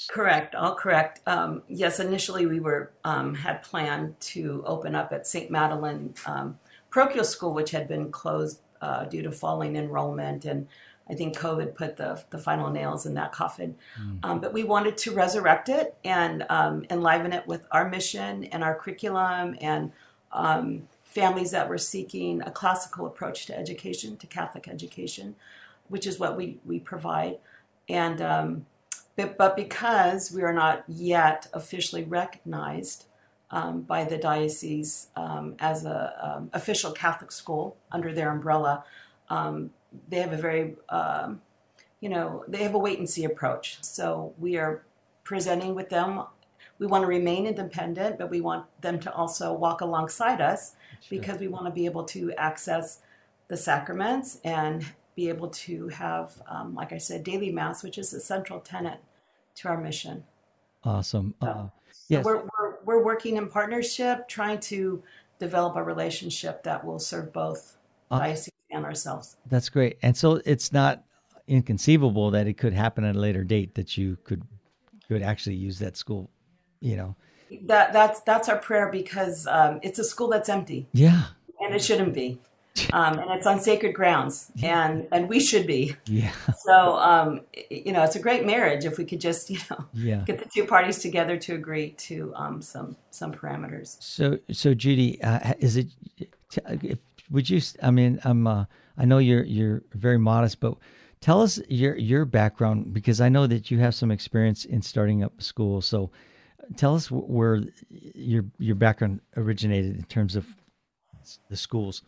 Correct, 0.09 0.55
all 0.55 0.73
correct. 0.73 1.19
Um, 1.27 1.61
yes, 1.67 1.99
initially 1.99 2.47
we 2.47 2.59
were 2.59 2.91
um, 3.03 3.35
had 3.35 3.61
planned 3.61 4.19
to 4.31 4.63
open 4.65 4.95
up 4.95 5.13
at 5.13 5.27
St. 5.27 5.51
Madeleine 5.51 6.15
um, 6.25 6.57
Parochial 6.89 7.23
School, 7.23 7.53
which 7.53 7.69
had 7.69 7.87
been 7.87 8.11
closed 8.11 8.61
uh, 8.81 9.05
due 9.05 9.21
to 9.21 9.31
falling 9.31 9.75
enrollment, 9.75 10.45
and 10.45 10.67
I 11.07 11.13
think 11.13 11.37
COVID 11.37 11.75
put 11.75 11.97
the 11.97 12.23
the 12.31 12.39
final 12.39 12.71
nails 12.71 13.05
in 13.05 13.13
that 13.13 13.31
coffin. 13.31 13.75
Um, 14.23 14.41
but 14.41 14.53
we 14.53 14.63
wanted 14.63 14.97
to 15.03 15.11
resurrect 15.11 15.69
it 15.69 15.95
and 16.03 16.47
um, 16.49 16.83
enliven 16.89 17.31
it 17.31 17.45
with 17.45 17.63
our 17.71 17.87
mission 17.87 18.45
and 18.45 18.63
our 18.63 18.73
curriculum 18.73 19.55
and 19.61 19.91
um, 20.31 20.87
families 21.11 21.51
that 21.51 21.69
were 21.69 21.77
seeking 21.77 22.41
a 22.41 22.51
classical 22.51 23.05
approach 23.05 23.45
to 23.45 23.57
education, 23.57 24.17
to 24.17 24.27
Catholic 24.27 24.67
education, 24.67 25.35
which 25.89 26.07
is 26.07 26.19
what 26.19 26.37
we 26.37 26.57
we 26.65 26.79
provide, 26.79 27.37
and 27.89 28.21
um, 28.21 28.65
but, 29.15 29.37
but 29.37 29.55
because 29.55 30.31
we 30.31 30.41
are 30.41 30.53
not 30.53 30.83
yet 30.87 31.47
officially 31.53 32.03
recognized 32.03 33.05
um, 33.51 33.81
by 33.81 34.05
the 34.05 34.17
diocese 34.17 35.07
um, 35.15 35.55
as 35.59 35.85
a 35.85 36.13
um, 36.21 36.49
official 36.53 36.91
Catholic 36.91 37.31
school 37.31 37.75
under 37.91 38.13
their 38.13 38.31
umbrella, 38.31 38.85
um, 39.29 39.71
they 40.07 40.19
have 40.21 40.31
a 40.31 40.37
very, 40.37 40.75
um, 40.89 41.41
you 41.99 42.07
know, 42.07 42.45
they 42.47 42.63
have 42.63 42.73
a 42.73 42.79
wait 42.79 42.97
and 42.99 43.09
see 43.09 43.25
approach. 43.25 43.77
So 43.81 44.33
we 44.39 44.57
are 44.57 44.83
presenting 45.23 45.75
with 45.75 45.89
them. 45.89 46.23
We 46.81 46.87
want 46.87 47.03
to 47.03 47.07
remain 47.07 47.45
independent, 47.45 48.17
but 48.17 48.31
we 48.31 48.41
want 48.41 48.65
them 48.81 48.99
to 49.01 49.13
also 49.13 49.53
walk 49.53 49.81
alongside 49.81 50.41
us 50.41 50.75
because 51.11 51.39
we 51.39 51.47
want 51.47 51.65
to 51.65 51.71
be 51.71 51.85
able 51.85 52.03
to 52.05 52.33
access 52.39 53.01
the 53.49 53.55
sacraments 53.55 54.39
and 54.43 54.83
be 55.15 55.29
able 55.29 55.49
to 55.49 55.89
have, 55.89 56.41
um, 56.47 56.73
like 56.73 56.91
I 56.91 56.97
said, 56.97 57.23
daily 57.23 57.51
mass, 57.51 57.83
which 57.83 57.99
is 57.99 58.11
a 58.13 58.19
central 58.19 58.59
tenet 58.59 58.99
to 59.57 59.67
our 59.67 59.79
mission. 59.79 60.23
Awesome. 60.83 61.35
Uh, 61.39 61.45
So 61.45 61.71
yes. 62.07 62.25
we're, 62.25 62.41
we're, 62.57 62.73
we're 62.83 63.03
working 63.03 63.37
in 63.37 63.47
partnership, 63.47 64.27
trying 64.27 64.59
to 64.61 65.03
develop 65.37 65.75
a 65.75 65.83
relationship 65.83 66.63
that 66.63 66.83
will 66.83 66.97
serve 66.97 67.31
both 67.31 67.77
Uh, 68.09 68.19
diocese 68.19 68.49
and 68.71 68.85
ourselves. 68.85 69.37
That's 69.45 69.69
great. 69.69 69.99
And 70.01 70.17
so 70.17 70.41
it's 70.45 70.73
not 70.73 71.03
inconceivable 71.47 72.31
that 72.31 72.47
it 72.47 72.57
could 72.57 72.73
happen 72.73 73.03
at 73.03 73.15
a 73.15 73.19
later 73.19 73.43
date 73.43 73.75
that 73.75 73.97
you 73.97 74.17
could 74.23 74.41
could 75.07 75.21
actually 75.21 75.57
use 75.57 75.77
that 75.79 75.97
school, 75.97 76.29
you 76.81 76.97
know. 76.97 77.15
That 77.63 77.93
that's 77.93 78.21
that's 78.21 78.49
our 78.49 78.57
prayer 78.57 78.89
because 78.91 79.47
um, 79.47 79.79
it's 79.83 79.99
a 79.99 80.03
school 80.03 80.29
that's 80.29 80.49
empty 80.49 80.87
Yeah. 80.93 81.23
and 81.59 81.75
it 81.75 81.81
shouldn't 81.81 82.13
be, 82.13 82.39
um, 82.93 83.19
and 83.19 83.29
it's 83.31 83.45
on 83.45 83.59
sacred 83.59 83.93
grounds, 83.93 84.51
and 84.63 85.05
and 85.11 85.27
we 85.27 85.39
should 85.39 85.67
be. 85.67 85.95
Yeah. 86.05 86.31
So 86.65 86.97
um, 86.97 87.41
you 87.69 87.91
know, 87.91 88.03
it's 88.03 88.15
a 88.15 88.21
great 88.21 88.45
marriage 88.45 88.85
if 88.85 88.97
we 88.97 89.03
could 89.05 89.19
just 89.19 89.49
you 89.49 89.59
know 89.69 89.85
Yeah. 89.93 90.23
get 90.25 90.39
the 90.39 90.49
two 90.53 90.65
parties 90.65 90.99
together 90.99 91.35
to 91.37 91.55
agree 91.55 91.91
to 92.07 92.33
um, 92.35 92.61
some 92.61 92.95
some 93.09 93.33
parameters. 93.33 93.97
So 94.01 94.39
so 94.51 94.73
Judy, 94.73 95.21
uh, 95.21 95.53
is 95.59 95.75
it 95.77 95.87
would 97.29 97.49
you 97.49 97.61
i 97.81 97.91
mean, 97.91 98.19
I'm 98.23 98.47
uh, 98.47 98.65
I 98.97 99.05
know 99.05 99.17
you're 99.17 99.43
you're 99.43 99.83
very 99.93 100.17
modest, 100.17 100.59
but 100.59 100.75
tell 101.19 101.41
us 101.41 101.59
your 101.69 101.95
your 101.97 102.25
background 102.25 102.93
because 102.93 103.19
I 103.21 103.29
know 103.29 103.47
that 103.47 103.71
you 103.71 103.79
have 103.79 103.93
some 103.95 104.11
experience 104.11 104.65
in 104.65 104.81
starting 104.81 105.23
up 105.23 105.33
a 105.39 105.43
school. 105.43 105.81
So 105.81 106.11
tell 106.75 106.95
us 106.95 107.09
where 107.09 107.61
your 107.89 108.45
your 108.57 108.75
background 108.75 109.21
originated 109.37 109.95
in 109.97 110.03
terms 110.03 110.35
of 110.35 110.45
the 111.49 111.57
schools. 111.57 112.03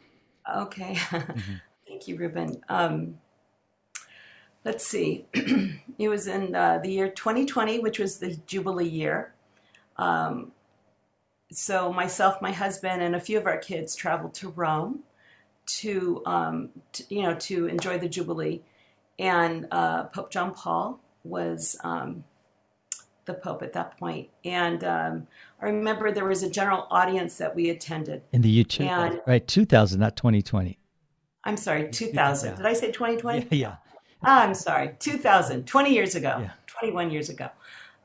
Okay. 0.53 0.95
Thank 1.87 2.07
you, 2.07 2.17
Ruben. 2.17 2.61
Um, 2.69 3.19
let's 4.65 4.85
see. 4.85 5.25
it 5.33 6.09
was 6.09 6.27
in 6.27 6.55
uh, 6.55 6.79
the 6.79 6.91
year 6.91 7.09
2020, 7.09 7.79
which 7.79 7.99
was 7.99 8.17
the 8.17 8.35
Jubilee 8.47 8.87
year. 8.87 9.33
Um, 9.97 10.51
so 11.51 11.93
myself, 11.93 12.41
my 12.41 12.51
husband, 12.51 13.01
and 13.01 13.15
a 13.15 13.19
few 13.19 13.37
of 13.37 13.45
our 13.45 13.57
kids 13.57 13.95
traveled 13.95 14.33
to 14.35 14.49
Rome 14.49 15.03
to, 15.65 16.23
um, 16.25 16.69
to 16.93 17.03
you 17.09 17.21
know, 17.21 17.35
to 17.35 17.67
enjoy 17.67 17.99
the 17.99 18.09
Jubilee. 18.09 18.61
And 19.19 19.67
uh, 19.71 20.05
Pope 20.05 20.31
John 20.31 20.53
Paul 20.53 20.99
was 21.23 21.77
um, 21.83 22.23
the 23.25 23.33
Pope 23.33 23.61
at 23.63 23.73
that 23.73 23.97
point. 23.97 24.29
And 24.45 24.83
um, 24.83 25.27
I 25.61 25.65
remember 25.65 26.11
there 26.11 26.25
was 26.25 26.43
a 26.43 26.49
general 26.49 26.87
audience 26.91 27.37
that 27.37 27.55
we 27.55 27.69
attended. 27.69 28.21
In 28.31 28.41
the 28.41 28.63
two, 28.63 28.83
And- 28.83 29.21
right, 29.25 29.45
2000, 29.47 29.99
not 29.99 30.15
2020. 30.15 30.77
I'm 31.45 31.57
sorry, 31.57 31.89
2000. 31.89 32.55
Did 32.55 32.65
I 32.65 32.73
say 32.73 32.91
2020? 32.91 33.47
Yeah, 33.51 33.67
yeah. 33.67 33.75
I'm 34.23 34.53
sorry, 34.53 34.95
2000, 34.99 35.67
20 35.67 35.93
years 35.93 36.15
ago, 36.15 36.37
Yeah. 36.39 36.51
21 36.79 37.11
years 37.11 37.29
ago. 37.29 37.49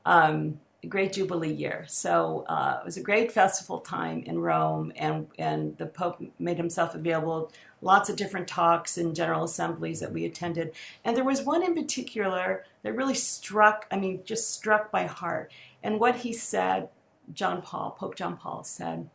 Um, 0.05 0.59
great 0.87 1.13
Jubilee 1.13 1.51
year. 1.51 1.85
So 1.87 2.45
uh, 2.47 2.79
it 2.81 2.85
was 2.85 2.97
a 2.97 3.03
great 3.03 3.31
festival 3.31 3.79
time 3.79 4.23
in 4.23 4.39
Rome, 4.39 4.93
and, 4.95 5.27
and 5.37 5.77
the 5.77 5.85
Pope 5.85 6.23
made 6.39 6.57
himself 6.57 6.95
available. 6.95 7.51
Lots 7.81 8.09
of 8.09 8.15
different 8.15 8.47
talks 8.47 8.97
and 8.97 9.15
general 9.15 9.43
assemblies 9.43 9.99
that 9.99 10.13
we 10.13 10.25
attended. 10.25 10.73
And 11.03 11.17
there 11.17 11.23
was 11.23 11.41
one 11.41 11.63
in 11.63 11.75
particular 11.75 12.65
that 12.83 12.95
really 12.95 13.13
struck, 13.13 13.87
I 13.91 13.97
mean, 13.97 14.21
just 14.23 14.53
struck 14.53 14.91
my 14.93 15.05
heart. 15.05 15.51
And 15.83 15.99
what 15.99 16.17
he 16.17 16.31
said, 16.31 16.89
John 17.33 17.61
Paul, 17.61 17.91
Pope 17.91 18.15
John 18.15 18.37
Paul 18.37 18.63
said, 18.63 19.09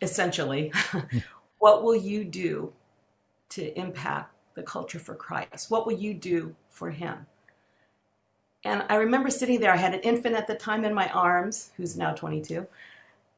essentially, 0.00 0.72
what 1.58 1.82
will 1.82 1.96
you 1.96 2.24
do 2.24 2.72
to 3.50 3.78
impact 3.78 4.32
the 4.54 4.62
culture 4.62 4.98
for 4.98 5.14
Christ? 5.14 5.70
What 5.70 5.86
will 5.86 5.98
you 5.98 6.14
do 6.14 6.54
for 6.68 6.90
him? 6.90 7.26
And 8.64 8.84
I 8.88 8.96
remember 8.96 9.30
sitting 9.30 9.60
there, 9.60 9.72
I 9.72 9.76
had 9.76 9.94
an 9.94 10.00
infant 10.00 10.34
at 10.34 10.46
the 10.46 10.54
time 10.54 10.84
in 10.84 10.92
my 10.94 11.08
arms, 11.10 11.70
who's 11.76 11.96
now 11.96 12.12
22, 12.12 12.66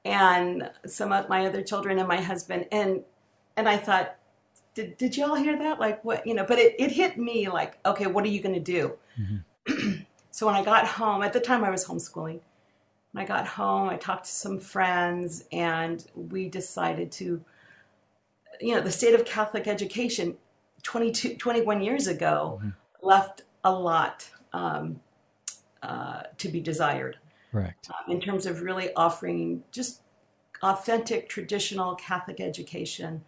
and 0.04 0.70
some 0.86 1.12
of 1.12 1.28
my 1.28 1.46
other 1.46 1.62
children 1.62 1.98
and 1.98 2.08
my 2.08 2.20
husband. 2.20 2.66
And 2.72 3.02
and 3.56 3.68
I 3.68 3.76
thought, 3.76 4.16
did, 4.74 4.96
did 4.96 5.16
you 5.16 5.26
all 5.26 5.34
hear 5.34 5.58
that? 5.58 5.80
Like 5.80 6.04
what, 6.04 6.24
you 6.24 6.34
know, 6.34 6.44
but 6.46 6.58
it, 6.60 6.76
it 6.78 6.92
hit 6.92 7.18
me 7.18 7.48
like, 7.48 7.78
okay, 7.84 8.06
what 8.06 8.24
are 8.24 8.28
you 8.28 8.40
going 8.40 8.54
to 8.54 8.60
do? 8.60 8.92
so 10.30 10.46
when 10.46 10.54
I 10.54 10.64
got 10.64 10.86
home, 10.86 11.22
at 11.22 11.32
the 11.32 11.40
time 11.40 11.64
I 11.64 11.70
was 11.70 11.84
homeschooling, 11.84 12.38
when 13.10 13.24
I 13.24 13.26
got 13.26 13.46
home, 13.46 13.88
I 13.88 13.96
talked 13.96 14.26
to 14.26 14.30
some 14.30 14.60
friends 14.60 15.44
and 15.50 16.06
we 16.14 16.48
decided 16.48 17.10
to, 17.12 17.42
you 18.60 18.74
know, 18.74 18.80
the 18.80 18.92
state 18.92 19.14
of 19.14 19.24
Catholic 19.24 19.66
education 19.66 20.36
22, 20.84 21.34
21 21.36 21.82
years 21.82 22.06
ago 22.06 22.62
left 23.02 23.42
a 23.64 23.72
lot 23.72 24.30
um, 24.52 25.00
uh, 25.82 26.22
to 26.38 26.48
be 26.48 26.60
desired 26.60 27.18
Correct. 27.52 27.90
um, 27.90 28.12
in 28.12 28.20
terms 28.20 28.46
of 28.46 28.62
really 28.62 28.92
offering 28.94 29.62
just 29.70 30.02
authentic 30.62 31.28
traditional 31.28 31.94
Catholic 31.94 32.40
education. 32.40 33.24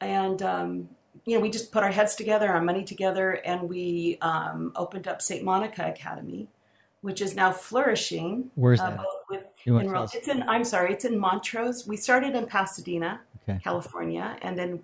And, 0.00 0.42
um, 0.42 0.88
you 1.24 1.36
know, 1.36 1.40
we 1.40 1.50
just 1.50 1.70
put 1.70 1.82
our 1.82 1.92
heads 1.92 2.16
together, 2.16 2.48
our 2.48 2.60
money 2.60 2.84
together, 2.84 3.32
and 3.44 3.68
we 3.68 4.18
um, 4.20 4.72
opened 4.74 5.06
up 5.06 5.22
St. 5.22 5.44
Monica 5.44 5.86
Academy, 5.86 6.48
which 7.02 7.20
is 7.20 7.36
now 7.36 7.52
flourishing. 7.52 8.50
Where's 8.56 8.80
uh, 8.80 8.90
that? 8.90 9.00
with 9.30 9.44
You 9.64 9.74
want 9.74 9.86
to 9.86 9.92
tell 9.92 10.04
it's 10.04 10.28
in, 10.28 10.42
I'm 10.44 10.64
sorry, 10.64 10.92
it's 10.92 11.04
in 11.04 11.18
Montrose. 11.18 11.86
We 11.86 11.96
started 11.96 12.34
in 12.34 12.46
Pasadena, 12.46 13.20
Okay. 13.48 13.58
California, 13.62 14.36
and 14.42 14.56
then 14.58 14.82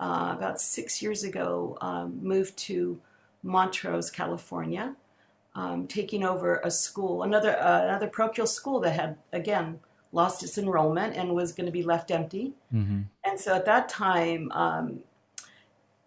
uh, 0.00 0.34
about 0.36 0.60
six 0.60 1.00
years 1.00 1.22
ago 1.22 1.78
um, 1.80 2.18
moved 2.22 2.56
to 2.56 3.00
Montrose, 3.42 4.10
California, 4.10 4.96
um, 5.60 5.86
taking 5.86 6.24
over 6.24 6.60
a 6.64 6.70
school, 6.70 7.22
another 7.22 7.58
uh, 7.60 7.84
another 7.84 8.06
parochial 8.06 8.46
school 8.46 8.80
that 8.80 8.92
had 8.92 9.16
again 9.32 9.78
lost 10.12 10.42
its 10.42 10.56
enrollment 10.56 11.14
and 11.16 11.34
was 11.34 11.52
going 11.52 11.66
to 11.66 11.72
be 11.72 11.82
left 11.82 12.10
empty. 12.10 12.52
hmm 12.70 13.02
And 13.24 13.38
so 13.38 13.54
at 13.54 13.66
that 13.66 13.88
time, 13.88 14.50
um, 14.52 15.00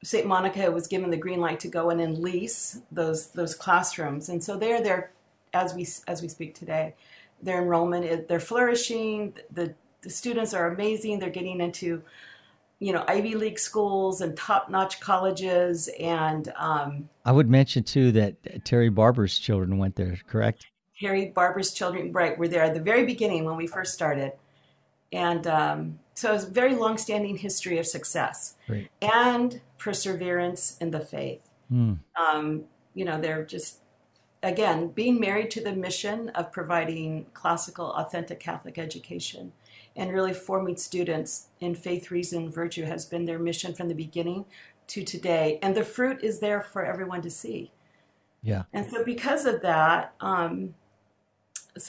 St. 0.03 0.25
Monica 0.25 0.69
was 0.71 0.87
given 0.87 1.09
the 1.11 1.17
green 1.25 1.39
light 1.39 1.59
to 1.61 1.67
go 1.67 1.91
in 1.91 1.99
and 1.99 2.17
lease 2.17 2.79
those 2.91 3.27
those 3.27 3.53
classrooms, 3.53 4.29
and 4.29 4.43
so 4.43 4.57
they're 4.57 4.81
there 4.81 5.11
as 5.53 5.75
we 5.75 5.87
as 6.07 6.21
we 6.23 6.27
speak 6.27 6.55
today. 6.55 6.95
Their 7.41 7.61
enrollment 7.61 8.05
is 8.05 8.27
they're 8.27 8.47
flourishing. 8.51 9.33
The 9.51 9.75
the 10.01 10.09
students 10.09 10.53
are 10.55 10.67
amazing. 10.67 11.19
They're 11.19 11.29
getting 11.29 11.61
into 11.61 12.01
you 12.79 12.93
know 12.93 13.03
Ivy 13.07 13.35
League 13.35 13.59
schools 13.59 14.21
and 14.21 14.35
top 14.35 14.69
notch 14.69 14.99
colleges, 14.99 15.89
and 15.99 16.51
um, 16.57 17.09
I 17.25 17.31
would 17.31 17.49
mention 17.49 17.83
too 17.83 18.11
that 18.13 18.65
Terry 18.65 18.89
Barber's 18.89 19.37
children 19.39 19.77
went 19.77 19.95
there. 19.95 20.17
Correct. 20.27 20.67
Harry 20.99 21.27
Barber's 21.27 21.73
children, 21.73 22.11
right, 22.11 22.37
were 22.37 22.47
there 22.47 22.63
at 22.63 22.73
the 22.73 22.79
very 22.79 23.05
beginning 23.05 23.45
when 23.45 23.57
we 23.57 23.67
first 23.67 23.93
started. 23.93 24.33
And 25.11 25.45
um, 25.45 25.99
so 26.15 26.33
it's 26.33 26.43
a 26.43 26.49
very 26.49 26.75
long 26.75 26.97
standing 26.97 27.37
history 27.37 27.77
of 27.77 27.85
success 27.85 28.55
Great. 28.67 28.89
and 29.01 29.61
perseverance 29.77 30.77
in 30.79 30.91
the 30.91 30.99
faith. 30.99 31.41
Mm. 31.71 31.99
Um, 32.19 32.63
you 32.93 33.05
know, 33.05 33.19
they're 33.19 33.43
just, 33.45 33.79
again, 34.41 34.87
being 34.87 35.19
married 35.19 35.51
to 35.51 35.61
the 35.61 35.73
mission 35.73 36.29
of 36.29 36.51
providing 36.51 37.25
classical, 37.33 37.91
authentic 37.91 38.39
Catholic 38.39 38.77
education 38.77 39.51
and 39.95 40.11
really 40.11 40.33
forming 40.33 40.75
students 40.75 41.47
in 41.59 41.75
faith, 41.75 42.11
reason, 42.11 42.49
virtue 42.49 42.85
has 42.85 43.05
been 43.05 43.25
their 43.25 43.39
mission 43.39 43.73
from 43.73 43.87
the 43.87 43.93
beginning 43.93 44.45
to 44.87 45.03
today. 45.03 45.59
And 45.61 45.75
the 45.75 45.83
fruit 45.83 46.23
is 46.23 46.39
there 46.39 46.61
for 46.61 46.83
everyone 46.83 47.21
to 47.21 47.29
see. 47.29 47.71
Yeah. 48.41 48.63
And 48.73 48.89
so, 48.89 49.05
because 49.05 49.45
of 49.45 49.61
that, 49.61 50.13
um, 50.19 50.73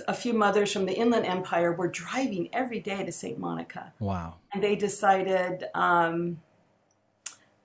a 0.09 0.15
few 0.15 0.33
mothers 0.33 0.73
from 0.73 0.87
the 0.87 0.95
Inland 0.95 1.27
Empire 1.27 1.73
were 1.73 1.89
driving 1.89 2.49
every 2.53 2.81
day 2.81 3.05
to 3.05 3.13
St. 3.13 3.39
Monica. 3.39 3.93
Wow. 3.99 4.37
And 4.53 4.63
they 4.63 4.77
decided, 4.77 5.65
um, 5.75 6.41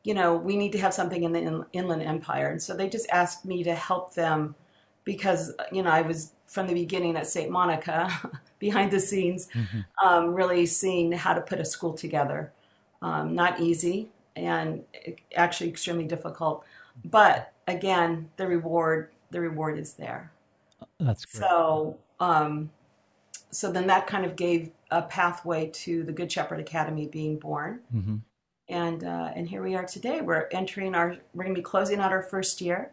you 0.04 0.14
know, 0.14 0.36
we 0.36 0.58
need 0.58 0.72
to 0.74 0.80
have 0.80 0.94
something 0.94 1.24
in 1.24 1.32
the 1.32 1.40
in- 1.40 1.66
Inland 1.72 2.02
Empire. 2.02 2.50
And 2.50 2.62
so 2.62 2.76
they 2.76 2.90
just 2.90 3.08
asked 3.10 3.46
me 3.46 3.64
to 3.64 3.74
help 3.74 4.16
them 4.16 4.56
because, 5.06 5.54
you 5.72 5.84
know, 5.84 5.92
I 5.92 6.02
was 6.02 6.34
from 6.50 6.68
the 6.68 6.74
beginning 6.74 7.16
at 7.16 7.28
St. 7.28 7.50
Monica, 7.50 8.10
behind 8.60 8.92
the 8.92 9.00
scenes, 9.00 9.48
um, 10.04 10.34
really 10.34 10.66
seeing 10.66 11.12
how 11.12 11.34
to 11.34 11.42
put 11.42 11.60
a 11.60 11.66
school 11.66 11.94
together. 11.94 12.52
Um, 13.02 13.34
not 13.34 13.62
easy 13.62 14.10
and 14.36 14.84
actually 15.36 15.70
extremely 15.70 16.06
difficult. 16.06 16.66
But 17.06 17.54
again, 17.68 18.30
the 18.36 18.48
reward, 18.48 19.12
the 19.32 19.40
reward 19.40 19.78
is 19.78 19.94
there. 19.94 20.32
That's 21.00 21.24
great. 21.24 21.42
So, 21.42 21.98
um, 22.20 22.72
so 23.52 23.72
then 23.72 23.88
that 23.88 24.08
kind 24.08 24.26
of 24.26 24.36
gave 24.36 24.72
a 24.92 25.02
pathway 25.04 25.68
to 25.68 26.04
the 26.04 26.12
Good 26.12 26.32
Shepherd 26.32 26.60
Academy 26.60 27.08
being 27.08 27.38
born, 27.38 27.80
hmm 27.92 28.18
and 28.70 29.04
uh, 29.04 29.32
and 29.36 29.50
here 29.50 29.64
we 29.64 29.76
are 29.76 29.86
today. 29.86 30.22
We're 30.22 30.48
entering 30.52 30.94
our, 30.94 31.16
we're 31.34 31.44
going 31.44 31.56
to 31.56 31.60
be 31.60 31.64
closing 31.64 32.00
out 32.00 32.12
our 32.12 32.22
first 32.22 32.62
year, 32.62 32.92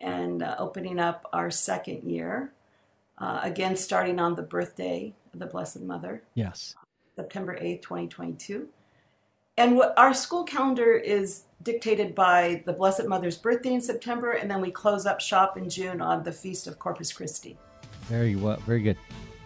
and 0.00 0.42
uh, 0.42 0.56
opening 0.58 0.98
up 0.98 1.28
our 1.32 1.50
second 1.50 2.02
year. 2.02 2.52
Uh, 3.18 3.40
again, 3.42 3.76
starting 3.76 4.18
on 4.18 4.34
the 4.34 4.42
birthday 4.42 5.14
of 5.32 5.38
the 5.38 5.46
Blessed 5.46 5.80
Mother, 5.82 6.22
Yes. 6.34 6.74
September 7.16 7.56
eighth, 7.60 7.82
twenty 7.82 8.08
twenty 8.08 8.32
two. 8.32 8.68
And 9.56 9.76
what 9.76 9.94
our 9.96 10.12
school 10.12 10.42
calendar 10.42 10.94
is 10.96 11.44
dictated 11.62 12.12
by 12.14 12.62
the 12.66 12.72
Blessed 12.72 13.06
Mother's 13.06 13.38
birthday 13.38 13.72
in 13.74 13.80
September, 13.80 14.32
and 14.32 14.50
then 14.50 14.60
we 14.60 14.72
close 14.72 15.06
up 15.06 15.20
shop 15.20 15.56
in 15.56 15.70
June 15.70 16.00
on 16.00 16.24
the 16.24 16.32
feast 16.32 16.66
of 16.66 16.78
Corpus 16.80 17.12
Christi. 17.12 17.56
Very 18.08 18.34
well. 18.34 18.56
Very 18.66 18.82
good. 18.82 18.96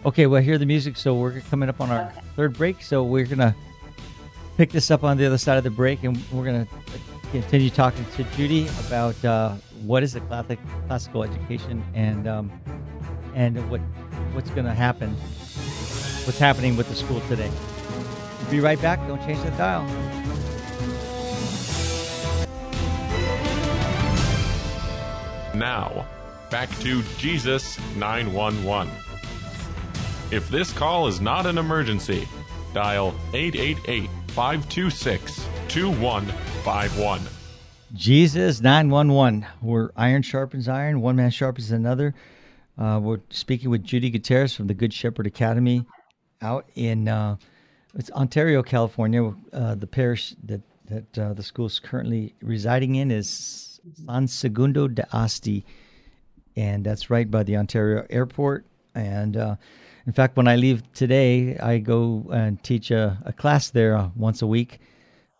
Okay. 0.06 0.26
Well, 0.26 0.40
hear 0.40 0.56
the 0.56 0.64
music. 0.66 0.96
So 0.96 1.14
we're 1.14 1.40
coming 1.42 1.68
up 1.68 1.80
on 1.82 1.90
our 1.90 2.06
Okay. 2.06 2.20
third 2.36 2.54
break. 2.56 2.80
So 2.82 3.04
we're 3.04 3.26
gonna 3.26 3.54
pick 4.56 4.70
this 4.72 4.90
up 4.90 5.04
on 5.04 5.18
the 5.18 5.26
other 5.26 5.36
side 5.38 5.58
of 5.58 5.64
the 5.64 5.70
break, 5.70 6.02
and 6.04 6.16
we're 6.32 6.44
gonna 6.46 6.66
continue 7.30 7.68
talking 7.68 8.06
to 8.16 8.24
Judy 8.34 8.66
about 8.86 9.22
uh, 9.26 9.52
what 9.82 10.02
is 10.02 10.16
a 10.16 10.20
Catholic 10.22 10.58
classical 10.86 11.22
education 11.22 11.84
and 11.94 12.26
um, 12.26 12.50
and 13.38 13.70
what 13.70 13.80
what's 14.32 14.50
gonna 14.50 14.74
happen, 14.74 15.10
what's 16.26 16.40
happening 16.40 16.76
with 16.76 16.88
the 16.88 16.94
school 16.94 17.20
today. 17.28 17.50
We'll 18.42 18.50
be 18.50 18.60
right 18.60 18.80
back. 18.82 18.98
Don't 19.06 19.20
change 19.20 19.40
the 19.42 19.50
dial. 19.52 19.84
Now, 25.54 26.06
back 26.50 26.68
to 26.80 27.02
Jesus 27.16 27.78
911. 27.96 28.92
If 30.30 30.48
this 30.50 30.72
call 30.72 31.06
is 31.06 31.20
not 31.20 31.46
an 31.46 31.58
emergency, 31.58 32.28
dial 32.74 33.14
888 33.32 34.10
526 34.28 35.46
2151. 35.68 37.20
Jesus 37.94 38.60
911. 38.60 39.46
We're 39.62 39.90
iron 39.96 40.22
sharpens 40.22 40.68
iron, 40.68 41.00
one 41.00 41.14
man 41.14 41.30
sharpens 41.30 41.70
another. 41.70 42.14
Uh, 42.78 43.00
we're 43.02 43.20
speaking 43.30 43.70
with 43.70 43.82
Judy 43.82 44.08
Gutierrez 44.08 44.54
from 44.54 44.68
the 44.68 44.74
Good 44.74 44.92
Shepherd 44.92 45.26
Academy 45.26 45.84
out 46.42 46.70
in 46.76 47.08
uh, 47.08 47.36
it's 47.94 48.10
Ontario, 48.12 48.62
California. 48.62 49.34
Uh, 49.52 49.74
the 49.74 49.86
parish 49.86 50.36
that, 50.44 50.60
that 50.86 51.18
uh, 51.18 51.32
the 51.34 51.42
school 51.42 51.66
is 51.66 51.80
currently 51.80 52.34
residing 52.40 52.94
in 52.94 53.10
is 53.10 53.80
San 54.06 54.28
Secondo 54.28 54.86
de 54.86 55.04
Asti, 55.12 55.64
and 56.54 56.84
that's 56.84 57.10
right 57.10 57.28
by 57.28 57.42
the 57.42 57.56
Ontario 57.56 58.06
airport. 58.10 58.64
And 58.94 59.36
uh, 59.36 59.56
in 60.06 60.12
fact, 60.12 60.36
when 60.36 60.46
I 60.46 60.54
leave 60.54 60.84
today, 60.92 61.58
I 61.58 61.78
go 61.78 62.24
and 62.32 62.62
teach 62.62 62.92
a, 62.92 63.18
a 63.24 63.32
class 63.32 63.70
there 63.70 63.96
uh, 63.96 64.10
once 64.14 64.40
a 64.40 64.46
week. 64.46 64.78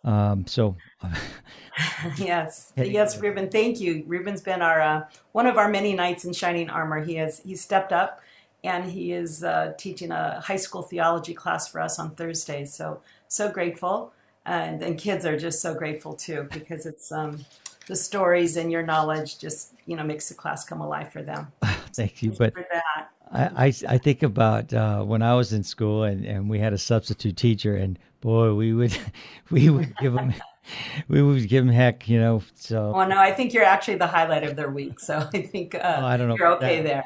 Um, 0.03 0.47
so 0.47 0.75
yes, 2.17 2.73
yes, 2.77 3.19
Ruben. 3.19 3.49
Thank 3.49 3.79
you. 3.79 4.03
Ruben's 4.07 4.41
been 4.41 4.61
our 4.61 4.81
uh, 4.81 5.05
one 5.33 5.45
of 5.45 5.57
our 5.57 5.69
many 5.69 5.93
knights 5.93 6.25
in 6.25 6.33
shining 6.33 6.69
armor. 6.69 7.03
He 7.03 7.15
has 7.15 7.39
he's 7.39 7.61
stepped 7.61 7.91
up, 7.91 8.21
and 8.63 8.89
he 8.89 9.11
is 9.11 9.43
uh, 9.43 9.73
teaching 9.77 10.11
a 10.11 10.39
high 10.41 10.55
school 10.55 10.81
theology 10.81 11.33
class 11.33 11.67
for 11.67 11.81
us 11.81 11.99
on 11.99 12.11
Thursdays. 12.15 12.73
So 12.73 13.01
so 13.27 13.51
grateful, 13.51 14.13
and 14.45 14.81
and 14.81 14.97
kids 14.97 15.25
are 15.25 15.37
just 15.37 15.61
so 15.61 15.73
grateful 15.73 16.13
too 16.13 16.47
because 16.51 16.85
it's 16.85 17.11
um, 17.11 17.45
the 17.87 17.95
stories 17.95 18.55
and 18.55 18.71
your 18.71 18.83
knowledge 18.83 19.37
just 19.37 19.73
you 19.85 19.97
know 19.97 20.03
makes 20.03 20.29
the 20.29 20.35
class 20.35 20.63
come 20.63 20.79
alive 20.79 21.11
for 21.11 21.21
them. 21.21 21.51
thank 21.93 22.21
you. 22.21 22.31
But 22.31 22.53
For 22.53 22.65
that, 22.71 23.11
I, 23.31 23.65
I, 23.65 23.73
I 23.87 23.97
think 23.97 24.23
about 24.23 24.73
uh, 24.73 25.03
when 25.03 25.21
I 25.21 25.35
was 25.35 25.53
in 25.53 25.63
school 25.63 26.03
and, 26.03 26.25
and 26.25 26.49
we 26.49 26.59
had 26.59 26.73
a 26.73 26.77
substitute 26.77 27.37
teacher 27.37 27.75
and 27.75 27.99
boy 28.21 28.53
we 28.53 28.73
would 28.73 28.95
we 29.51 29.69
would 29.69 29.95
give 29.97 30.13
them 30.13 30.33
we 31.07 31.21
would 31.21 31.47
give 31.47 31.65
them 31.65 31.73
heck 31.73 32.07
you 32.07 32.19
know 32.19 32.41
so 32.55 32.91
well, 32.95 33.07
no, 33.07 33.17
I 33.17 33.31
think 33.31 33.53
you're 33.53 33.63
actually 33.63 33.95
the 33.97 34.07
highlight 34.07 34.43
of 34.43 34.55
their 34.55 34.69
week. 34.69 34.99
So 34.99 35.27
I 35.33 35.41
think 35.41 35.75
uh, 35.75 35.97
Oh, 36.01 36.05
I 36.05 36.17
don't 36.17 36.27
know 36.27 36.35
you're 36.37 36.53
okay 36.57 36.81
that. 36.81 37.05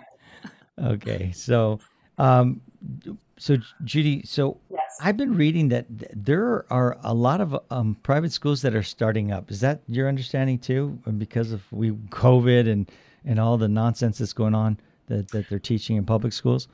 there. 0.79 0.87
okay 0.91 1.31
so 1.31 1.79
um 2.17 2.61
so 3.37 3.57
Judy 3.83 4.23
so 4.25 4.57
Yes. 4.69 4.97
I've 5.01 5.17
been 5.17 5.35
reading 5.35 5.69
that 5.69 5.85
there 5.89 6.65
are 6.71 6.97
a 7.03 7.13
lot 7.13 7.41
of 7.41 7.57
um, 7.71 7.95
private 8.03 8.31
schools 8.31 8.61
that 8.61 8.75
are 8.75 8.83
starting 8.83 9.31
up 9.31 9.49
is 9.49 9.59
that 9.61 9.81
your 9.87 10.07
understanding 10.07 10.59
too 10.59 10.99
And 11.05 11.17
because 11.17 11.51
of 11.51 11.61
we 11.71 11.91
COVID 11.91 12.69
and 12.71 12.91
and 13.25 13.39
all 13.39 13.57
the 13.57 13.67
nonsense 13.69 14.17
that's 14.19 14.33
going 14.33 14.53
on 14.53 14.77
that, 15.07 15.29
that 15.29 15.49
they're 15.49 15.57
teaching 15.59 15.95
in 15.97 16.05
public 16.05 16.33
schools 16.33 16.67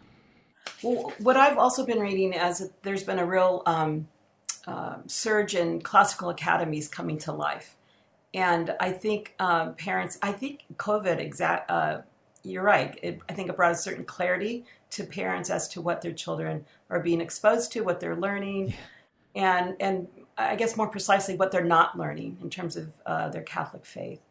Well, 0.84 1.14
what 1.20 1.38
I've 1.38 1.58
also 1.58 1.86
been 1.86 2.00
reading 2.00 2.34
as 2.36 2.70
there's 2.84 3.04
been 3.04 3.20
a 3.20 3.26
real 3.26 3.64
um, 3.66 4.08
uh, 4.68 4.98
surge 5.08 5.56
in 5.56 5.82
classical 5.82 6.30
academies 6.30 6.88
coming 6.88 7.18
to 7.20 7.32
life, 7.32 7.76
and 8.34 8.76
I 8.80 8.92
think 8.92 9.36
um, 9.40 9.76
parents. 9.76 10.18
I 10.22 10.32
think 10.32 10.66
COVID 10.78 11.20
exact. 11.20 11.70
Uh, 11.70 12.02
you're 12.44 12.64
right. 12.64 12.98
It, 13.04 13.20
I 13.28 13.34
think 13.34 13.50
it 13.50 13.56
brought 13.58 13.74
a 13.74 13.76
certain 13.76 14.06
clarity 14.06 14.66
to 14.92 15.04
parents 15.04 15.50
as 15.50 15.68
to 15.70 15.82
what 15.82 16.02
their 16.02 16.14
children 16.14 16.66
are 16.90 17.02
being 17.02 17.20
exposed 17.20 17.72
to, 17.74 17.82
what 17.82 18.00
they're 18.00 18.16
learning, 18.16 18.74
and 19.36 19.76
and 19.80 20.08
I 20.38 20.56
guess 20.56 20.78
more 20.78 20.88
precisely 20.88 21.36
what 21.36 21.52
they're 21.52 21.64
not 21.64 21.98
learning 21.98 22.38
in 22.42 22.50
terms 22.50 22.78
of 22.78 22.94
uh, 23.06 23.30
their 23.30 23.44
Catholic 23.44 23.86
faith. 23.86 24.22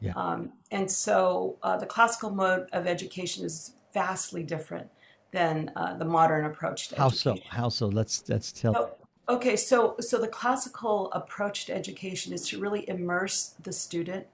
Yeah. 0.00 0.12
Um, 0.14 0.52
and 0.70 0.90
so 0.90 1.56
uh, 1.62 1.76
the 1.76 1.86
classical 1.86 2.30
mode 2.30 2.68
of 2.72 2.86
education 2.86 3.44
is 3.44 3.72
vastly 3.92 4.42
different 4.42 4.88
than 5.32 5.72
uh, 5.74 5.94
the 5.94 6.04
modern 6.04 6.44
approach 6.44 6.88
to 6.88 6.96
How 6.96 7.06
education. 7.06 7.36
so? 7.36 7.42
How 7.48 7.68
so? 7.68 7.86
Let's 7.88 8.22
let's 8.28 8.52
tell. 8.52 8.74
So, 8.74 8.90
okay, 9.28 9.56
so 9.56 9.96
so 10.00 10.18
the 10.18 10.28
classical 10.28 11.10
approach 11.12 11.66
to 11.66 11.74
education 11.74 12.32
is 12.32 12.48
to 12.48 12.60
really 12.60 12.88
immerse 12.88 13.54
the 13.62 13.72
student 13.72 14.26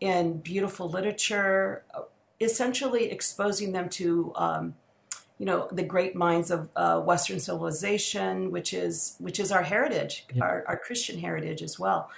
in 0.00 0.38
beautiful 0.38 0.88
literature, 0.88 1.84
uh, 1.94 2.02
essentially 2.40 3.10
exposing 3.10 3.72
them 3.72 3.88
to 3.88 4.32
um, 4.36 4.74
you 5.38 5.46
know 5.46 5.68
the 5.72 5.82
great 5.82 6.14
minds 6.14 6.50
of 6.50 6.68
uh, 6.76 7.00
Western 7.00 7.40
civilization, 7.40 8.50
which 8.50 8.72
is 8.72 9.16
which 9.18 9.40
is 9.40 9.50
our 9.52 9.62
heritage, 9.62 10.26
Yeah. 10.34 10.44
our, 10.44 10.64
our 10.68 10.76
Christian 10.76 11.18
heritage 11.18 11.62
as 11.62 11.78
well. 11.78 12.10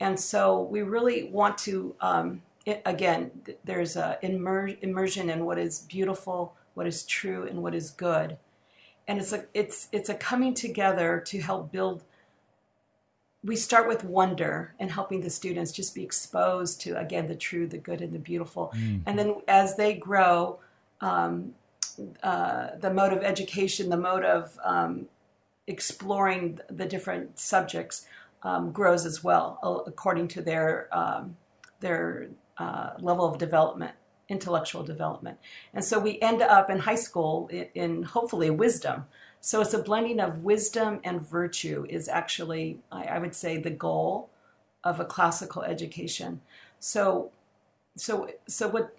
And 0.00 0.18
so 0.18 0.62
we 0.62 0.82
really 0.82 1.24
want 1.30 1.56
to 1.58 1.94
um, 2.00 2.42
it, 2.66 2.82
again, 2.84 3.30
there's 3.64 3.96
a 3.96 4.18
immer- 4.22 4.76
immersion 4.80 5.30
in 5.30 5.44
what 5.44 5.58
is 5.58 5.80
beautiful, 5.80 6.54
what 6.74 6.86
is 6.86 7.04
true, 7.04 7.46
and 7.46 7.62
what 7.62 7.74
is 7.74 7.90
good 7.90 8.38
and 9.06 9.18
it's 9.18 9.32
a 9.32 9.44
it's 9.54 9.88
it's 9.92 10.08
a 10.08 10.14
coming 10.14 10.54
together 10.54 11.22
to 11.26 11.40
help 11.40 11.70
build 11.70 12.02
we 13.42 13.56
start 13.56 13.86
with 13.86 14.04
wonder 14.04 14.74
and 14.80 14.90
helping 14.90 15.20
the 15.20 15.28
students 15.28 15.70
just 15.70 15.94
be 15.94 16.02
exposed 16.02 16.80
to 16.80 16.98
again 16.98 17.28
the 17.28 17.34
true 17.34 17.66
the 17.66 17.78
good 17.78 18.00
and 18.00 18.12
the 18.12 18.18
beautiful. 18.18 18.72
And 19.06 19.18
then 19.18 19.36
as 19.46 19.76
they 19.76 19.94
grow 19.94 20.58
um, 21.00 21.54
uh, 22.22 22.70
the 22.80 22.92
mode 22.92 23.12
of 23.12 23.22
education 23.22 23.90
the 23.90 23.96
mode 23.96 24.24
of 24.24 24.58
um, 24.64 25.06
exploring 25.66 26.58
the 26.68 26.86
different 26.86 27.38
subjects 27.38 28.06
um, 28.42 28.72
grows 28.72 29.04
as 29.06 29.22
well 29.22 29.58
uh, 29.62 29.78
according 29.86 30.28
to 30.28 30.42
their 30.42 30.88
um, 30.92 31.36
their 31.80 32.28
uh, 32.56 32.90
level 32.98 33.26
of 33.26 33.38
development 33.38 33.94
intellectual 34.28 34.82
development. 34.82 35.38
And 35.72 35.84
so 35.84 35.98
we 35.98 36.20
end 36.20 36.42
up 36.42 36.70
in 36.70 36.78
high 36.78 36.94
school 36.94 37.48
in, 37.48 37.66
in 37.74 38.02
hopefully 38.02 38.50
wisdom. 38.50 39.06
So 39.40 39.60
it's 39.60 39.74
a 39.74 39.82
blending 39.82 40.20
of 40.20 40.42
wisdom 40.44 41.00
and 41.04 41.20
virtue 41.20 41.86
is 41.88 42.08
actually 42.08 42.78
I, 42.90 43.04
I 43.04 43.18
would 43.18 43.34
say 43.34 43.58
the 43.58 43.70
goal 43.70 44.30
of 44.82 45.00
a 45.00 45.04
classical 45.04 45.62
education. 45.62 46.40
So 46.78 47.30
so 47.96 48.30
so 48.46 48.68
what 48.68 48.96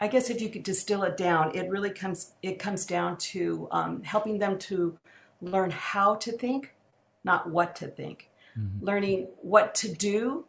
I 0.00 0.08
guess 0.08 0.28
if 0.28 0.40
you 0.40 0.48
could 0.48 0.64
distill 0.64 1.04
it 1.04 1.16
down, 1.16 1.54
it 1.54 1.70
really 1.70 1.90
comes 1.90 2.32
it 2.42 2.58
comes 2.58 2.84
down 2.84 3.16
to 3.18 3.68
um, 3.70 4.02
helping 4.02 4.38
them 4.38 4.58
to 4.60 4.98
learn 5.40 5.70
how 5.70 6.16
to 6.16 6.32
think, 6.32 6.74
not 7.22 7.48
what 7.48 7.76
to 7.76 7.86
think. 7.86 8.30
Learning 8.80 9.26
what 9.42 9.74
to 9.76 9.92
do, 9.92 10.44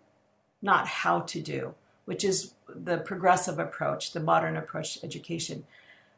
not 0.61 0.87
how 0.87 1.21
to 1.21 1.41
do, 1.41 1.73
which 2.05 2.23
is 2.23 2.53
the 2.67 2.97
progressive 2.99 3.59
approach, 3.59 4.13
the 4.13 4.19
modern 4.19 4.57
approach 4.57 4.95
to 4.99 5.05
education, 5.05 5.65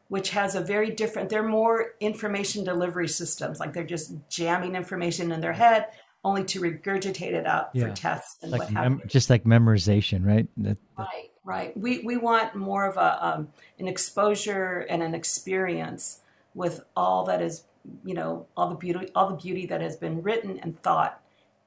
which 0.09 0.29
has 0.31 0.55
a 0.55 0.61
very 0.61 0.91
different. 0.91 1.29
They're 1.29 1.43
more 1.43 1.93
information 1.99 2.63
delivery 2.63 3.07
systems, 3.07 3.59
like 3.59 3.73
they're 3.73 3.83
just 3.83 4.13
jamming 4.29 4.75
information 4.75 5.31
in 5.31 5.41
their 5.41 5.53
head, 5.53 5.87
only 6.23 6.43
to 6.45 6.59
regurgitate 6.61 7.33
it 7.33 7.45
out 7.47 7.69
Yeah. 7.73 7.87
for 7.89 7.95
tests 7.95 8.37
and 8.43 8.51
like 8.51 8.61
what 8.61 8.69
have 8.71 8.91
mem- 8.91 9.01
just 9.07 9.29
like 9.29 9.43
memorization, 9.45 10.25
right? 10.25 10.47
That, 10.57 10.77
that- 10.97 11.03
Right, 11.05 11.31
right. 11.43 11.77
We 11.77 11.99
we 11.99 12.17
want 12.17 12.55
more 12.55 12.85
of 12.85 12.97
a 12.97 13.25
um, 13.25 13.49
an 13.79 13.87
exposure 13.87 14.85
and 14.89 15.01
an 15.01 15.13
experience 15.13 16.21
with 16.53 16.83
all 16.95 17.25
that 17.25 17.41
is, 17.41 17.63
you 18.03 18.13
know, 18.13 18.47
all 18.57 18.67
the 18.69 18.75
beauty, 18.75 19.09
all 19.15 19.29
the 19.29 19.35
beauty 19.35 19.65
that 19.67 19.79
has 19.81 19.95
been 19.95 20.21
written 20.23 20.59
and 20.59 20.77
thought 20.79 21.21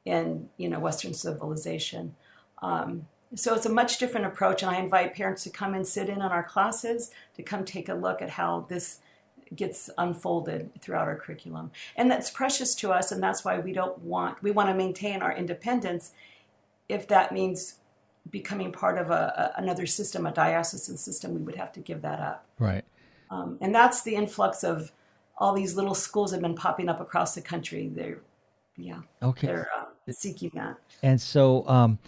in 0.05 0.49
you 0.57 0.69
know 0.69 0.81
Western 0.81 1.15
civilization. 1.15 2.15
Um, 2.63 3.07
so 3.35 3.55
it's 3.55 3.67
a 3.67 3.71
much 3.71 3.99
different 3.99 4.27
approach, 4.27 4.63
and 4.63 4.71
I 4.71 4.79
invite 4.79 5.15
parents 5.15 5.45
to 5.45 5.51
come 5.51 5.75
and 5.75 5.87
sit 5.87 6.09
in 6.09 6.21
on 6.23 6.33
our 6.33 6.43
classes 6.43 7.11
to 7.37 7.43
come 7.43 7.65
take 7.65 7.89
a 7.89 7.95
look 7.95 8.21
at 8.23 8.31
how 8.31 8.67
this 8.69 8.99
gets 9.55 9.91
unfolded 9.99 10.71
throughout 10.81 11.09
our 11.09 11.17
curriculum, 11.17 11.71
and 11.97 12.11
that's 12.11 12.31
precious 12.31 12.75
to 12.77 12.93
us, 12.93 13.13
and 13.13 13.23
that's 13.23 13.45
why 13.45 13.59
we 13.59 13.73
don't 13.73 13.99
want 13.99 14.43
we 14.43 14.51
want 14.51 14.69
to 14.69 14.75
maintain 14.75 15.23
our 15.23 15.33
independence, 15.33 16.13
if 16.89 17.07
that 17.09 17.33
means 17.33 17.77
becoming 18.31 18.71
part 18.71 18.99
of 18.99 19.11
a, 19.11 19.53
a 19.57 19.61
another 19.61 19.87
system, 19.87 20.27
a 20.27 20.33
diocesan 20.33 20.97
system, 20.97 21.35
we 21.35 21.41
would 21.41 21.57
have 21.57 21.73
to 21.73 21.81
give 21.81 22.03
that 22.03 22.21
up. 22.21 22.47
right. 22.59 22.85
Um, 23.31 23.59
and 23.61 23.73
that's 23.73 24.03
the 24.03 24.17
influx 24.17 24.65
of 24.65 24.91
all 25.39 25.55
these 25.55 25.77
little 25.77 25.95
schools 25.95 26.31
that 26.31 26.39
have 26.39 26.43
been 26.43 26.57
popping 26.57 26.89
up 26.89 27.01
across 27.01 27.35
the 27.35 27.41
country. 27.41 27.89
They're, 27.89 28.19
yeah, 28.77 29.01
Okay. 29.23 29.47
they're 29.47 29.69
uh, 29.79 30.13
seeking 30.13 30.51
that. 30.55 30.77
And 31.03 31.21
so 31.21 31.67
um, 31.69 31.99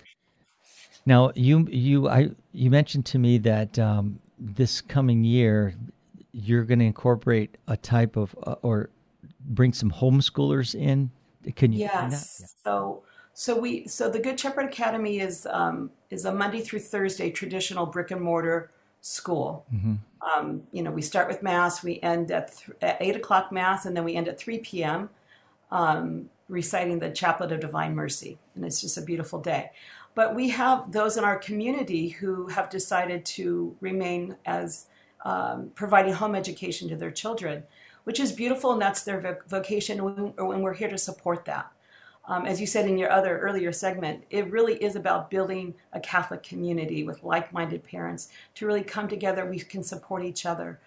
now 1.06 1.32
you 1.34 1.66
you 1.70 2.08
I 2.08 2.30
you 2.52 2.70
mentioned 2.70 3.06
to 3.06 3.18
me 3.18 3.38
that 3.38 3.78
um, 3.78 4.18
this 4.38 4.80
coming 4.80 5.24
year 5.24 5.74
you're 6.32 6.64
going 6.64 6.78
to 6.78 6.86
incorporate 6.86 7.58
a 7.68 7.76
type 7.76 8.16
of 8.16 8.34
uh, 8.46 8.56
or 8.62 8.90
bring 9.40 9.72
some 9.72 9.90
homeschoolers 9.90 10.74
in. 10.74 11.10
Can 11.56 11.72
you? 11.72 11.80
Yes. 11.80 12.54
So, 12.64 13.02
so 13.34 13.58
we, 13.58 13.86
so 13.88 14.08
the 14.08 14.20
Good 14.20 14.38
Shepherd 14.38 14.66
Academy 14.66 15.18
is 15.18 15.46
um, 15.50 15.90
is 16.10 16.24
a 16.24 16.32
Monday 16.32 16.60
through 16.60 16.80
Thursday 16.80 17.30
traditional 17.30 17.86
brick 17.86 18.10
and 18.10 18.20
mortar 18.20 18.70
school. 19.00 19.66
Um, 20.22 20.62
you 20.70 20.82
know, 20.82 20.92
we 20.92 21.02
start 21.02 21.26
with 21.26 21.42
mass, 21.42 21.82
we 21.82 21.98
end 22.00 22.30
at, 22.30 22.56
th- 22.56 22.76
at 22.80 22.96
eight 23.00 23.16
o'clock 23.16 23.50
mass, 23.50 23.86
and 23.86 23.96
then 23.96 24.04
we 24.04 24.14
end 24.14 24.28
at 24.28 24.38
three 24.38 24.58
p.m. 24.58 25.10
Um, 25.70 26.30
reciting 26.48 26.98
the 26.98 27.10
Chaplet 27.10 27.50
of 27.50 27.60
Divine 27.60 27.94
Mercy, 27.94 28.38
and 28.54 28.64
it's 28.64 28.80
just 28.80 28.96
a 28.96 29.02
beautiful 29.02 29.40
day. 29.40 29.72
But 30.14 30.34
we 30.34 30.50
have 30.50 30.92
those 30.92 31.16
in 31.16 31.24
our 31.24 31.36
community 31.38 32.08
who 32.08 32.48
have 32.48 32.68
decided 32.68 33.24
to 33.26 33.76
remain 33.80 34.36
as 34.44 34.86
um, 35.24 35.70
providing 35.74 36.12
home 36.12 36.34
education 36.34 36.88
to 36.88 36.96
their 36.96 37.10
children, 37.10 37.62
which 38.04 38.20
is 38.20 38.32
beautiful, 38.32 38.72
and 38.72 38.82
that's 38.82 39.04
their 39.04 39.20
voc- 39.22 39.46
vocation, 39.46 40.00
and 40.00 40.34
we- 40.36 40.54
and 40.54 40.62
we're 40.62 40.74
here 40.74 40.88
to 40.90 40.98
support 40.98 41.44
that. 41.46 41.70
Um, 42.24 42.46
as 42.46 42.60
you 42.60 42.66
said 42.66 42.86
in 42.86 42.98
your 42.98 43.10
other 43.10 43.38
earlier 43.38 43.72
segment, 43.72 44.24
it 44.30 44.50
really 44.50 44.74
is 44.74 44.94
about 44.94 45.30
building 45.30 45.74
a 45.92 46.00
Catholic 46.00 46.42
community 46.42 47.02
with 47.02 47.24
like-minded 47.24 47.82
parents 47.82 48.28
to 48.54 48.66
really 48.66 48.84
come 48.84 49.08
together. 49.08 49.44
We 49.44 49.58
can 49.58 49.82
support 49.82 50.24
each 50.24 50.46
other. 50.46 50.78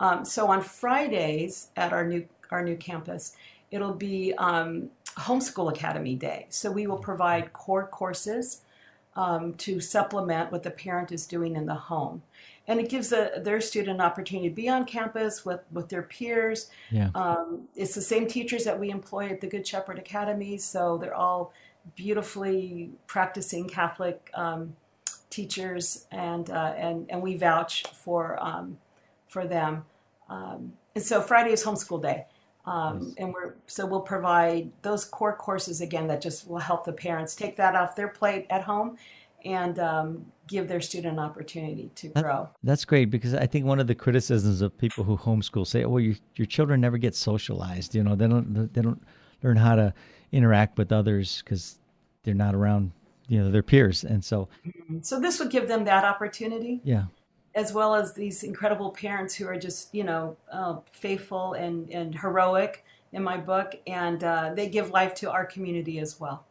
Um, 0.00 0.24
so 0.24 0.48
on 0.48 0.62
Fridays 0.62 1.68
at 1.76 1.92
our 1.92 2.06
new 2.06 2.26
our 2.50 2.62
new 2.62 2.76
campus, 2.76 3.34
it'll 3.70 3.94
be 3.94 4.34
um, 4.34 4.90
Homeschool 5.16 5.72
Academy 5.72 6.14
Day. 6.14 6.46
So 6.50 6.70
we 6.70 6.86
will 6.86 6.98
provide 6.98 7.54
core 7.54 7.86
courses 7.86 8.60
um, 9.16 9.54
to 9.54 9.80
supplement 9.80 10.50
what 10.50 10.62
the 10.62 10.70
parent 10.70 11.12
is 11.12 11.26
doing 11.26 11.56
in 11.56 11.66
the 11.66 11.74
home. 11.74 12.22
And 12.68 12.80
it 12.80 12.88
gives 12.88 13.12
a, 13.12 13.40
their 13.42 13.60
student 13.60 13.96
an 13.96 14.00
opportunity 14.00 14.48
to 14.48 14.54
be 14.54 14.68
on 14.68 14.84
campus 14.84 15.44
with, 15.44 15.60
with 15.72 15.88
their 15.88 16.02
peers. 16.02 16.70
Yeah. 16.90 17.10
Um, 17.14 17.68
it's 17.74 17.94
the 17.94 18.02
same 18.02 18.26
teachers 18.26 18.64
that 18.64 18.78
we 18.78 18.90
employ 18.90 19.28
at 19.28 19.40
the 19.40 19.48
Good 19.48 19.66
Shepherd 19.66 19.98
Academy, 19.98 20.58
so 20.58 20.96
they're 20.96 21.14
all 21.14 21.52
beautifully 21.96 22.90
practicing 23.08 23.68
Catholic 23.68 24.30
um, 24.34 24.76
teachers, 25.30 26.06
and, 26.12 26.48
uh, 26.50 26.74
and, 26.76 27.06
and 27.10 27.20
we 27.20 27.36
vouch 27.36 27.84
for, 27.88 28.38
um, 28.40 28.78
for 29.28 29.46
them. 29.46 29.84
Um, 30.28 30.74
and 30.94 31.02
so 31.02 31.20
Friday 31.20 31.52
is 31.52 31.64
homeschool 31.64 32.00
day. 32.00 32.26
Um, 32.64 33.14
and 33.18 33.32
we're 33.32 33.54
so 33.66 33.84
we'll 33.86 34.00
provide 34.00 34.70
those 34.82 35.04
core 35.04 35.34
courses 35.34 35.80
again 35.80 36.06
that 36.06 36.20
just 36.20 36.48
will 36.48 36.58
help 36.58 36.84
the 36.84 36.92
parents 36.92 37.34
take 37.34 37.56
that 37.56 37.74
off 37.74 37.96
their 37.96 38.08
plate 38.08 38.46
at 38.50 38.62
home 38.62 38.96
and 39.44 39.78
um, 39.78 40.26
give 40.46 40.68
their 40.68 40.80
student 40.80 41.14
an 41.14 41.18
opportunity 41.18 41.90
to 41.96 42.08
grow. 42.08 42.48
That's 42.62 42.84
great 42.84 43.06
because 43.06 43.34
I 43.34 43.46
think 43.46 43.66
one 43.66 43.80
of 43.80 43.86
the 43.86 43.94
criticisms 43.94 44.60
of 44.60 44.76
people 44.78 45.02
who 45.02 45.16
homeschool 45.16 45.66
say, 45.66 45.84
"Well, 45.84 46.00
your 46.00 46.14
your 46.36 46.46
children 46.46 46.80
never 46.80 46.98
get 46.98 47.14
socialized. 47.14 47.94
You 47.94 48.04
know, 48.04 48.14
they 48.14 48.28
don't 48.28 48.72
they 48.72 48.82
don't 48.82 49.02
learn 49.42 49.56
how 49.56 49.74
to 49.74 49.92
interact 50.30 50.78
with 50.78 50.92
others 50.92 51.42
because 51.44 51.78
they're 52.22 52.34
not 52.34 52.54
around, 52.54 52.92
you 53.28 53.42
know, 53.42 53.50
their 53.50 53.62
peers." 53.62 54.04
And 54.04 54.24
so, 54.24 54.48
So 55.00 55.18
this 55.18 55.40
would 55.40 55.50
give 55.50 55.66
them 55.66 55.84
that 55.84 56.04
opportunity, 56.04 56.80
yeah, 56.84 57.06
as 57.54 57.72
well 57.72 57.94
as 57.94 58.14
these 58.14 58.42
incredible 58.42 58.90
parents 58.90 59.34
who 59.34 59.46
are 59.46 59.58
just 59.58 59.94
you 59.94 60.04
know 60.04 60.36
uh, 60.50 60.76
faithful 60.90 61.54
and 61.54 61.90
and 61.90 62.14
heroic 62.14 62.84
in 63.12 63.22
my 63.22 63.36
book, 63.36 63.74
and 63.86 64.24
uh, 64.24 64.52
they 64.54 64.68
give 64.68 64.90
life 64.90 65.14
to 65.14 65.30
our 65.30 65.44
community 65.44 65.98
as 65.98 66.18
well. 66.18 66.46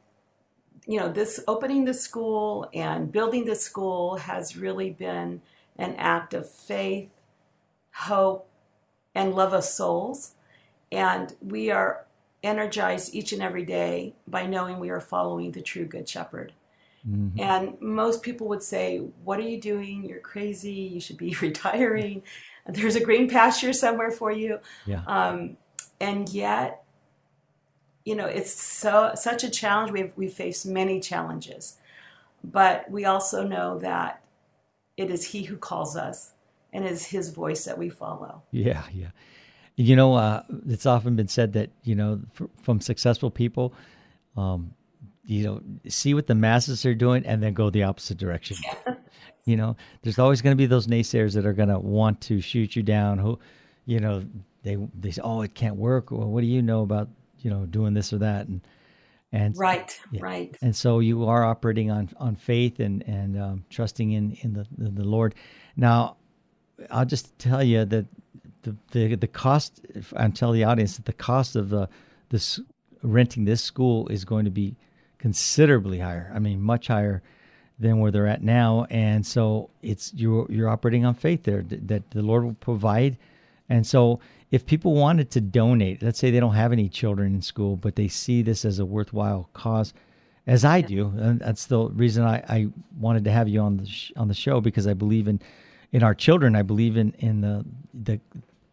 you 0.86 1.00
know, 1.00 1.10
this 1.10 1.40
opening 1.48 1.86
the 1.86 1.94
school 1.94 2.68
and 2.74 3.10
building 3.10 3.46
the 3.46 3.54
school 3.54 4.16
has 4.16 4.54
really 4.54 4.90
been 4.90 5.40
an 5.78 5.94
act 5.96 6.34
of 6.34 6.48
faith, 6.48 7.10
hope, 7.94 8.46
and 9.14 9.34
love 9.34 9.54
of 9.54 9.64
souls, 9.64 10.34
and 10.92 11.34
we 11.40 11.70
are 11.70 12.04
energized 12.42 13.14
each 13.14 13.32
and 13.32 13.42
every 13.42 13.64
day 13.64 14.12
by 14.28 14.44
knowing 14.44 14.78
we 14.78 14.90
are 14.90 15.00
following 15.00 15.52
the 15.52 15.62
true 15.62 15.86
Good 15.86 16.06
Shepherd. 16.06 16.52
Mm-hmm. 17.08 17.40
And 17.40 17.80
most 17.80 18.22
people 18.22 18.48
would 18.48 18.62
say, 18.62 18.98
What 19.24 19.38
are 19.38 19.48
you 19.48 19.60
doing? 19.60 20.04
You're 20.04 20.20
crazy. 20.20 20.72
You 20.72 21.00
should 21.00 21.16
be 21.18 21.36
retiring. 21.40 22.22
There's 22.66 22.94
a 22.94 23.00
green 23.00 23.28
pasture 23.28 23.72
somewhere 23.72 24.10
for 24.10 24.30
you. 24.30 24.60
Yeah. 24.86 25.02
Um, 25.06 25.56
and 26.00 26.28
yet, 26.28 26.84
you 28.04 28.14
know, 28.14 28.26
it's 28.26 28.52
so 28.52 29.12
such 29.14 29.44
a 29.44 29.50
challenge. 29.50 29.90
We've 29.92 30.12
we 30.16 30.28
faced 30.28 30.66
many 30.66 31.00
challenges, 31.00 31.78
but 32.42 32.90
we 32.90 33.04
also 33.04 33.46
know 33.46 33.78
that 33.78 34.22
it 34.96 35.10
is 35.10 35.24
He 35.24 35.42
who 35.44 35.56
calls 35.56 35.96
us, 35.96 36.32
and 36.72 36.84
it 36.84 36.90
is 36.90 37.06
His 37.06 37.30
voice 37.30 37.64
that 37.64 37.78
we 37.78 37.88
follow. 37.88 38.42
Yeah, 38.50 38.82
yeah. 38.92 39.10
You 39.76 39.96
know, 39.96 40.14
uh, 40.14 40.42
it's 40.68 40.86
often 40.86 41.16
been 41.16 41.28
said 41.28 41.52
that 41.54 41.70
you 41.84 41.94
know, 41.94 42.20
from 42.62 42.80
successful 42.80 43.30
people, 43.30 43.72
um, 44.36 44.74
you 45.24 45.44
know, 45.44 45.60
see 45.88 46.14
what 46.14 46.26
the 46.26 46.34
masses 46.34 46.84
are 46.84 46.94
doing 46.94 47.24
and 47.26 47.42
then 47.42 47.54
go 47.54 47.70
the 47.70 47.84
opposite 47.84 48.18
direction. 48.18 48.56
Yeah. 48.64 48.94
You 49.44 49.56
know, 49.56 49.76
there's 50.02 50.18
always 50.18 50.40
going 50.40 50.56
to 50.56 50.58
be 50.58 50.66
those 50.66 50.86
naysayers 50.86 51.34
that 51.34 51.46
are 51.46 51.52
going 51.52 51.68
to 51.68 51.78
want 51.78 52.20
to 52.22 52.40
shoot 52.40 52.76
you 52.76 52.82
down. 52.82 53.18
Who, 53.18 53.38
you 53.86 53.98
know, 53.98 54.24
they 54.62 54.76
they 54.98 55.10
say, 55.10 55.20
"Oh, 55.22 55.42
it 55.42 55.54
can't 55.54 55.76
work." 55.76 56.12
Well, 56.12 56.28
what 56.28 56.42
do 56.42 56.46
you 56.46 56.62
know 56.62 56.82
about 56.82 57.08
you 57.40 57.50
know 57.50 57.66
doing 57.66 57.92
this 57.92 58.12
or 58.12 58.18
that? 58.18 58.46
And 58.46 58.60
and 59.32 59.56
right, 59.56 59.98
yeah. 60.12 60.20
right. 60.22 60.56
And 60.62 60.74
so 60.76 61.00
you 61.00 61.26
are 61.26 61.44
operating 61.44 61.90
on 61.90 62.08
on 62.18 62.36
faith 62.36 62.78
and 62.78 63.02
and 63.08 63.36
um, 63.36 63.64
trusting 63.68 64.12
in 64.12 64.36
in 64.42 64.52
the, 64.52 64.66
the 64.78 64.90
the 64.90 65.04
Lord. 65.04 65.34
Now, 65.76 66.18
I'll 66.90 67.04
just 67.04 67.36
tell 67.40 67.64
you 67.64 67.84
that 67.84 68.06
the 68.62 68.76
the 68.92 69.16
the 69.16 69.26
cost. 69.26 69.80
And 70.14 70.36
tell 70.36 70.52
the 70.52 70.62
audience 70.62 70.96
that 70.96 71.06
the 71.06 71.12
cost 71.12 71.56
of 71.56 71.68
the 71.70 71.88
this 72.28 72.60
renting 73.02 73.44
this 73.44 73.60
school 73.60 74.06
is 74.06 74.24
going 74.24 74.44
to 74.44 74.52
be 74.52 74.76
considerably 75.22 76.00
higher. 76.00 76.32
I 76.34 76.40
mean, 76.40 76.60
much 76.60 76.88
higher 76.88 77.22
than 77.78 78.00
where 78.00 78.10
they're 78.10 78.26
at 78.26 78.42
now. 78.42 78.86
And 78.90 79.24
so 79.24 79.70
it's 79.80 80.12
you're 80.14 80.50
you're 80.50 80.68
operating 80.68 81.04
on 81.06 81.14
faith 81.14 81.44
there 81.44 81.62
that, 81.62 81.86
that 81.88 82.10
the 82.10 82.22
Lord 82.22 82.42
will 82.44 82.54
provide. 82.54 83.16
And 83.68 83.86
so 83.86 84.18
if 84.50 84.66
people 84.66 84.94
wanted 84.94 85.30
to 85.30 85.40
donate, 85.40 86.02
let's 86.02 86.18
say 86.18 86.32
they 86.32 86.40
don't 86.40 86.56
have 86.56 86.72
any 86.72 86.88
children 86.88 87.36
in 87.36 87.40
school, 87.40 87.76
but 87.76 87.94
they 87.94 88.08
see 88.08 88.42
this 88.42 88.64
as 88.64 88.80
a 88.80 88.84
worthwhile 88.84 89.48
cause, 89.54 89.94
as 90.48 90.64
I 90.64 90.80
do, 90.80 91.12
and 91.16 91.38
that's 91.38 91.66
the 91.66 91.88
reason 91.90 92.24
I, 92.24 92.42
I 92.48 92.68
wanted 92.98 93.22
to 93.24 93.30
have 93.30 93.48
you 93.48 93.60
on 93.60 93.76
the 93.76 93.86
sh- 93.86 94.10
on 94.16 94.26
the 94.26 94.34
show 94.34 94.60
because 94.60 94.88
I 94.88 94.94
believe 94.94 95.28
in 95.28 95.40
in 95.92 96.02
our 96.02 96.16
children. 96.16 96.56
I 96.56 96.62
believe 96.62 96.96
in 96.96 97.14
in 97.20 97.40
the 97.40 97.64
the, 97.94 98.18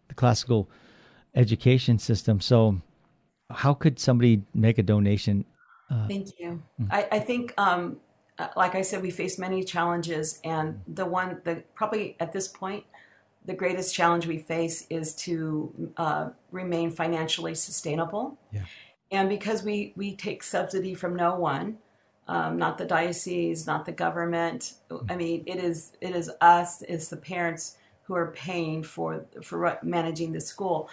the 0.07 0.15
classical 0.15 0.67
education 1.35 1.99
system. 1.99 2.41
So, 2.41 2.81
how 3.51 3.75
could 3.75 3.99
somebody 3.99 4.41
make 4.55 4.79
a 4.79 4.83
donation 4.83 5.45
uh, 5.89 6.07
Thank 6.07 6.39
you. 6.39 6.61
Mm-hmm. 6.79 6.91
I, 6.91 7.07
I, 7.11 7.19
think, 7.19 7.53
um, 7.57 7.97
uh, 8.37 8.49
like 8.55 8.75
I 8.75 8.81
said, 8.81 9.01
we 9.01 9.11
face 9.11 9.39
many 9.39 9.63
challenges, 9.63 10.39
and 10.43 10.81
the 10.87 11.05
one, 11.05 11.41
the 11.43 11.63
probably 11.73 12.15
at 12.19 12.31
this 12.31 12.47
point, 12.47 12.83
the 13.45 13.53
greatest 13.53 13.95
challenge 13.95 14.27
we 14.27 14.37
face 14.37 14.85
is 14.89 15.15
to 15.15 15.91
uh, 15.97 16.29
remain 16.51 16.91
financially 16.91 17.55
sustainable. 17.55 18.37
Yeah. 18.51 18.65
And 19.11 19.29
because 19.29 19.63
we 19.63 19.93
we 19.95 20.15
take 20.15 20.43
subsidy 20.43 20.93
from 20.93 21.15
no 21.15 21.35
one, 21.35 21.77
um, 22.27 22.57
not 22.57 22.77
the 22.77 22.85
diocese, 22.85 23.65
not 23.65 23.85
the 23.85 23.91
government. 23.91 24.73
I 25.09 25.15
mean, 25.15 25.43
it 25.47 25.57
is 25.57 25.93
it 25.99 26.15
is 26.15 26.29
us, 26.41 26.83
it's 26.83 27.07
the 27.07 27.17
parents 27.17 27.77
who 28.03 28.13
are 28.13 28.27
paying 28.27 28.83
for 28.83 29.25
for 29.41 29.79
managing 29.81 30.31
the 30.33 30.41
school, 30.41 30.89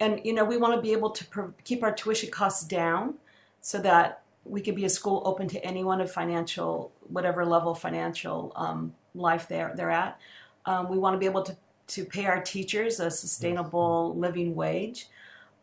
and 0.00 0.20
you 0.24 0.32
know 0.32 0.44
we 0.44 0.56
want 0.56 0.74
to 0.74 0.82
be 0.82 0.92
able 0.92 1.10
to 1.10 1.24
pro- 1.26 1.54
keep 1.62 1.84
our 1.84 1.92
tuition 1.92 2.30
costs 2.30 2.64
down 2.64 3.14
so 3.60 3.78
that 3.78 4.22
we 4.44 4.60
could 4.60 4.74
be 4.74 4.84
a 4.84 4.90
school 4.90 5.22
open 5.24 5.48
to 5.48 5.64
anyone 5.64 6.00
of 6.00 6.10
financial, 6.10 6.92
whatever 7.08 7.44
level 7.44 7.74
financial 7.74 8.52
um, 8.56 8.94
life 9.14 9.48
they're 9.48 9.72
they're 9.76 9.90
at. 9.90 10.18
Um, 10.66 10.88
we 10.88 10.98
want 10.98 11.14
to 11.14 11.18
be 11.18 11.26
able 11.26 11.42
to 11.42 11.56
to 11.88 12.04
pay 12.04 12.26
our 12.26 12.40
teachers 12.40 13.00
a 13.00 13.10
sustainable 13.10 14.14
living 14.16 14.54
wage, 14.54 15.08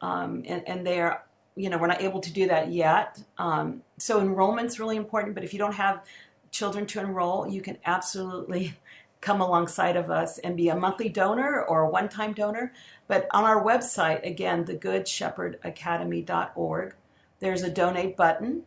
um, 0.02 0.44
and, 0.46 0.68
and 0.68 0.86
they're 0.86 1.24
you 1.56 1.70
know 1.70 1.78
we're 1.78 1.88
not 1.88 2.02
able 2.02 2.20
to 2.20 2.32
do 2.32 2.48
that 2.48 2.72
yet. 2.72 3.20
Um, 3.38 3.82
so 3.98 4.22
enrollment's 4.22 4.80
really 4.80 4.98
important. 4.98 5.36
But 5.36 5.44
if 5.44 5.54
you 5.54 5.60
don't 5.60 5.74
have 5.74 6.04
children 6.52 6.86
to 6.88 7.00
enroll, 7.00 7.48
you 7.48 7.62
can 7.62 7.78
absolutely 7.86 8.76
come 9.22 9.42
alongside 9.42 9.96
of 9.96 10.12
us 10.12 10.38
and 10.40 10.56
be 10.56 10.70
a 10.70 10.76
monthly 10.76 11.10
donor 11.10 11.64
or 11.64 11.82
a 11.82 11.90
one-time 11.90 12.34
donor. 12.34 12.72
But 13.08 13.28
on 13.32 13.46
our 13.46 13.64
website, 13.64 14.24
again, 14.24 14.66
thegoodshepherdacademy.org 14.66 16.94
there's 17.40 17.64
a 17.64 17.70
donate 17.70 18.18
button. 18.18 18.64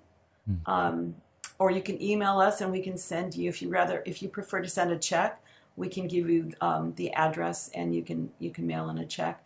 Mm. 0.49 0.68
Um, 0.68 1.14
or 1.61 1.71
you 1.71 1.83
can 1.83 2.03
email 2.03 2.41
us 2.41 2.62
and 2.62 2.73
we 2.73 2.81
can 2.81 2.97
send 2.97 3.37
you 3.37 3.49
if 3.49 3.62
you 3.62 3.68
rather 3.68 4.03
if 4.07 4.23
you 4.23 4.29
prefer 4.29 4.61
to 4.61 4.68
send 4.68 4.91
a 4.91 4.99
check 4.99 5.41
we 5.77 5.89
can 5.89 6.09
give 6.09 6.29
you 6.29 6.51
um, 6.61 6.93
the 6.97 7.12
address 7.12 7.71
and 7.75 7.95
you 7.95 8.03
can 8.03 8.31
you 8.41 8.51
can 8.51 8.66
mail 8.66 8.89
in 8.89 8.99
a 8.99 9.07
check 9.07 9.45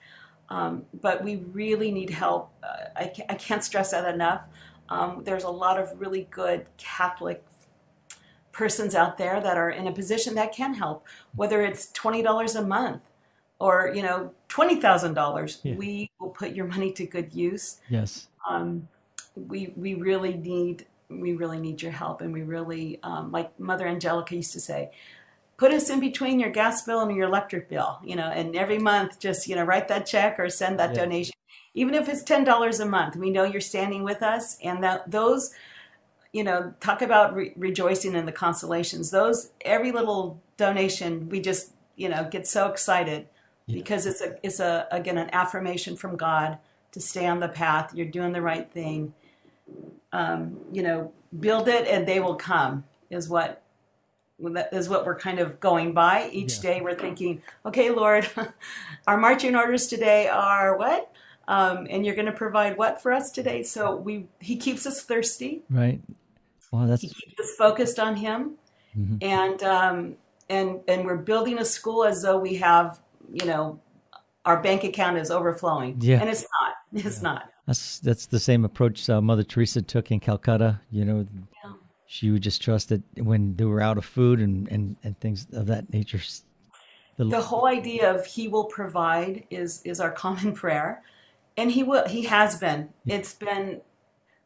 um, 0.49 0.85
but 1.03 1.23
we 1.23 1.37
really 1.53 1.91
need 1.91 2.11
help 2.11 2.53
uh, 2.63 2.89
I, 2.97 3.07
can't, 3.09 3.31
I 3.31 3.35
can't 3.35 3.63
stress 3.63 3.91
that 3.91 4.13
enough 4.13 4.45
um, 4.89 5.23
there's 5.25 5.45
a 5.45 5.51
lot 5.51 5.79
of 5.79 6.01
really 6.01 6.27
good 6.31 6.67
catholic 6.79 7.45
persons 8.53 8.95
out 8.95 9.19
there 9.19 9.41
that 9.41 9.57
are 9.59 9.71
in 9.71 9.89
a 9.89 9.93
position 9.93 10.35
that 10.37 10.53
can 10.53 10.75
help 10.75 11.07
whether 11.35 11.63
it's 11.63 11.91
$20 11.93 12.59
a 12.59 12.63
month 12.63 13.03
or 13.59 13.93
you 13.95 14.03
know 14.03 14.33
$20000 14.49 15.61
yeah. 15.63 15.75
we 15.75 16.11
will 16.21 16.31
put 16.31 16.53
your 16.53 16.67
money 16.67 16.93
to 16.93 17.05
good 17.05 17.35
use 17.35 17.81
yes 17.89 18.29
um, 18.49 18.87
we 19.35 19.73
we 19.77 19.95
really 19.95 20.35
need 20.35 20.87
we 21.09 21.35
really 21.35 21.61
need 21.61 21.83
your 21.83 21.93
help, 21.93 22.21
and 22.21 22.33
we 22.33 22.43
really 22.43 22.99
um, 23.03 23.31
like 23.31 23.59
Mother 23.59 23.87
Angelica 23.87 24.35
used 24.35 24.53
to 24.53 24.61
say, 24.61 24.91
put 25.57 25.73
us 25.73 25.91
in 25.91 26.01
between 26.01 26.41
your 26.41 26.51
gas 26.51 26.83
bill 26.83 27.01
and 27.01 27.15
your 27.15 27.29
electric 27.29 27.69
bill, 27.69 28.01
you 28.05 28.17
know, 28.17 28.31
and 28.31 28.57
every 28.57 28.79
month 28.79 29.21
just 29.21 29.47
you 29.49 29.57
know 29.57 29.65
write 29.65 29.89
that 29.89 30.07
check 30.07 30.39
or 30.39 30.49
send 30.49 30.79
that 30.79 30.91
yeah. 30.91 31.03
donation, 31.03 31.35
even 31.75 31.95
if 31.95 32.09
it's 32.09 32.23
ten 32.23 32.45
dollars 32.45 32.81
a 32.81 32.87
month. 32.87 33.17
We 33.17 33.31
know 33.31 33.45
you're 33.45 33.61
standing 33.61 34.05
with 34.05 34.23
us, 34.23 34.59
and 34.63 34.83
that 34.83 35.11
those. 35.11 35.53
You 36.33 36.43
know, 36.43 36.75
talk 36.81 37.01
about 37.01 37.33
re- 37.37 37.53
rejoicing 37.55 38.17
in 38.17 38.27
the 38.27 38.33
consolations. 38.33 39.13
Those 39.13 39.53
every 39.61 39.93
little 39.93 40.43
donation, 40.57 41.29
we 41.29 41.39
just 41.39 41.71
you 41.95 42.09
know 42.09 42.27
get 42.29 42.49
so 42.49 42.67
excited 42.67 43.29
yeah. 43.67 43.77
because 43.77 44.05
it's 44.05 44.21
a 44.21 44.37
it's 44.43 44.59
a 44.59 44.89
again 44.91 45.17
an 45.17 45.31
affirmation 45.33 45.95
from 45.97 46.17
God 46.17 46.59
to 46.93 47.01
stay 47.01 47.27
on 47.27 47.41
the 47.41 47.49
path. 47.49 47.95
You're 47.95 48.07
doing 48.07 48.33
the 48.33 48.43
right 48.43 48.71
thing, 48.71 49.15
um, 50.13 50.59
you 50.73 50.83
know, 50.83 51.13
build 51.41 51.69
it 51.69 51.89
and 51.89 52.07
they 52.07 52.21
will 52.21 52.37
come 52.37 52.85
is 53.11 53.29
what 53.29 53.63
is 54.73 54.89
what 54.89 55.07
we're 55.07 55.19
kind 55.19 55.39
of 55.39 55.61
going 55.61 55.93
by 55.93 56.29
each 56.33 56.57
yeah. 56.57 56.63
day. 56.63 56.81
We're 56.81 56.97
thinking, 56.97 57.43
okay, 57.65 57.91
Lord, 57.91 58.29
our 59.07 59.17
marching 59.17 59.55
orders 59.55 59.87
today 59.87 60.29
are 60.29 60.77
what, 60.77 61.13
um, 61.47 61.87
and 61.89 62.05
you're 62.05 62.17
going 62.17 62.27
to 62.27 62.33
provide 62.33 62.77
what 62.77 63.01
for 63.01 63.13
us 63.13 63.31
today. 63.31 63.63
So 63.63 63.97
we 63.97 64.27
He 64.41 64.57
keeps 64.57 64.87
us 64.87 65.03
thirsty, 65.03 65.63
right? 65.71 66.01
Well, 66.71 66.87
that's 66.87 67.03
He 67.03 67.09
keeps 67.09 67.41
us 67.41 67.55
focused 67.57 67.99
on 67.99 68.17
Him, 68.17 68.53
mm-hmm. 68.97 69.17
and 69.21 69.63
um, 69.63 70.17
and 70.49 70.81
and 70.89 71.05
we're 71.05 71.17
building 71.17 71.59
a 71.59 71.65
school 71.65 72.05
as 72.05 72.23
though 72.23 72.39
we 72.39 72.57
have, 72.57 73.01
you 73.33 73.47
know, 73.47 73.81
our 74.45 74.61
bank 74.61 74.85
account 74.85 75.17
is 75.17 75.31
overflowing, 75.31 75.99
yeah. 76.01 76.21
and 76.21 76.29
it's 76.29 76.43
not. 76.61 76.75
It's 77.07 77.19
yeah. 77.19 77.23
not. 77.23 77.51
That's 77.67 77.99
that's 78.01 78.27
the 78.27 78.39
same 78.39 78.65
approach 78.65 79.09
uh, 79.09 79.21
Mother 79.21 79.43
Teresa 79.43 79.81
took 79.81 80.11
in 80.11 80.21
Calcutta. 80.21 80.81
You 80.91 81.05
know, 81.05 81.27
yeah. 81.65 81.73
she 82.07 82.31
would 82.31 82.43
just 82.43 82.63
trust 82.63 82.91
that 82.91 83.03
when 83.17 83.57
they 83.57 83.65
were 83.65 83.81
out 83.81 83.97
of 83.97 84.05
food 84.05 84.41
and 84.41 84.69
and, 84.69 84.97
and 85.03 85.19
things 85.21 85.47
of 85.53 85.67
that 85.67 85.93
nature. 85.93 86.21
The, 87.17 87.27
the 87.27 87.41
whole 87.41 87.67
idea 87.67 88.13
of 88.13 88.27
He 88.27 88.49
will 88.49 88.65
provide 88.65 89.45
is 89.51 89.81
is 89.85 90.01
our 90.01 90.11
common 90.25 90.53
prayer, 90.53 91.03
and 91.57 91.71
He 91.71 91.83
will. 91.83 92.07
He 92.07 92.25
has 92.25 92.59
been. 92.59 92.91
It's 93.07 93.35
been 93.35 93.81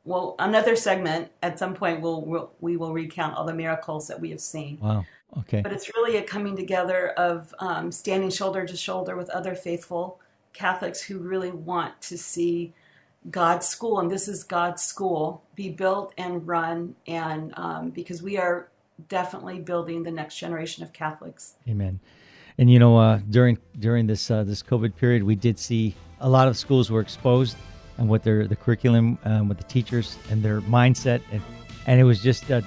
well, 0.04 0.36
another 0.38 0.74
segment 0.74 1.30
at 1.42 1.58
some 1.58 1.74
point 1.74 2.00
we'll, 2.00 2.22
we'll 2.22 2.50
we 2.60 2.76
will 2.76 2.94
recount 2.94 3.36
all 3.36 3.44
the 3.44 3.52
miracles 3.52 4.08
that 4.08 4.20
we 4.20 4.30
have 4.30 4.40
seen. 4.40 4.78
Wow. 4.80 5.04
Okay. 5.40 5.60
But 5.60 5.72
it's 5.72 5.90
really 5.94 6.16
a 6.16 6.22
coming 6.22 6.56
together 6.56 7.10
of 7.10 7.54
um, 7.58 7.92
standing 7.92 8.30
shoulder 8.30 8.64
to 8.64 8.76
shoulder 8.76 9.16
with 9.16 9.28
other 9.30 9.54
faithful 9.54 10.18
Catholics 10.54 11.02
who 11.02 11.18
really 11.18 11.50
want 11.50 12.00
to 12.02 12.16
see 12.16 12.72
God's 13.30 13.66
school, 13.66 13.98
and 13.98 14.10
this 14.10 14.28
is 14.28 14.44
God's 14.44 14.82
school, 14.82 15.42
be 15.54 15.68
built 15.68 16.14
and 16.16 16.46
run, 16.46 16.94
and 17.06 17.52
um, 17.56 17.90
because 17.90 18.22
we 18.22 18.38
are 18.38 18.68
definitely 19.08 19.60
building 19.60 20.02
the 20.02 20.10
next 20.10 20.38
generation 20.38 20.82
of 20.82 20.92
Catholics. 20.92 21.54
Amen. 21.68 22.00
And 22.58 22.70
you 22.70 22.78
know, 22.78 22.96
uh, 22.96 23.20
during 23.30 23.58
during 23.78 24.06
this 24.06 24.30
uh, 24.30 24.44
this 24.44 24.62
COVID 24.62 24.96
period, 24.96 25.22
we 25.22 25.36
did 25.36 25.58
see 25.58 25.94
a 26.20 26.28
lot 26.28 26.48
of 26.48 26.56
schools 26.56 26.90
were 26.90 27.00
exposed 27.00 27.56
and 27.98 28.08
what 28.08 28.22
their 28.22 28.46
the 28.46 28.56
curriculum, 28.56 29.18
um, 29.24 29.48
with 29.48 29.58
the 29.58 29.64
teachers 29.64 30.16
and 30.30 30.42
their 30.42 30.60
mindset, 30.62 31.20
and 31.30 31.42
and 31.86 32.00
it 32.00 32.04
was 32.04 32.20
just 32.20 32.50
uh, 32.50 32.60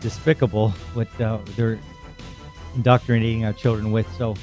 despicable 0.00 0.70
what 0.94 1.08
uh, 1.20 1.38
they're 1.56 1.78
indoctrinating 2.74 3.44
our 3.44 3.52
children 3.52 3.92
with. 3.92 4.06
So, 4.16 4.34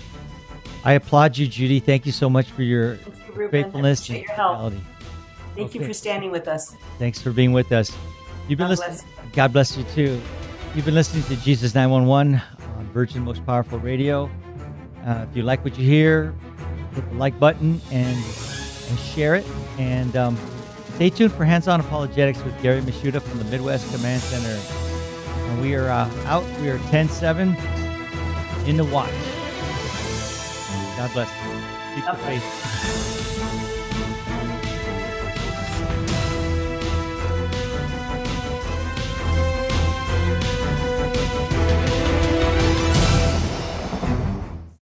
I 0.85 0.93
applaud 0.93 1.37
you, 1.37 1.47
Judy. 1.47 1.79
Thank 1.79 2.05
you 2.05 2.11
so 2.11 2.29
much 2.29 2.51
for 2.51 2.63
your 2.63 2.95
you, 3.35 3.49
faithfulness 3.49 4.07
and 4.09 4.19
your 4.19 4.27
Thank 5.55 5.75
you 5.75 5.85
for 5.85 5.93
standing 5.93 6.31
with 6.31 6.47
us. 6.47 6.75
Thanks 6.99 7.21
for 7.21 7.31
being 7.31 7.53
with 7.53 7.71
us. 7.71 7.95
You've 8.47 8.57
been 8.57 8.67
God 8.67 8.79
listening. 8.79 8.97
bless. 9.15 9.31
God 9.33 9.53
bless 9.53 9.77
you 9.77 9.83
too. 9.85 10.21
You've 10.75 10.85
been 10.85 10.95
listening 10.95 11.23
to 11.25 11.35
Jesus 11.43 11.75
911 11.75 12.41
on 12.77 12.85
Virgin 12.87 13.21
Most 13.23 13.45
Powerful 13.45 13.79
Radio. 13.79 14.29
Uh, 15.05 15.25
if 15.29 15.37
you 15.37 15.43
like 15.43 15.63
what 15.63 15.77
you 15.77 15.85
hear, 15.85 16.33
hit 16.95 17.09
the 17.09 17.15
like 17.15 17.39
button 17.39 17.79
and 17.91 18.17
and 18.89 18.99
share 18.99 19.35
it. 19.35 19.45
And 19.77 20.15
um, 20.15 20.37
stay 20.95 21.09
tuned 21.09 21.33
for 21.33 21.45
Hands 21.45 21.67
On 21.67 21.79
Apologetics 21.79 22.43
with 22.43 22.59
Gary 22.61 22.81
Michuta 22.81 23.21
from 23.21 23.39
the 23.39 23.45
Midwest 23.45 23.93
Command 23.93 24.21
Center. 24.21 24.59
And 25.49 25.61
we 25.61 25.75
are 25.75 25.89
uh, 25.89 26.09
out. 26.25 26.43
We 26.61 26.69
are 26.69 26.79
10 26.89 27.09
7 27.09 27.55
in 28.65 28.77
the 28.77 28.85
watch. 28.85 29.11
God 30.97 31.11
bless 31.13 31.29
you. 31.29 31.95
Keep 31.95 32.05
the 32.05 32.17
faith. 32.25 33.22